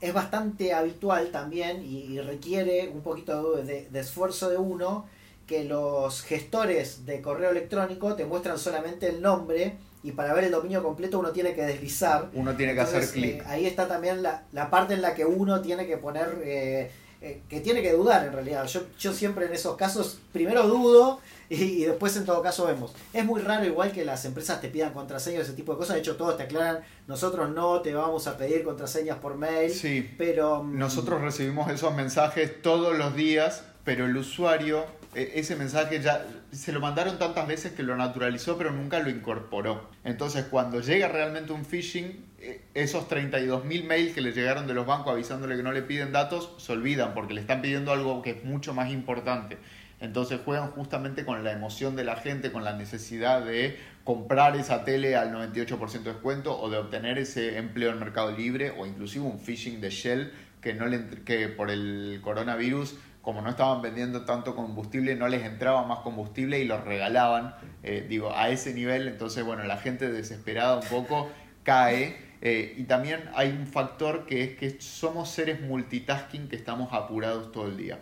Es 0.00 0.12
bastante 0.12 0.72
habitual 0.72 1.30
también 1.30 1.84
y, 1.84 2.20
requiere 2.20 2.88
un 2.88 3.02
poquito 3.02 3.62
de, 3.62 3.88
esfuerzo 3.94 4.48
de 4.48 4.56
uno 4.56 5.06
que 5.46 5.64
los 5.64 6.22
gestores 6.22 7.06
de 7.06 7.22
correo 7.22 7.50
electrónico 7.50 8.14
te 8.14 8.24
muestran 8.24 8.58
solamente 8.58 9.08
el 9.08 9.22
nombre 9.22 9.76
y 10.02 10.12
para 10.12 10.32
ver 10.32 10.44
el 10.44 10.52
dominio 10.52 10.82
completo 10.82 11.18
uno 11.18 11.30
tiene 11.30 11.54
que 11.54 11.62
deslizar. 11.62 12.30
Uno 12.34 12.54
tiene 12.56 12.74
que 12.74 12.80
hacer 12.80 13.06
clic. 13.08 13.40
Eh, 13.40 13.44
ahí 13.46 13.66
está 13.66 13.88
también 13.88 14.22
la, 14.22 14.44
la, 14.52 14.70
parte 14.70 14.94
en 14.94 15.02
la 15.02 15.14
que 15.14 15.24
uno 15.24 15.60
tiene 15.60 15.86
que 15.86 15.96
poner... 15.96 16.40
Eh, 16.44 16.90
eh, 17.20 17.42
que 17.48 17.60
tiene 17.60 17.82
que 17.82 17.92
dudar 17.92 18.24
en 18.24 18.32
realidad. 18.32 18.64
Yo, 18.66 18.82
yo 18.96 19.12
siempre 19.12 19.46
en 19.46 19.52
esos 19.52 19.76
casos 19.76 20.20
primero 20.32 20.68
dudo 20.68 21.20
y, 21.48 21.82
después 21.82 22.16
en 22.16 22.24
todo 22.24 22.40
caso 22.42 22.66
vemos. 22.66 22.94
Es 23.12 23.24
muy 23.24 23.40
raro 23.40 23.64
igual 23.64 23.90
que 23.90 24.04
las 24.04 24.24
empresas 24.24 24.60
te 24.60 24.68
pidan 24.68 24.92
contraseñas, 24.92 25.42
ese 25.42 25.54
tipo 25.54 25.72
de 25.72 25.78
cosas. 25.78 25.94
De 25.94 26.00
hecho, 26.00 26.14
todos 26.14 26.36
te 26.36 26.44
aclaran, 26.44 26.84
nosotros 27.08 27.50
no 27.50 27.80
te 27.80 27.92
vamos 27.92 28.28
a 28.28 28.36
pedir 28.36 28.62
contraseñas 28.62 29.18
por 29.18 29.36
mail. 29.36 29.72
Sí, 29.72 30.08
pero... 30.16 30.62
Mm, 30.62 30.78
nosotros 30.78 31.20
recibimos 31.20 31.68
esos 31.72 31.92
mensajes 31.92 32.62
todos 32.62 32.96
los 32.96 33.16
días, 33.16 33.64
pero 33.82 34.04
el 34.04 34.16
usuario, 34.16 34.84
ese 35.14 35.56
mensaje 35.56 36.00
ya 36.00 36.26
se 36.52 36.72
lo 36.72 36.80
mandaron 36.80 37.18
tantas 37.18 37.46
veces 37.46 37.72
que 37.72 37.82
lo 37.82 37.96
naturalizó, 37.96 38.58
pero 38.58 38.70
nunca 38.70 38.98
lo 39.00 39.10
incorporó. 39.10 39.88
Entonces, 40.04 40.44
cuando 40.44 40.80
llega 40.80 41.08
realmente 41.08 41.52
un 41.52 41.64
phishing, 41.64 42.24
e, 42.40 42.60
esos 42.74 43.08
32.000 43.08 43.84
mails 43.84 44.14
que 44.14 44.20
le 44.20 44.32
llegaron 44.32 44.66
de 44.66 44.74
los 44.74 44.86
bancos 44.86 45.12
avisándole 45.12 45.56
que 45.56 45.62
no 45.62 45.72
le 45.72 45.82
piden 45.82 46.12
datos, 46.12 46.54
se 46.58 46.72
olvidan 46.72 47.14
porque 47.14 47.34
le 47.34 47.40
están 47.40 47.62
pidiendo 47.62 47.92
algo 47.92 48.22
que 48.22 48.30
es 48.30 48.44
mucho 48.44 48.74
más 48.74 48.90
importante. 48.90 49.58
Entonces 50.00 50.40
juegan 50.44 50.70
justamente 50.70 51.24
con 51.24 51.42
la 51.42 51.52
emoción 51.52 51.96
de 51.96 52.04
la 52.04 52.16
gente, 52.16 52.52
con 52.52 52.62
la 52.62 52.74
necesidad 52.74 53.44
de 53.44 53.76
comprar 54.04 54.56
esa 54.56 54.84
tele 54.84 55.16
al 55.16 55.32
98% 55.32 56.02
de 56.02 56.12
descuento 56.12 56.58
o 56.58 56.70
de 56.70 56.78
obtener 56.78 57.18
ese 57.18 57.58
empleo 57.58 57.90
en 57.90 57.98
Mercado 57.98 58.30
Libre 58.30 58.72
o 58.78 58.86
inclusive 58.86 59.24
un 59.24 59.40
phishing 59.40 59.80
de 59.80 59.90
Shell 59.90 60.32
que, 60.60 60.74
no 60.74 60.86
le, 60.86 61.04
que 61.24 61.48
por 61.48 61.70
el 61.70 62.20
coronavirus, 62.22 62.96
como 63.28 63.42
no 63.42 63.50
estaban 63.50 63.82
vendiendo 63.82 64.24
tanto 64.24 64.56
combustible, 64.56 65.14
no 65.14 65.28
les 65.28 65.44
entraba 65.44 65.86
más 65.86 65.98
combustible 65.98 66.60
y 66.60 66.64
los 66.64 66.82
regalaban, 66.82 67.54
eh, 67.82 68.06
digo, 68.08 68.34
a 68.34 68.48
ese 68.48 68.72
nivel. 68.72 69.06
Entonces, 69.06 69.44
bueno, 69.44 69.64
la 69.64 69.76
gente 69.76 70.10
desesperada 70.10 70.76
un 70.76 70.88
poco 70.88 71.28
cae. 71.62 72.16
Eh, 72.40 72.74
y 72.78 72.84
también 72.84 73.28
hay 73.34 73.50
un 73.50 73.66
factor 73.66 74.24
que 74.24 74.44
es 74.44 74.56
que 74.56 74.80
somos 74.80 75.28
seres 75.28 75.60
multitasking 75.60 76.48
que 76.48 76.56
estamos 76.56 76.94
apurados 76.94 77.52
todo 77.52 77.66
el 77.66 77.76
día 77.76 77.98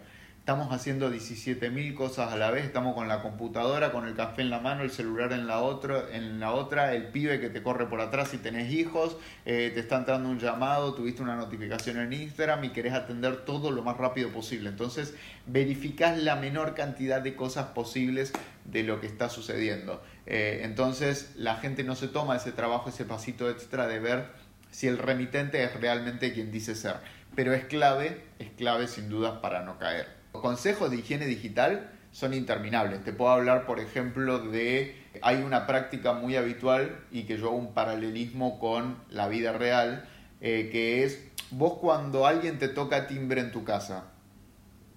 estamos 0.47 0.73
haciendo 0.73 1.13
17.000 1.13 1.95
cosas 1.95 2.33
a 2.33 2.37
la 2.37 2.53
vez, 2.53 2.65
estamos 2.65 2.95
con 2.95 3.09
la 3.09 3.21
computadora, 3.21 3.91
con 3.91 4.07
el 4.07 4.15
café 4.15 4.43
en 4.43 4.51
la 4.51 4.61
mano, 4.61 4.85
el 4.85 4.93
celular 4.93 5.33
en 5.33 5.49
la, 5.49 5.59
otra, 5.59 6.05
en 6.13 6.39
la 6.39 6.53
otra, 6.53 6.95
el 6.95 7.09
pibe 7.09 7.41
que 7.41 7.51
te 7.51 7.65
corre 7.65 7.87
por 7.87 8.01
atrás 8.01 8.29
si 8.29 8.39
tenés 8.39 8.73
hijos, 8.73 9.17
eh, 9.45 9.73
te 9.75 9.81
está 9.81 9.97
entrando 9.97 10.29
un 10.29 10.39
llamado, 10.39 10.95
tuviste 10.95 11.21
una 11.21 11.35
notificación 11.35 11.97
en 11.97 12.13
Instagram 12.13 12.63
y 12.63 12.69
querés 12.69 12.93
atender 12.93 13.45
todo 13.45 13.73
lo 13.73 13.83
más 13.83 13.97
rápido 13.97 14.29
posible. 14.29 14.69
Entonces 14.69 15.15
verificás 15.47 16.17
la 16.17 16.37
menor 16.37 16.77
cantidad 16.77 17.21
de 17.21 17.35
cosas 17.35 17.71
posibles 17.71 18.33
de 18.67 18.85
lo 18.85 19.01
que 19.01 19.09
está 19.09 19.29
sucediendo. 19.29 20.01
Eh, 20.27 20.61
entonces 20.63 21.33
la 21.35 21.57
gente 21.57 21.83
no 21.83 21.97
se 21.97 22.07
toma 22.07 22.37
ese 22.37 22.53
trabajo, 22.53 22.91
ese 22.91 23.05
pasito 23.05 23.51
extra 23.51 23.89
de 23.89 23.99
ver 23.99 24.29
si 24.71 24.87
el 24.87 24.99
remitente 24.99 25.65
es 25.65 25.75
realmente 25.81 26.33
quien 26.33 26.53
dice 26.53 26.77
ser. 26.77 26.99
Pero 27.35 27.53
es 27.53 27.65
clave, 27.65 28.23
es 28.39 28.51
clave 28.51 28.87
sin 28.87 29.09
dudas 29.09 29.41
para 29.41 29.65
no 29.65 29.77
caer 29.81 30.16
consejos 30.41 30.91
de 30.91 30.99
higiene 30.99 31.27
digital 31.27 31.91
son 32.13 32.35
interminables. 32.35 33.05
Te 33.05 33.13
puedo 33.13 33.31
hablar, 33.31 33.67
por 33.67 33.81
ejemplo, 33.81 34.39
de... 34.39 35.05
Hay 35.23 35.37
una 35.37 35.67
práctica 35.67 36.13
muy 36.13 36.37
habitual 36.37 37.05
y 37.11 37.25
que 37.25 37.39
yo 37.39 37.49
hago 37.49 37.57
un 37.57 37.75
paralelismo 37.75 38.59
con 38.59 38.97
la 39.11 39.29
vida 39.29 39.53
real, 39.53 40.09
eh, 40.41 40.69
que 40.71 41.05
es 41.05 41.31
vos 41.51 41.79
cuando 41.81 42.27
alguien 42.27 42.59
te 42.59 42.69
toca 42.69 43.07
timbre 43.07 43.41
en 43.41 43.53
tu 43.53 43.65
casa, 43.65 44.05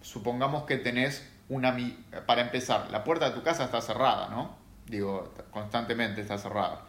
supongamos 0.01 0.63
que 0.65 0.77
tenés 0.77 1.27
una... 1.47 1.75
Para 2.25 2.41
empezar, 2.41 2.89
la 2.91 3.03
puerta 3.03 3.29
de 3.29 3.35
tu 3.35 3.43
casa 3.43 3.65
está 3.65 3.81
cerrada, 3.81 4.29
¿no? 4.29 4.57
Digo, 4.87 5.33
constantemente 5.51 6.21
está 6.21 6.37
cerrada. 6.37 6.85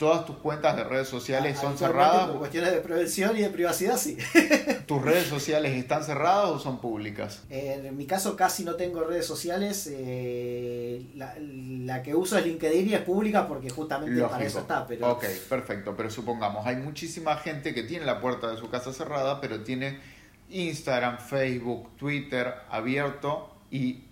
Todas 0.00 0.24
tus 0.24 0.36
cuentas 0.36 0.76
de 0.76 0.84
redes 0.84 1.08
sociales 1.08 1.58
son 1.58 1.76
cerradas. 1.76 2.30
Por 2.30 2.38
cuestiones 2.38 2.72
de 2.72 2.80
prevención 2.80 3.36
y 3.36 3.42
de 3.42 3.50
privacidad, 3.50 3.98
sí. 3.98 4.16
¿Tus 4.86 5.02
redes 5.02 5.26
sociales 5.26 5.76
están 5.76 6.04
cerradas 6.04 6.48
o 6.48 6.58
son 6.58 6.80
públicas? 6.80 7.42
en 7.50 7.94
mi 7.94 8.06
caso 8.06 8.34
casi 8.34 8.64
no 8.64 8.76
tengo 8.76 9.04
redes 9.04 9.26
sociales. 9.26 9.86
Eh, 9.92 11.04
la, 11.16 12.02
que 12.02 12.14
uso 12.14 12.38
es 12.38 12.46
LinkedIn 12.46 12.88
y 12.88 12.94
es 12.94 13.02
pública 13.02 13.46
porque 13.46 13.68
justamente 13.68 14.22
para 14.22 14.42
eso 14.42 14.60
está. 14.60 14.86
Pero... 14.86 15.06
Ok, 15.12 15.26
perfecto. 15.50 15.92
Pero 15.94 16.08
supongamos, 16.08 16.66
hay 16.66 16.76
muchísima 16.76 17.36
gente 17.36 17.74
que 17.74 17.82
tiene 17.82 18.06
la 18.06 18.22
puerta 18.22 18.50
de 18.50 18.56
su 18.56 18.70
casa 18.70 18.94
cerrada, 18.94 19.38
pero 19.42 19.64
tiene 19.64 20.00
Instagram, 20.48 21.18
Facebook, 21.18 21.94
Twitter 21.98 22.54
abierto 22.70 23.50
y 23.70 24.04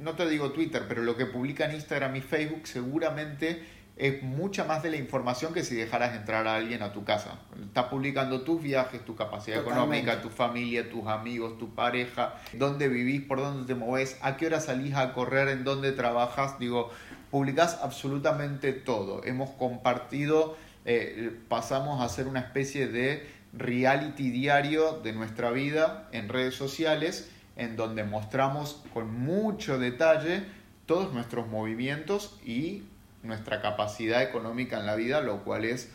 no 0.00 0.14
te 0.14 0.28
digo 0.28 0.50
Twitter, 0.50 0.86
pero 0.88 1.02
lo 1.02 1.16
que 1.16 1.26
publican 1.26 1.72
Instagram 1.72 2.16
y 2.16 2.20
Facebook 2.20 2.66
seguramente 2.66 3.75
es 3.96 4.22
mucha 4.22 4.64
más 4.64 4.82
de 4.82 4.90
la 4.90 4.96
información 4.96 5.54
que 5.54 5.64
si 5.64 5.74
dejaras 5.74 6.14
entrar 6.14 6.46
a 6.46 6.56
alguien 6.56 6.82
a 6.82 6.92
tu 6.92 7.04
casa. 7.04 7.38
Estás 7.62 7.86
publicando 7.86 8.42
tus 8.42 8.62
viajes, 8.62 9.02
tu 9.04 9.16
capacidad 9.16 9.60
económica, 9.60 10.20
tu 10.20 10.28
familia, 10.28 10.90
tus 10.90 11.06
amigos, 11.06 11.56
tu 11.58 11.74
pareja, 11.74 12.34
dónde 12.52 12.88
vivís, 12.88 13.22
por 13.22 13.38
dónde 13.38 13.66
te 13.66 13.74
moves, 13.78 14.18
a 14.20 14.36
qué 14.36 14.46
hora 14.46 14.60
salís 14.60 14.94
a 14.94 15.14
correr, 15.14 15.48
en 15.48 15.64
dónde 15.64 15.92
trabajas. 15.92 16.58
Digo, 16.58 16.90
publicás 17.30 17.78
absolutamente 17.82 18.74
todo. 18.74 19.24
Hemos 19.24 19.50
compartido, 19.50 20.58
eh, 20.84 21.34
pasamos 21.48 22.02
a 22.02 22.08
ser 22.10 22.26
una 22.26 22.40
especie 22.40 22.88
de 22.88 23.26
reality 23.54 24.30
diario 24.30 25.00
de 25.00 25.14
nuestra 25.14 25.50
vida 25.52 26.08
en 26.12 26.28
redes 26.28 26.54
sociales, 26.54 27.30
en 27.56 27.76
donde 27.76 28.04
mostramos 28.04 28.82
con 28.92 29.18
mucho 29.18 29.78
detalle 29.78 30.44
todos 30.84 31.14
nuestros 31.14 31.48
movimientos 31.48 32.38
y 32.44 32.82
nuestra 33.26 33.60
capacidad 33.60 34.22
económica 34.22 34.78
en 34.78 34.86
la 34.86 34.94
vida, 34.94 35.20
lo 35.20 35.44
cual 35.44 35.64
es 35.64 35.90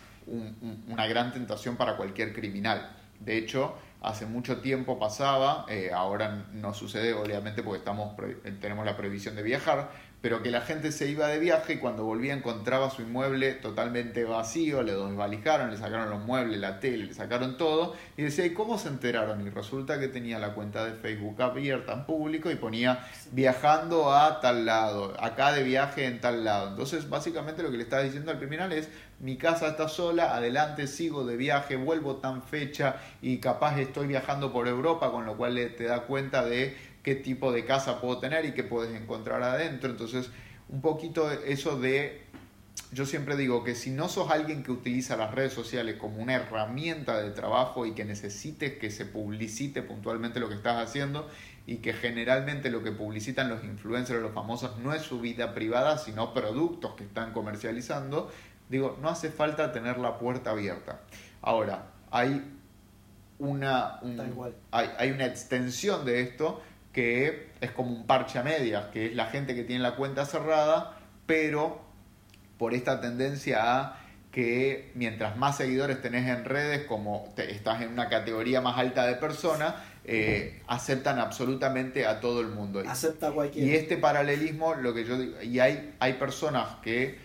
una 0.87 1.07
gran 1.07 1.33
tentación 1.33 1.77
para 1.77 1.97
cualquier 1.97 2.33
criminal. 2.33 2.95
De 3.19 3.37
hecho, 3.37 3.75
hace 4.01 4.25
mucho 4.25 4.61
tiempo 4.61 4.99
pasaba, 4.99 5.65
eh, 5.69 5.91
ahora 5.93 6.45
no 6.53 6.73
sucede 6.73 7.13
obviamente 7.13 7.63
porque 7.63 7.79
estamos, 7.79 8.15
tenemos 8.59 8.85
la 8.85 8.97
prohibición 8.97 9.35
de 9.35 9.43
viajar, 9.43 9.91
pero 10.21 10.43
que 10.43 10.51
la 10.51 10.61
gente 10.61 10.91
se 10.91 11.09
iba 11.09 11.27
de 11.27 11.39
viaje 11.39 11.73
y 11.73 11.77
cuando 11.77 12.05
volvía 12.05 12.33
encontraba 12.33 12.91
su 12.91 13.01
inmueble 13.01 13.53
totalmente 13.53 14.23
vacío, 14.23 14.83
le 14.83 14.93
desvalijaron, 14.93 15.71
le 15.71 15.77
sacaron 15.77 16.11
los 16.11 16.23
muebles, 16.23 16.59
la 16.59 16.79
tele, 16.79 17.05
le 17.05 17.13
sacaron 17.13 17.57
todo 17.57 17.95
y 18.17 18.21
decía, 18.21 18.45
¿y 18.45 18.53
cómo 18.53 18.77
se 18.77 18.89
enteraron? 18.89 19.45
Y 19.45 19.49
resulta 19.49 19.99
que 19.99 20.07
tenía 20.07 20.37
la 20.37 20.53
cuenta 20.53 20.85
de 20.85 20.93
Facebook 20.93 21.41
abierta 21.41 21.93
en 21.93 22.05
público 22.05 22.51
y 22.51 22.55
ponía 22.55 23.07
viajando 23.31 24.13
a 24.13 24.39
tal 24.41 24.65
lado, 24.65 25.15
acá 25.19 25.53
de 25.53 25.63
viaje 25.63 26.05
en 26.05 26.21
tal 26.21 26.45
lado. 26.45 26.69
Entonces 26.69 27.09
básicamente 27.09 27.63
lo 27.63 27.71
que 27.71 27.77
le 27.77 27.83
estaba 27.83 28.03
diciendo 28.03 28.29
al 28.31 28.37
criminal 28.37 28.71
es, 28.73 28.89
mi 29.19 29.37
casa 29.37 29.69
está 29.69 29.87
sola, 29.87 30.35
adelante 30.35 30.87
sigo 30.87 31.25
de 31.25 31.37
viaje, 31.37 31.75
vuelvo 31.75 32.17
tan 32.17 32.41
fecha 32.41 32.95
y 33.21 33.37
capaz 33.37 33.79
estoy 33.79 34.07
viajando 34.07 34.51
por 34.51 34.67
Europa, 34.67 35.11
con 35.11 35.25
lo 35.25 35.37
cual 35.37 35.55
te 35.77 35.83
da 35.83 36.01
cuenta 36.01 36.43
de 36.43 36.75
qué 37.03 37.15
tipo 37.15 37.51
de 37.51 37.65
casa 37.65 37.99
puedo 38.01 38.19
tener 38.19 38.45
y 38.45 38.53
qué 38.53 38.63
puedes 38.63 38.99
encontrar 38.99 39.41
adentro. 39.43 39.89
Entonces, 39.89 40.29
un 40.69 40.81
poquito 40.81 41.31
eso 41.31 41.79
de, 41.79 42.23
yo 42.91 43.05
siempre 43.05 43.35
digo 43.35 43.63
que 43.63 43.75
si 43.75 43.91
no 43.91 44.09
sos 44.09 44.31
alguien 44.31 44.63
que 44.63 44.71
utiliza 44.71 45.17
las 45.17 45.33
redes 45.33 45.53
sociales 45.53 45.95
como 45.97 46.21
una 46.21 46.35
herramienta 46.35 47.21
de 47.21 47.31
trabajo 47.31 47.85
y 47.85 47.93
que 47.93 48.05
necesites 48.05 48.77
que 48.77 48.91
se 48.91 49.05
publicite 49.05 49.81
puntualmente 49.81 50.39
lo 50.39 50.49
que 50.49 50.55
estás 50.55 50.77
haciendo 50.77 51.29
y 51.65 51.77
que 51.77 51.93
generalmente 51.93 52.69
lo 52.69 52.83
que 52.83 52.91
publicitan 52.91 53.49
los 53.49 53.63
influencers 53.63 54.19
o 54.19 54.21
los 54.21 54.33
famosos 54.33 54.77
no 54.79 54.93
es 54.93 55.01
su 55.01 55.19
vida 55.19 55.53
privada, 55.53 55.97
sino 55.97 56.33
productos 56.33 56.93
que 56.95 57.03
están 57.03 57.33
comercializando, 57.33 58.31
digo, 58.69 58.97
no 59.01 59.09
hace 59.09 59.29
falta 59.29 59.71
tener 59.71 59.97
la 59.97 60.17
puerta 60.17 60.51
abierta. 60.51 61.01
Ahora, 61.41 61.91
hay 62.09 62.43
una, 63.39 63.99
hay, 64.71 64.89
hay 64.97 65.11
una 65.11 65.25
extensión 65.25 66.05
de 66.05 66.21
esto 66.21 66.61
que 66.93 67.51
es 67.61 67.71
como 67.71 67.91
un 67.91 68.05
parche 68.05 68.39
a 68.39 68.43
medias, 68.43 68.85
que 68.87 69.07
es 69.07 69.15
la 69.15 69.27
gente 69.27 69.55
que 69.55 69.63
tiene 69.63 69.81
la 69.81 69.95
cuenta 69.95 70.25
cerrada, 70.25 70.97
pero 71.25 71.81
por 72.57 72.73
esta 72.73 72.99
tendencia 73.01 73.79
a 73.79 74.01
que 74.31 74.91
mientras 74.95 75.37
más 75.37 75.57
seguidores 75.57 76.01
tenés 76.01 76.27
en 76.29 76.45
redes, 76.45 76.85
como 76.85 77.33
estás 77.37 77.81
en 77.81 77.89
una 77.89 78.07
categoría 78.07 78.61
más 78.61 78.77
alta 78.77 79.05
de 79.05 79.15
personas, 79.15 79.75
eh, 80.05 80.61
aceptan 80.67 81.19
absolutamente 81.19 82.05
a 82.05 82.19
todo 82.21 82.41
el 82.41 82.47
mundo. 82.47 82.81
Acepta 82.87 83.31
cualquiera. 83.31 83.67
Y 83.67 83.75
este 83.75 83.97
paralelismo, 83.97 84.75
lo 84.75 84.93
que 84.93 85.05
yo 85.05 85.17
digo, 85.17 85.41
y 85.41 85.59
hay, 85.59 85.95
hay 85.99 86.13
personas 86.13 86.77
que 86.81 87.19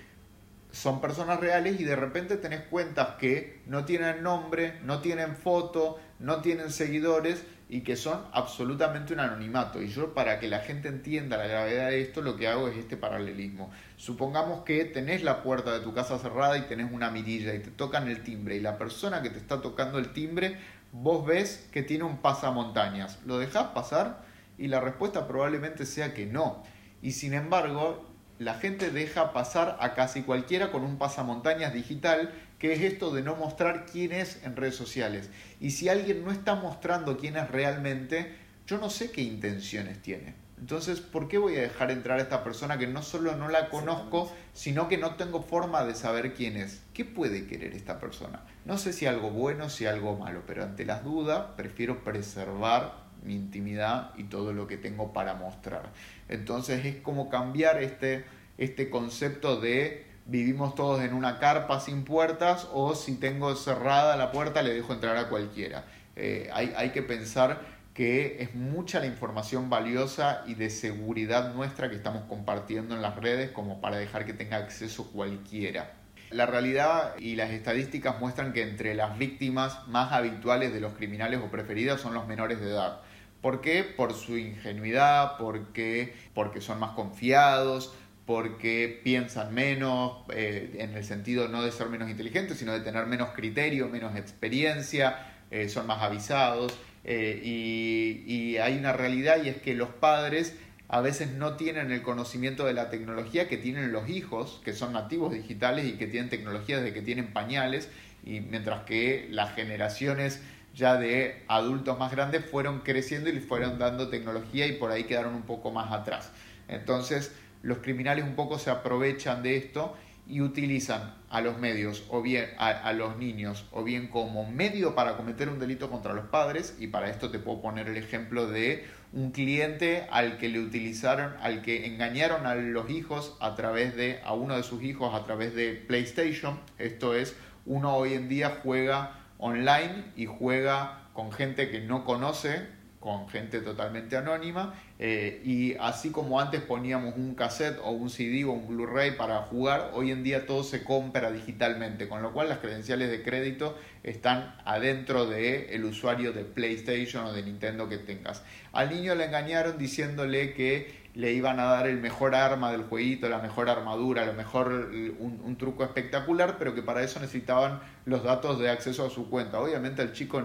son 0.73 1.01
personas 1.01 1.41
reales 1.41 1.81
y 1.81 1.85
de 1.85 1.97
repente 1.97 2.37
tenés 2.37 2.63
cuentas 2.63 3.17
que 3.19 3.61
no 3.67 3.85
tienen 3.85 4.23
nombre, 4.23 4.79
no 4.83 5.01
tienen 5.01 5.37
foto, 5.37 5.99
no 6.19 6.43
tienen 6.43 6.71
seguidores 6.71 7.45
y 7.69 7.81
que 7.81 7.97
son 7.97 8.23
absolutamente 8.33 9.13
un 9.13 9.21
anonimato. 9.21 9.83
Y 9.83 9.89
yo 9.89 10.15
para 10.15 10.39
que 10.39 10.49
la 10.49 10.61
gente 10.61 10.89
entienda 10.89 11.37
la 11.37 11.47
gravedad 11.47 11.89
de 11.89 12.01
esto, 12.01 12.23
lo 12.23 12.37
que 12.37 12.47
hago 12.47 12.69
es 12.69 12.77
este 12.77 12.97
paralelismo. 12.97 13.71
Supongamos 13.97 14.63
que 14.63 14.85
tenés 14.85 15.25
la 15.25 15.43
puerta 15.43 15.73
de 15.73 15.81
tu 15.81 15.93
casa 15.93 16.19
cerrada 16.19 16.57
y 16.59 16.63
tenés 16.63 16.93
una 16.93 17.11
mirilla 17.11 17.55
y 17.55 17.59
te 17.59 17.71
tocan 17.71 18.09
el 18.09 18.23
timbre 18.23 18.57
y 18.57 18.61
la 18.61 18.79
persona 18.79 19.23
que 19.23 19.31
te 19.31 19.39
está 19.39 19.61
tocando 19.61 19.99
el 19.99 20.13
timbre, 20.13 20.59
vos 20.93 21.27
ves 21.27 21.69
que 21.73 21.83
tiene 21.83 22.05
un 22.05 22.19
pasamontañas. 22.19 23.19
¿Lo 23.27 23.39
dejás 23.39 23.69
pasar? 23.69 24.25
Y 24.59 24.69
la 24.69 24.81
respuesta 24.81 25.27
probablemente 25.27 25.87
sea 25.87 26.15
que 26.15 26.27
no. 26.27 26.63
Y 27.03 27.13
sin 27.13 27.35
embargo, 27.35 28.07
la 28.39 28.55
gente 28.55 28.91
deja 28.91 29.33
pasar 29.33 29.77
a 29.81 29.95
casi 29.95 30.23
cualquiera 30.23 30.71
con 30.71 30.85
un 30.85 30.99
pasamontañas 30.99 31.73
digital 31.73 32.33
que 32.59 32.73
es 32.73 32.81
esto 32.81 33.13
de 33.13 33.23
no 33.23 33.37
mostrar 33.37 33.87
quién 33.87 34.13
es 34.13 34.43
en 34.45 34.57
redes 34.57 34.77
sociales. 34.77 35.31
Y 35.61 35.73
si 35.73 35.89
alguien 35.89 36.25
no 36.25 36.31
está 36.31 36.55
mostrando 36.55 37.19
quién 37.19 37.37
es 37.37 37.51
realmente, 37.51 38.35
yo 38.67 38.79
no 38.79 38.91
sé 38.91 39.11
qué 39.11 39.23
intenciones 39.23 40.01
tiene. 40.03 40.47
Entonces, 40.59 41.01
¿por 41.01 41.29
qué 41.29 41.37
voy 41.37 41.57
a 41.57 41.63
dejar 41.63 41.91
entrar 41.91 42.19
a 42.19 42.23
esta 42.23 42.43
persona 42.43 42.79
que 42.79 42.87
no 42.87 43.03
solo 43.03 43.37
no 43.37 43.49
la 43.49 43.69
conozco, 43.69 44.33
sino 44.55 44.89
que 44.89 44.97
no 44.97 45.17
tengo 45.17 45.43
forma 45.43 45.85
de 45.85 45.95
saber 45.95 46.33
quién 46.33 46.57
es? 46.57 46.83
¿Qué 46.95 47.05
puede 47.05 47.47
querer 47.47 47.75
esta 47.75 48.01
persona? 48.01 48.41
No 48.65 48.79
sé 48.79 48.95
si 48.95 49.05
algo 49.05 49.31
bueno, 49.31 49.69
si 49.69 49.85
algo 49.85 50.17
malo, 50.17 50.43
pero 50.47 50.65
ante 50.65 50.87
las 50.87 51.05
dudas 51.05 51.49
prefiero 51.57 52.03
preservar 52.03 53.05
mi 53.23 53.35
intimidad 53.35 54.13
y 54.17 54.25
todo 54.25 54.55
lo 54.55 54.67
que 54.67 54.79
tengo 54.79 55.13
para 55.13 55.35
mostrar. 55.35 55.93
Entonces 56.29 56.87
es 56.87 56.97
como 56.97 57.29
cambiar 57.29 57.83
este, 57.83 58.25
este 58.57 58.89
concepto 58.89 59.61
de 59.61 60.07
vivimos 60.27 60.75
todos 60.75 61.03
en 61.03 61.15
una 61.15 61.39
carpa 61.39 61.81
sin 61.81 62.05
puertas 62.05 62.69
o 62.73 62.95
si 62.95 63.17
tengo 63.17 63.55
cerrada 63.55 64.17
la 64.17 64.33
puerta 64.33 64.63
le 64.63 64.75
dejo 64.75 64.93
entrar 64.93 65.17
a 65.17 65.29
cualquiera. 65.29 65.85
Eh, 66.17 66.51
hay, 66.53 66.73
hay 66.77 66.91
que 66.91 67.03
pensar 67.03 67.61
que 67.95 68.43
es 68.43 68.55
mucha 68.55 69.01
la 69.01 69.07
información 69.07 69.71
valiosa 69.71 70.43
y 70.47 70.55
de 70.55 70.69
seguridad 70.69 71.55
nuestra 71.55 71.89
que 71.89 71.97
estamos 71.97 72.25
compartiendo 72.25 72.95
en 72.95 73.01
las 73.01 73.17
redes 73.17 73.51
como 73.53 73.81
para 73.81 73.97
dejar 73.97 74.27
que 74.27 74.35
tenga 74.35 74.59
acceso 74.59 75.11
cualquiera. 75.13 75.95
La 76.31 76.45
realidad 76.45 77.15
y 77.19 77.37
las 77.37 77.51
estadísticas 77.51 78.21
muestran 78.21 78.53
que 78.53 78.63
entre 78.63 78.95
las 78.95 79.17
víctimas 79.17 79.87
más 79.87 80.13
habituales 80.13 80.73
de 80.73 80.81
los 80.81 80.95
criminales 80.95 81.41
o 81.41 81.51
preferidas 81.51 82.01
son 82.01 82.15
los 82.15 82.27
menores 82.27 82.61
de 82.61 82.71
edad. 82.71 83.01
¿Por 83.41 83.61
qué? 83.61 83.85
Por 83.85 84.13
su 84.13 84.37
ingenuidad, 84.37 85.37
porque, 85.39 86.15
porque 86.35 86.61
son 86.61 86.81
más 86.81 86.91
confiados, 86.91 87.95
porque 88.27 89.01
piensan 89.05 89.55
menos, 89.55 90.25
eh, 90.35 90.75
en 90.81 90.97
el 90.97 91.05
sentido 91.05 91.47
no 91.47 91.63
de 91.63 91.71
ser 91.71 91.89
menos 91.89 92.11
inteligentes, 92.11 92.59
sino 92.59 92.73
de 92.73 92.81
tener 92.81 93.07
menos 93.07 93.31
criterio, 93.31 93.89
menos 93.89 94.17
experiencia, 94.17 95.35
eh, 95.53 95.69
son 95.69 95.87
más 95.87 96.03
avisados. 96.03 96.77
Eh, 97.05 97.41
y, 97.45 98.57
hay 98.57 98.77
una 98.79 98.93
realidad 98.93 99.45
y 99.45 99.49
es 99.49 99.59
que 99.59 99.75
los 99.75 99.91
padres 99.91 100.57
a 100.89 101.01
veces 101.01 101.31
no 101.33 101.57
tienen 101.57 101.93
el 101.93 102.03
conocimiento 102.03 102.65
de 102.65 102.73
la 102.73 102.91
tecnología 102.91 103.49
que 103.49 103.59
tienen 103.59 103.93
los 103.93 104.09
hijos, 104.09 104.61
que 104.65 104.73
son 104.73 104.95
nativos 104.95 105.33
digitales 105.33 105.85
y 105.85 105.93
que 105.93 106.07
tienen 106.07 106.31
tecnología 106.31 106.79
desde 106.79 106.93
que 106.93 107.03
tienen 107.03 107.33
pañales, 107.33 107.91
y 108.25 108.41
mientras 108.41 108.85
que 108.85 109.29
las 109.31 109.55
generaciones 109.55 110.41
ya 110.75 110.97
de 110.97 111.45
adultos 111.49 111.99
más 111.99 112.11
grandes 112.11 112.45
fueron 112.45 112.81
creciendo 112.81 113.31
y 113.31 113.35
les 113.35 113.45
fueron 113.45 113.79
dando 113.79 114.09
tecnología 114.09 114.67
y 114.67 114.73
por 114.73 114.91
ahí 114.91 115.05
quedaron 115.05 115.35
un 115.35 115.43
poco 115.43 115.71
más 115.71 115.93
atrás. 115.93 116.33
Entonces, 116.69 117.33
los 117.67 117.79
criminales 117.79 118.25
un 118.25 118.37
poco 118.37 118.61
se 118.61 118.71
aprovechan 118.71 119.43
de 119.43 119.57
esto 119.57 119.97
y 120.29 120.41
utilizan 120.41 121.17
a 121.31 121.41
los 121.41 121.59
medios 121.59 122.05
o 122.11 122.23
bien 122.23 122.47
a, 122.59 122.93
los 122.93 123.17
niños 123.17 123.67
o 123.73 123.83
bien 123.83 124.07
como 124.07 124.49
medio 124.49 124.95
para 124.95 125.17
cometer 125.17 125.49
un 125.49 125.59
delito 125.59 125.91
contra 125.91 126.15
los 126.15 126.27
padres. 126.27 126.77
Y 126.79 126.87
para 126.87 127.11
esto 127.11 127.31
te 127.31 127.41
puedo 127.41 127.61
poner 127.61 127.89
el 127.89 127.97
ejemplo 127.97 128.47
de 128.47 128.87
un 129.13 129.33
cliente 129.33 130.07
al 130.13 130.39
que 130.39 130.49
le 130.49 130.61
utilizaron 130.61 131.35
al 131.43 131.63
que 131.63 131.87
engañaron 131.87 132.47
a 132.47 132.55
los 132.55 132.89
hijos 132.89 133.37
a 133.41 133.57
través 133.57 133.97
de 133.97 134.21
a 134.25 134.33
uno 134.33 134.57
de 134.57 134.63
sus 134.63 134.85
hijos 134.85 135.13
a 135.13 135.25
través 135.25 135.53
de 135.57 135.73
PlayStation. 135.73 136.61
Esto 136.79 137.17
es 137.17 137.37
uno 137.65 137.97
hoy 137.97 138.15
en 138.15 138.29
día 138.29 138.61
juega 138.63 139.19
online 139.39 140.05
y 140.15 140.27
juega 140.27 141.09
con 141.15 141.33
gente 141.33 141.69
que 141.69 141.81
no 141.81 142.05
conoce 142.05 142.77
con 143.01 143.29
gente 143.29 143.61
totalmente 143.61 144.17
anónima 144.17 144.75
eh, 144.99 145.41
y 145.45 145.75
así 145.75 146.11
como 146.11 146.41
antes 146.41 146.63
poníamos 146.63 147.17
un 147.17 147.35
cassette 147.35 147.79
o 147.83 147.91
un 147.91 148.11
CD 148.11 148.45
o 148.45 148.53
un 148.53 148.67
Blu-ray 148.67 149.13
para 149.13 149.43
jugar, 149.43 149.91
hoy 149.95 150.11
en 150.11 150.23
día 150.23 150.47
todo 150.47 150.65
se 150.65 150.83
compra 150.83 151.31
digitalmente, 151.31 152.09
con 152.09 152.23
lo 152.23 152.33
cual 152.33 152.49
las 152.49 152.59
credenciales 152.59 153.11
de 153.11 153.23
crédito 153.23 153.77
están 154.03 154.57
adentro 154.65 155.27
del 155.27 155.67
el 155.71 155.85
usuario 155.85 156.33
de 156.33 156.45
PlayStation 156.45 157.27
o 157.27 157.33
de 157.33 157.43
Nintendo 157.43 157.89
que 157.89 157.99
tengas. 157.99 158.43
Al 158.73 158.91
niño 158.91 159.15
le 159.15 159.27
engañaron 159.27 159.79
diciéndole 159.79 160.55
que 160.55 161.06
le 161.17 161.33
iban 161.33 161.59
a 161.61 161.65
dar 161.65 161.87
el 161.87 161.99
mejor 161.99 162.35
arma 162.35 162.71
del 162.71 162.83
jueguito, 162.83 163.27
la 163.31 163.39
mejor 163.39 163.71
armadura, 163.71 164.27
lo 164.27 164.35
mejor 164.35 164.91
un, 165.19 165.41
un, 165.43 165.57
truco 165.57 165.83
espectacular, 165.83 166.57
pero 166.59 166.75
que 166.75 166.83
para 166.83 167.03
eso 167.03 167.21
necesitaban 167.21 167.81
los 168.05 168.23
datos 168.23 168.59
de 168.59 168.69
acceso 168.69 169.07
a 169.07 169.09
su 169.09 169.31
cuenta. 169.31 169.59
Obviamente 169.59 170.03
el 170.03 170.13
chico 170.13 170.43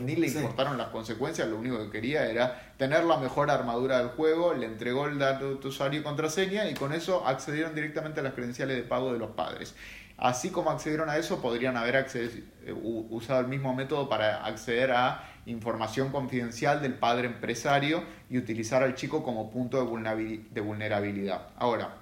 ni 0.00 0.16
le 0.16 0.28
importaron 0.28 0.78
las 0.78 0.88
consecuencias, 0.88 1.48
lo 1.48 1.56
único 1.56 1.78
que 1.78 1.90
quería 1.90 2.30
era 2.30 2.72
tener 2.76 3.02
la 3.02 3.16
mejor 3.16 3.50
armadura 3.50 3.98
del 3.98 4.08
juego, 4.10 4.54
le 4.54 4.66
entregó 4.66 5.06
el 5.06 5.18
dato 5.18 5.56
de 5.56 5.68
usuario 5.68 6.00
y 6.00 6.02
contraseña 6.04 6.68
y 6.70 6.74
con 6.74 6.92
eso 6.92 7.26
accedieron 7.26 7.74
directamente 7.74 8.20
a 8.20 8.22
las 8.22 8.34
credenciales 8.34 8.76
de 8.76 8.84
pago 8.84 9.12
de 9.12 9.18
los 9.18 9.30
padres. 9.30 9.74
Así 10.20 10.50
como 10.50 10.70
accedieron 10.70 11.08
a 11.08 11.16
eso, 11.16 11.40
podrían 11.40 11.78
haber 11.78 12.06
eh, 12.14 12.72
usado 13.10 13.40
el 13.40 13.48
mismo 13.48 13.74
método 13.74 14.08
para 14.08 14.44
acceder 14.44 14.92
a 14.92 15.24
información 15.46 16.12
confidencial 16.12 16.82
del 16.82 16.94
padre 16.94 17.26
empresario 17.26 18.04
y 18.28 18.36
utilizar 18.36 18.82
al 18.82 18.94
chico 18.94 19.24
como 19.24 19.50
punto 19.50 19.78
de 19.78 20.60
vulnerabilidad. 20.60 21.48
Ahora, 21.56 21.96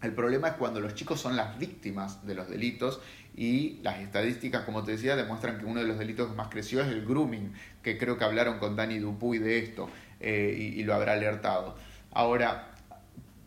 el 0.00 0.14
problema 0.14 0.48
es 0.48 0.54
cuando 0.54 0.80
los 0.80 0.94
chicos 0.94 1.20
son 1.20 1.36
las 1.36 1.58
víctimas 1.58 2.24
de 2.26 2.34
los 2.36 2.48
delitos 2.48 3.00
y 3.36 3.80
las 3.82 3.98
estadísticas, 3.98 4.64
como 4.64 4.82
te 4.82 4.92
decía, 4.92 5.14
demuestran 5.14 5.58
que 5.58 5.64
uno 5.64 5.80
de 5.80 5.86
los 5.86 5.98
delitos 5.98 6.30
que 6.30 6.36
más 6.36 6.48
creció 6.48 6.80
es 6.80 6.88
el 6.88 7.04
grooming, 7.04 7.52
que 7.82 7.98
creo 7.98 8.16
que 8.16 8.24
hablaron 8.24 8.58
con 8.58 8.76
Dani 8.76 8.98
Dupuy 8.98 9.38
de 9.38 9.58
esto 9.58 9.90
eh, 10.20 10.72
y, 10.76 10.82
lo 10.84 10.94
habrá 10.94 11.12
alertado. 11.12 11.76
Ahora, 12.12 12.70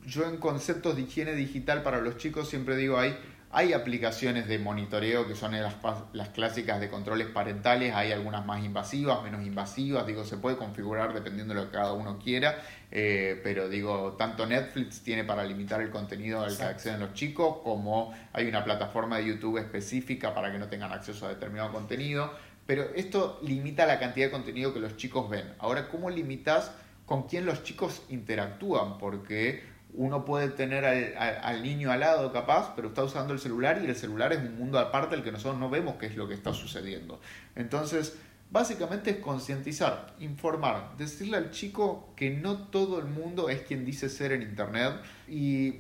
yo 0.05 0.26
en 0.30 0.38
conceptos 0.38 0.95
de 0.95 1.03
higiene 1.03 1.34
digital 1.34 1.84
para 1.84 2.01
los 2.01 2.17
chicos 2.17 2.49
siempre 2.49 2.76
digo 2.76 2.99
hay, 2.99 3.17
Hay 3.53 3.73
aplicaciones 3.73 4.47
de 4.47 4.59
monitoreo 4.59 5.27
que 5.27 5.35
son 5.35 5.51
las, 5.51 5.75
las 6.13 6.29
clásicas 6.29 6.79
de 6.79 6.89
controles 6.89 7.27
parentales, 7.27 7.93
hay 7.93 8.13
algunas 8.13 8.45
más 8.45 8.63
invasivas, 8.63 9.21
menos 9.23 9.45
invasivas, 9.45 10.07
digo, 10.07 10.23
se 10.23 10.37
puede 10.37 10.55
configurar 10.55 11.13
dependiendo 11.13 11.53
de 11.53 11.59
lo 11.59 11.65
que 11.67 11.75
cada 11.75 11.91
uno 11.91 12.17
quiera, 12.17 12.61
eh, 12.91 13.41
pero 13.43 13.67
digo, 13.67 14.15
tanto 14.17 14.45
Netflix 14.45 15.01
tiene 15.01 15.25
para 15.25 15.43
limitar 15.43 15.81
el 15.81 15.89
contenido 15.89 16.41
al 16.41 16.55
que 16.55 16.63
acceden 16.63 17.01
los 17.01 17.13
chicos, 17.13 17.57
como 17.61 18.13
hay 18.31 18.47
una 18.47 18.63
plataforma 18.63 19.17
de 19.17 19.25
YouTube 19.25 19.57
específica 19.57 20.33
para 20.33 20.49
que 20.49 20.57
no 20.57 20.67
tengan 20.67 20.93
acceso 20.93 21.25
a 21.25 21.29
determinado 21.29 21.73
contenido, 21.73 22.31
pero 22.65 22.83
esto 22.95 23.37
limita 23.43 23.85
la 23.85 23.99
cantidad 23.99 24.27
de 24.27 24.31
contenido 24.31 24.73
que 24.73 24.79
los 24.79 24.95
chicos 24.95 25.29
ven. 25.29 25.55
Ahora, 25.59 25.89
¿cómo 25.89 26.09
limitas 26.09 26.71
con 27.05 27.27
quién 27.27 27.45
los 27.45 27.63
chicos 27.63 28.03
interactúan? 28.07 28.97
Porque 28.97 29.70
uno 29.93 30.25
puede 30.25 30.49
tener 30.49 30.85
al, 30.85 31.63
niño 31.63 31.91
al 31.91 31.99
lado 31.99 32.31
capaz, 32.31 32.73
pero 32.75 32.89
está 32.89 33.03
usando 33.03 33.33
el 33.33 33.39
celular 33.39 33.81
y 33.83 33.87
el 33.87 33.95
celular 33.95 34.31
es 34.33 34.39
un 34.39 34.57
mundo 34.57 34.79
aparte 34.79 35.15
al 35.15 35.23
que 35.23 35.31
nosotros 35.31 35.59
no 35.59 35.69
vemos 35.69 35.95
qué 35.95 36.05
es 36.05 36.15
lo 36.15 36.27
que 36.27 36.33
está 36.33 36.53
sucediendo. 36.53 37.19
Entonces, 37.55 38.17
básicamente 38.49 39.11
es 39.11 39.17
concientizar, 39.17 40.13
informar, 40.19 40.95
decirle 40.97 41.37
al 41.37 41.51
chico 41.51 42.13
que 42.15 42.29
no 42.29 42.57
todo 42.57 42.99
el 42.99 43.05
mundo 43.05 43.49
es 43.49 43.61
quien 43.61 43.85
dice 43.85 44.09
ser 44.09 44.31
en 44.31 44.41
Internet 44.41 44.93
y 45.27 45.79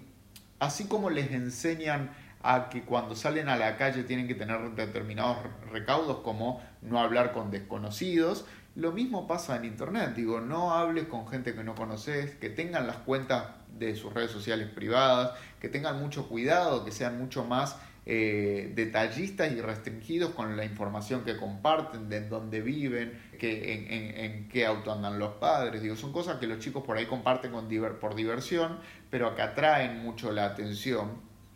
así 0.59 0.85
como 0.85 1.09
les 1.09 1.31
enseñan 1.31 2.11
a 2.43 2.69
que 2.69 2.83
cuando 2.83 3.15
salen 3.15 3.49
a 3.49 3.55
la 3.55 3.77
calle 3.77 4.03
tienen 4.03 4.27
que 4.27 4.35
tener 4.35 4.71
determinados 4.71 5.37
recaudos 5.71 6.17
como 6.19 6.61
no 6.81 6.99
hablar 6.99 7.33
con 7.33 7.51
desconocidos, 7.51 8.45
lo 8.75 8.91
mismo 8.91 9.27
pasa 9.27 9.57
en 9.57 9.65
Internet, 9.65 10.13
digo, 10.15 10.39
no 10.39 10.73
hables 10.73 11.05
con 11.07 11.27
gente 11.27 11.53
que 11.53 11.63
no 11.63 11.75
conoces, 11.75 12.35
que 12.35 12.49
tengan 12.49 12.87
las 12.87 12.97
cuentas 12.97 13.45
de 13.77 13.95
sus 13.95 14.13
redes 14.13 14.31
sociales 14.31 14.69
privadas, 14.69 15.37
que 15.59 15.67
tengan 15.67 15.99
mucho 15.99 16.27
cuidado, 16.29 16.85
que 16.85 16.91
sean 16.91 17.17
mucho 17.17 17.43
más 17.43 17.77
eh, 18.05 18.71
detallistas 18.73 19.51
y 19.51 19.61
restringidos 19.61 20.31
con 20.31 20.57
la 20.57 20.65
información 20.65 21.23
que 21.23 21.37
comparten, 21.37 22.09
de 22.09 22.27
dónde 22.27 22.61
viven, 22.61 23.19
que, 23.37 24.23
en, 24.25 24.47
qué 24.47 24.65
auto 24.65 24.91
andan 24.91 25.19
los 25.19 25.33
padres. 25.33 25.81
Digo, 25.81 25.95
son 25.95 26.11
cosas 26.11 26.37
que 26.37 26.47
los 26.47 26.59
chicos 26.59 26.83
por 26.83 26.97
ahí 26.97 27.05
comparten 27.05 27.51
por 27.99 28.15
diversión, 28.15 28.79
pero 29.09 29.35
que 29.35 29.41
atraen 29.41 30.01
mucho 30.01 30.31
la 30.31 30.45
atención. 30.45 31.11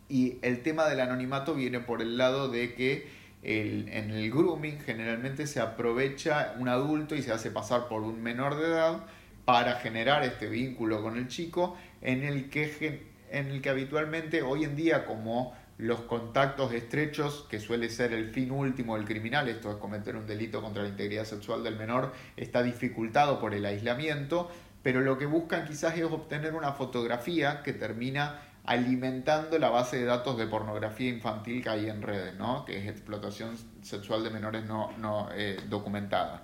Y 0.08 0.38
el 0.42 0.62
tema 0.62 0.86
del 0.88 1.00
anonimato 1.00 1.54
viene 1.54 1.80
por 1.80 2.00
el 2.00 2.16
lado 2.16 2.48
de 2.48 2.74
que 2.74 3.08
en 3.48 4.10
el 4.10 4.28
grooming 4.30 4.80
generalmente 4.80 5.46
se 5.46 5.60
aprovecha 5.60 6.54
un 6.58 6.68
adulto 6.68 7.14
y 7.14 7.22
se 7.22 7.32
hace 7.32 7.52
pasar 7.52 7.86
por 7.86 8.02
un 8.02 8.20
menor 8.20 8.56
de 8.56 8.66
edad 8.66 9.04
para 9.44 9.76
generar 9.76 10.24
este 10.24 10.48
vínculo 10.48 11.00
con 11.00 11.16
el 11.16 11.28
chico 11.28 11.76
en 12.02 12.24
el 12.24 12.50
que, 12.50 13.06
en 13.30 13.46
el 13.46 13.62
que 13.62 13.70
habitualmente 13.70 14.42
hoy 14.42 14.64
en 14.64 14.74
día 14.74 15.06
como 15.06 15.54
los 15.78 16.00
contactos 16.00 16.72
estrechos, 16.72 17.46
que 17.48 17.60
suele 17.60 17.88
ser 17.88 18.12
el 18.12 18.30
fin 18.30 18.50
último 18.50 18.96
del 18.96 19.04
criminal, 19.04 19.48
esto 19.48 19.70
es 19.70 19.76
cometer 19.76 20.16
un 20.16 20.26
delito 20.26 20.60
contra 20.60 20.82
la 20.82 20.88
integridad 20.88 21.24
sexual 21.24 21.62
del 21.62 21.76
menor, 21.76 22.12
está 22.36 22.64
dificultado 22.64 23.38
por 23.38 23.54
el 23.54 23.64
aislamiento, 23.64 24.50
pero 24.82 25.02
lo 25.02 25.18
que 25.18 25.26
buscan 25.26 25.66
quizás 25.66 25.96
es 25.96 26.04
obtener 26.04 26.54
una 26.54 26.72
fotografía 26.72 27.62
que 27.62 27.72
termina 27.72 28.40
alimentando 28.66 29.58
la 29.58 29.70
base 29.70 29.98
de 29.98 30.04
datos 30.04 30.36
de 30.36 30.46
pornografía 30.46 31.08
infantil 31.08 31.62
que 31.62 31.68
hay 31.68 31.88
en 31.88 32.02
redes, 32.02 32.34
¿no? 32.36 32.64
que 32.64 32.78
es 32.78 32.88
explotación 32.88 33.56
sexual 33.82 34.24
de 34.24 34.30
menores 34.30 34.64
no, 34.64 34.90
no 34.98 35.28
eh, 35.32 35.58
documentada. 35.68 36.42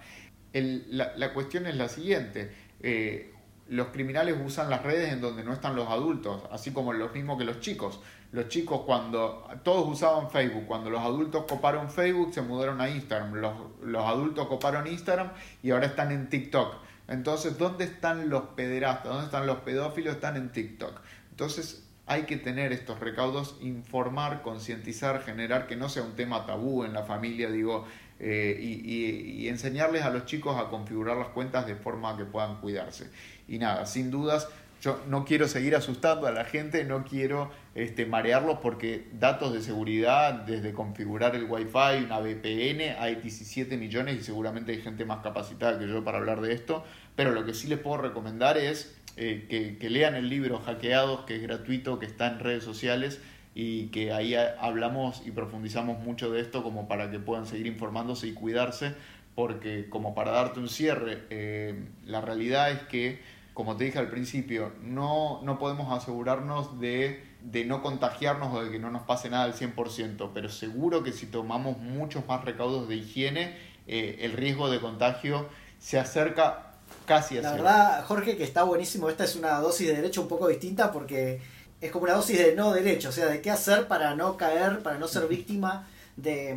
la, 0.53 1.33
cuestión 1.35 1.67
es 1.67 1.75
la 1.77 1.89
siguiente, 1.89 2.55
eh, 2.81 3.35
los 3.69 3.89
criminales 3.89 4.37
usan 4.45 4.71
las 4.71 4.83
redes 4.83 5.13
en 5.13 5.21
donde 5.21 5.43
no 5.43 5.53
están 5.53 5.75
los 5.75 5.89
adultos, 5.89 6.45
así 6.53 6.73
como 6.73 6.93
lo 6.93 7.09
mismo 7.09 7.37
que 7.37 7.45
los 7.45 7.61
chicos. 7.61 8.01
Los 8.31 8.49
chicos 8.49 8.83
cuando 8.87 9.49
todos 9.63 9.89
usaban 9.89 10.31
Facebook, 10.31 10.67
cuando 10.67 10.91
los 10.91 11.01
adultos 11.01 11.45
coparon 11.49 11.91
Facebook 11.91 12.33
se 12.33 12.43
mudaron 12.43 12.81
a 12.81 12.89
Instagram, 12.89 13.35
los, 13.35 13.55
los 13.83 14.05
adultos 14.05 14.47
coparon 14.47 14.87
Instagram 14.87 15.33
y 15.63 15.71
ahora 15.71 15.87
están 15.87 16.13
en 16.13 16.29
TikTok. 16.29 16.77
Entonces, 17.09 17.59
¿dónde 17.59 17.85
están 17.85 18.31
los 18.31 18.43
pederastas? 18.55 19.11
¿Dónde 19.11 19.25
están 19.27 19.47
los 19.47 19.59
pedófilos? 19.59 20.15
Están 20.15 20.37
en 20.37 20.53
TikTok. 20.53 21.01
Entonces, 21.31 21.92
hay 22.07 22.23
que 22.23 22.37
tener 22.37 22.73
estos 22.73 22.99
recaudos, 23.01 23.57
informar, 23.61 24.43
concientizar, 24.43 25.23
generar 25.23 25.67
que 25.67 25.77
no 25.77 25.89
sea 25.89 26.03
un 26.03 26.15
tema 26.15 26.47
tabú 26.47 26.85
en 26.85 26.93
la 26.93 27.05
familia, 27.05 27.51
digo, 27.51 27.87
eh, 28.19 28.57
y, 28.61 29.49
enseñarles 29.49 30.03
a 30.03 30.11
los 30.11 30.27
chicos 30.27 30.57
a 30.59 30.69
configurar 30.69 31.17
las 31.17 31.29
cuentas 31.29 31.67
de 31.67 31.75
forma 31.75 32.17
que 32.17 32.25
puedan 32.25 32.61
cuidarse. 32.61 33.11
Y 33.49 33.59
nada, 33.59 33.87
sin 33.87 34.11
dudas, 34.11 34.49
yo 34.81 35.01
no 35.09 35.25
quiero 35.25 35.47
seguir 35.47 35.77
asustando 35.77 36.27
a 36.27 36.33
la 36.33 36.45
gente, 36.45 36.85
no 36.85 37.05
quiero 37.05 37.51
este, 37.75 38.05
marearlos 38.07 38.59
porque 38.59 39.09
datos 39.13 39.53
de 39.53 39.61
seguridad, 39.61 40.35
desde 40.35 40.73
configurar 40.73 41.37
el 41.37 41.45
Wi-Fi, 41.45 42.05
una 42.05 42.19
VPN, 42.19 42.97
hay 42.99 43.17
17 43.17 43.77
millones 43.77 44.17
y 44.17 44.23
seguramente 44.23 44.73
hay 44.73 44.83
gente 44.83 45.05
más 45.05 45.23
capacitada 45.23 45.79
que 45.79 45.87
yo 45.87 46.03
para 46.03 46.19
hablar 46.19 46.41
de 46.41 46.53
esto, 46.53 46.85
pero 47.15 47.31
lo 47.31 47.45
que 47.45 47.55
sí 47.55 47.69
les 47.69 47.79
puedo 47.79 47.99
recomendar 47.99 48.57
es 48.57 48.97
eh, 49.17 49.77
que, 49.79 49.91
lean 49.91 50.15
el 50.15 50.29
libro 50.29 50.59
Hackeados, 50.61 51.21
que 51.27 51.37
es 51.37 51.43
gratuito, 51.43 51.99
que 51.99 52.07
está 52.07 52.29
en 52.29 52.39
redes 52.39 52.65
sociales 52.65 53.21
y 53.55 53.89
que 53.89 54.13
ahí 54.13 54.35
hablamos 54.35 55.23
y 55.27 55.31
profundizamos 55.31 55.99
mucho 55.99 56.31
de 56.31 56.41
esto 56.41 56.63
como 56.63 56.89
para 56.89 57.11
que 57.11 57.19
puedan 57.19 57.47
seguir 57.47 57.67
informándose 57.67 58.27
y 58.27 58.33
cuidarse, 58.33 58.95
porque 59.35 59.89
como 59.91 60.15
para 60.15 60.31
darte 60.31 60.61
un 60.61 60.69
cierre, 60.69 61.25
eh, 61.29 61.85
la 62.07 62.23
realidad 62.23 62.71
es 62.71 62.81
que, 62.85 63.21
como 63.53 63.77
te 63.77 63.85
dije 63.85 63.99
al 63.99 64.09
principio, 64.09 64.73
no, 64.83 65.43
no 65.43 65.59
podemos 65.59 65.93
asegurarnos 65.93 66.81
de, 66.81 67.23
de 67.43 67.67
no 67.67 67.83
contagiarnos 67.83 68.55
o 68.55 68.65
de 68.65 68.71
que 68.71 68.79
no 68.79 68.91
nos 68.91 69.03
pase 69.03 69.29
nada 69.29 69.45
al 69.45 69.53
100%, 69.53 70.31
pero 70.33 70.49
seguro 70.49 71.03
que 71.03 71.13
si 71.13 71.27
tomamos 71.27 71.77
muchos 71.77 72.27
más 72.27 72.45
recaudos 72.45 72.89
de 72.89 72.97
higiene, 72.97 73.57
eh, 73.87 74.21
el 74.21 74.33
riesgo 74.33 74.71
de 74.71 74.81
contagio 74.81 75.49
se 75.79 75.99
acerca 75.99 76.72
Casi 77.07 77.41
La 77.41 77.53
verdad, 77.53 78.05
Jorge, 78.07 78.37
que 78.37 78.45
está 78.45 78.63
buenísimo. 78.63 79.09
Esta 79.09 79.25
es 79.25 79.37
una 79.37 79.59
dosis 79.61 79.89
de 79.89 79.97
derecho 79.97 80.23
un 80.23 80.29
poco 80.29 80.49
distinta 80.49 80.93
porque 80.93 81.41
es 81.81 81.91
como 81.91 82.05
una 82.05 82.15
dosis 82.15 82.39
de 82.39 82.55
no 82.55 82.73
derecho. 82.73 83.09
O 83.09 83.13
sea, 83.13 83.27
de 83.27 83.41
qué 83.41 83.51
hacer 83.51 83.89
para 83.89 84.15
no 84.15 84.37
caer, 84.37 84.83
para 84.83 84.99
no 84.99 85.09
ser 85.09 85.27
víctima 85.27 85.89
de, 86.17 86.53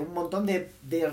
un 0.00 0.14
montón 0.14 0.46
de, 0.46 0.70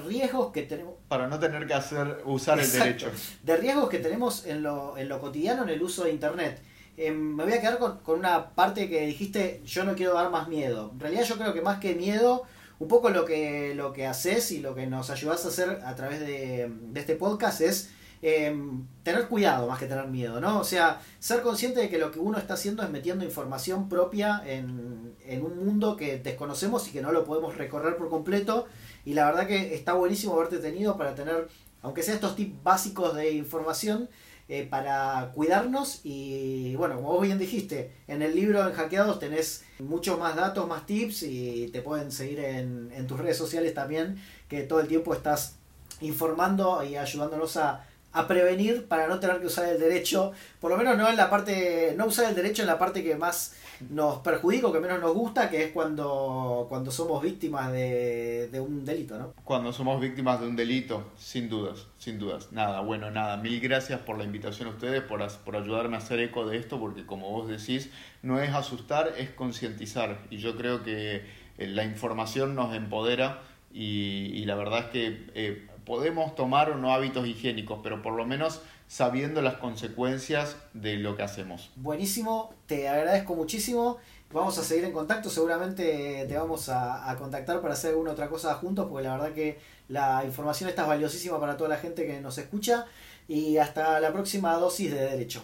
riesgos 0.08 0.52
que 0.52 0.64
tenemos. 0.64 0.96
Para 1.08 1.28
no 1.28 1.40
tener 1.40 1.68
que 1.68 1.74
hacer 1.74 2.22
usar 2.26 2.60
el 2.60 2.72
derecho. 2.72 3.12
De 3.44 3.58
riesgos 3.58 3.90
que 3.90 4.00
tenemos 4.00 4.46
en 4.46 4.64
lo, 4.64 4.98
en 4.98 5.10
lo 5.10 5.20
cotidiano 5.20 5.64
en 5.64 5.70
el 5.70 5.82
uso 5.82 6.04
de 6.04 6.12
Internet. 6.12 6.62
Em, 6.96 7.36
me 7.36 7.44
voy 7.44 7.54
a 7.54 7.62
quedar 7.62 7.78
con, 7.78 8.00
con, 8.00 8.20
una 8.20 8.50
parte 8.56 8.90
que 8.90 9.06
dijiste, 9.06 9.62
yo 9.66 9.84
no 9.84 9.96
quiero 9.96 10.14
dar 10.14 10.32
más 10.32 10.48
miedo. 10.48 10.90
En 10.94 11.00
realidad 11.00 11.24
yo 11.24 11.38
creo 11.38 11.54
que 11.54 11.62
más 11.62 11.80
que 11.80 11.94
miedo, 11.94 12.44
un 12.80 12.88
poco 12.88 13.12
lo 13.12 13.24
que, 13.24 13.76
lo 13.76 13.94
que 13.94 14.08
haces 14.08 14.52
y 14.52 14.60
lo 14.60 14.74
que 14.74 14.88
nos 14.88 15.12
ayudas 15.12 15.46
a 15.46 15.50
hacer 15.50 15.82
a 15.86 15.96
través 15.96 16.20
de, 16.20 16.72
de 16.72 17.00
este 17.00 17.16
podcast 17.16 17.62
es 17.62 17.92
Em, 18.22 18.88
tener 19.04 19.28
cuidado 19.28 19.68
más 19.68 19.80
que 19.80 19.86
tener 19.86 20.08
miedo, 20.08 20.42
¿no? 20.42 20.60
O 20.60 20.64
sea, 20.64 21.02
ser 21.20 21.42
consciente 21.42 21.80
de 21.80 21.90
que 21.90 22.00
lo 22.00 22.12
que 22.12 22.20
uno 22.20 22.38
está 22.38 22.56
haciendo 22.56 22.82
es 22.84 22.90
metiendo 22.90 23.24
información 23.24 23.88
propia 23.90 24.42
en, 24.46 25.16
un 25.42 25.66
mundo 25.66 25.98
que 25.98 26.18
desconocemos 26.18 26.88
y 26.88 26.92
que 26.92 27.02
no 27.02 27.12
lo 27.12 27.26
podemos 27.26 27.58
recorrer 27.58 27.98
por 27.98 28.10
completo. 28.10 28.66
Y 29.06 29.14
la 29.14 29.26
verdad 29.26 29.46
que 29.46 29.76
está 29.76 29.94
buenísimo 29.94 30.34
haberte 30.34 30.58
tenido 30.58 30.98
para 30.98 31.16
tener, 31.16 31.48
aunque 31.82 32.02
sea 32.02 32.16
estos 32.16 32.36
tips 32.36 32.64
básicos 32.64 33.16
de 33.16 33.32
información, 33.32 34.10
eh, 34.50 34.66
para 34.70 35.32
cuidarnos. 35.36 36.02
Y 36.04 36.76
bueno, 36.76 36.96
como 36.96 37.10
vos 37.10 37.22
bien 37.22 37.38
dijiste, 37.38 37.92
en 38.08 38.22
el 38.22 38.36
libro 38.36 38.68
en 38.68 38.74
Hackeados 38.74 39.20
tenés 39.20 39.64
muchos 39.80 40.18
más 40.18 40.36
datos, 40.36 40.68
más 40.68 40.86
tips 40.86 41.24
y 41.24 41.68
te 41.72 41.82
pueden 41.82 42.12
seguir 42.12 42.40
en, 42.40 42.90
en 42.94 43.06
tus 43.06 43.20
redes 43.20 43.38
sociales 43.38 43.74
también, 43.74 44.18
que 44.48 44.64
todo 44.64 44.80
el 44.80 44.88
tiempo 44.88 45.14
estás 45.14 45.58
informando 46.02 46.84
y 46.84 46.96
ayudándonos 46.96 47.58
a 47.58 47.86
a 48.18 48.28
prevenir 48.28 48.88
para 48.88 49.08
no 49.08 49.20
tener 49.20 49.40
que 49.40 49.46
usar 49.46 49.68
el 49.70 49.80
derecho, 49.80 50.32
por 50.60 50.72
lo 50.72 50.78
menos 50.78 50.98
no 50.98 51.08
en 51.08 51.16
la 51.16 51.30
parte, 51.30 51.94
no 51.96 52.08
usar 52.08 52.30
el 52.30 52.36
derecho 52.36 52.64
en 52.64 52.68
la 52.68 52.80
parte 52.80 53.04
que 53.04 53.16
más 53.16 53.56
nos 53.92 54.18
perjudica 54.20 54.68
o 54.68 54.74
que 54.74 54.80
menos 54.80 55.00
nos 55.00 55.14
gusta, 55.14 55.52
que 55.52 55.66
es 55.66 55.72
cuando, 55.72 56.66
cuando 56.68 56.90
somos 56.90 57.22
víctimas 57.22 57.72
de, 57.72 58.50
un 58.60 58.84
delito, 58.84 59.20
¿no? 59.20 59.34
Cuando 59.44 59.72
somos 59.72 60.02
víctimas 60.02 60.42
de 60.42 60.48
un 60.48 60.56
delito, 60.56 61.12
sin 61.16 61.48
dudas, 61.48 61.86
sin 62.00 62.18
dudas. 62.18 62.52
Nada, 62.52 62.82
bueno, 62.82 63.12
nada, 63.12 63.38
mil 63.38 63.60
gracias 63.60 64.00
por 64.00 64.18
la 64.18 64.24
invitación 64.24 64.70
a 64.70 64.72
ustedes, 64.72 65.04
por, 65.04 65.26
por 65.46 65.56
ayudarme 65.56 65.96
a 65.96 66.00
hacer 66.00 66.20
eco 66.20 66.48
de 66.48 66.58
esto, 66.58 66.80
porque 66.80 67.06
como 67.06 67.30
vos 67.30 67.48
decís, 67.48 67.92
no 68.24 68.42
es 68.42 68.52
asustar, 68.52 69.14
es 69.18 69.30
concientizar. 69.30 70.24
Y 70.32 70.38
yo 70.38 70.58
creo 70.58 70.84
que 70.84 71.24
eh, 71.60 71.68
la 71.68 71.84
información 71.84 72.56
nos 72.56 72.76
empodera 72.76 73.44
y, 73.72 74.44
la 74.46 74.56
verdad 74.56 74.80
es 74.80 74.86
que... 74.88 75.32
Eh, 75.36 75.68
podemos 75.88 76.36
tomar 76.36 76.70
o 76.70 76.78
no 76.78 76.94
hábitos 76.94 77.26
higiénicos, 77.26 77.80
pero 77.82 78.02
por 78.02 78.14
lo 78.14 78.26
menos 78.26 78.62
sabiendo 78.90 79.42
las 79.42 79.56
consecuencias 79.56 80.58
de 80.74 80.98
lo 80.98 81.16
que 81.16 81.24
hacemos. 81.24 81.72
Buenísimo, 81.78 82.54
te 82.66 82.90
agradezco 82.90 83.36
muchísimo. 83.36 83.98
Vamos 84.34 84.58
a 84.58 84.64
seguir 84.64 84.84
en 84.84 84.92
contacto, 84.92 85.30
seguramente 85.30 86.26
te 86.28 86.38
vamos 86.38 86.68
a, 86.68 87.16
contactar 87.18 87.62
para 87.62 87.74
hacer 87.74 87.92
alguna 87.92 88.12
otra 88.12 88.28
cosa 88.28 88.54
juntos, 88.56 88.88
porque 88.90 89.08
la 89.08 89.16
verdad 89.16 89.34
que 89.34 89.60
la 89.88 90.26
información 90.26 90.70
está 90.70 90.86
valiosísima 90.86 91.40
para 91.40 91.56
toda 91.56 91.70
la 91.70 91.78
gente 91.78 92.06
que 92.06 92.20
nos 92.20 92.38
escucha. 92.38 92.86
Y 93.30 93.58
hasta 93.58 94.00
la 94.02 94.12
próxima 94.12 94.54
dosis 94.56 94.92
de 94.92 95.00
derecho. 95.00 95.44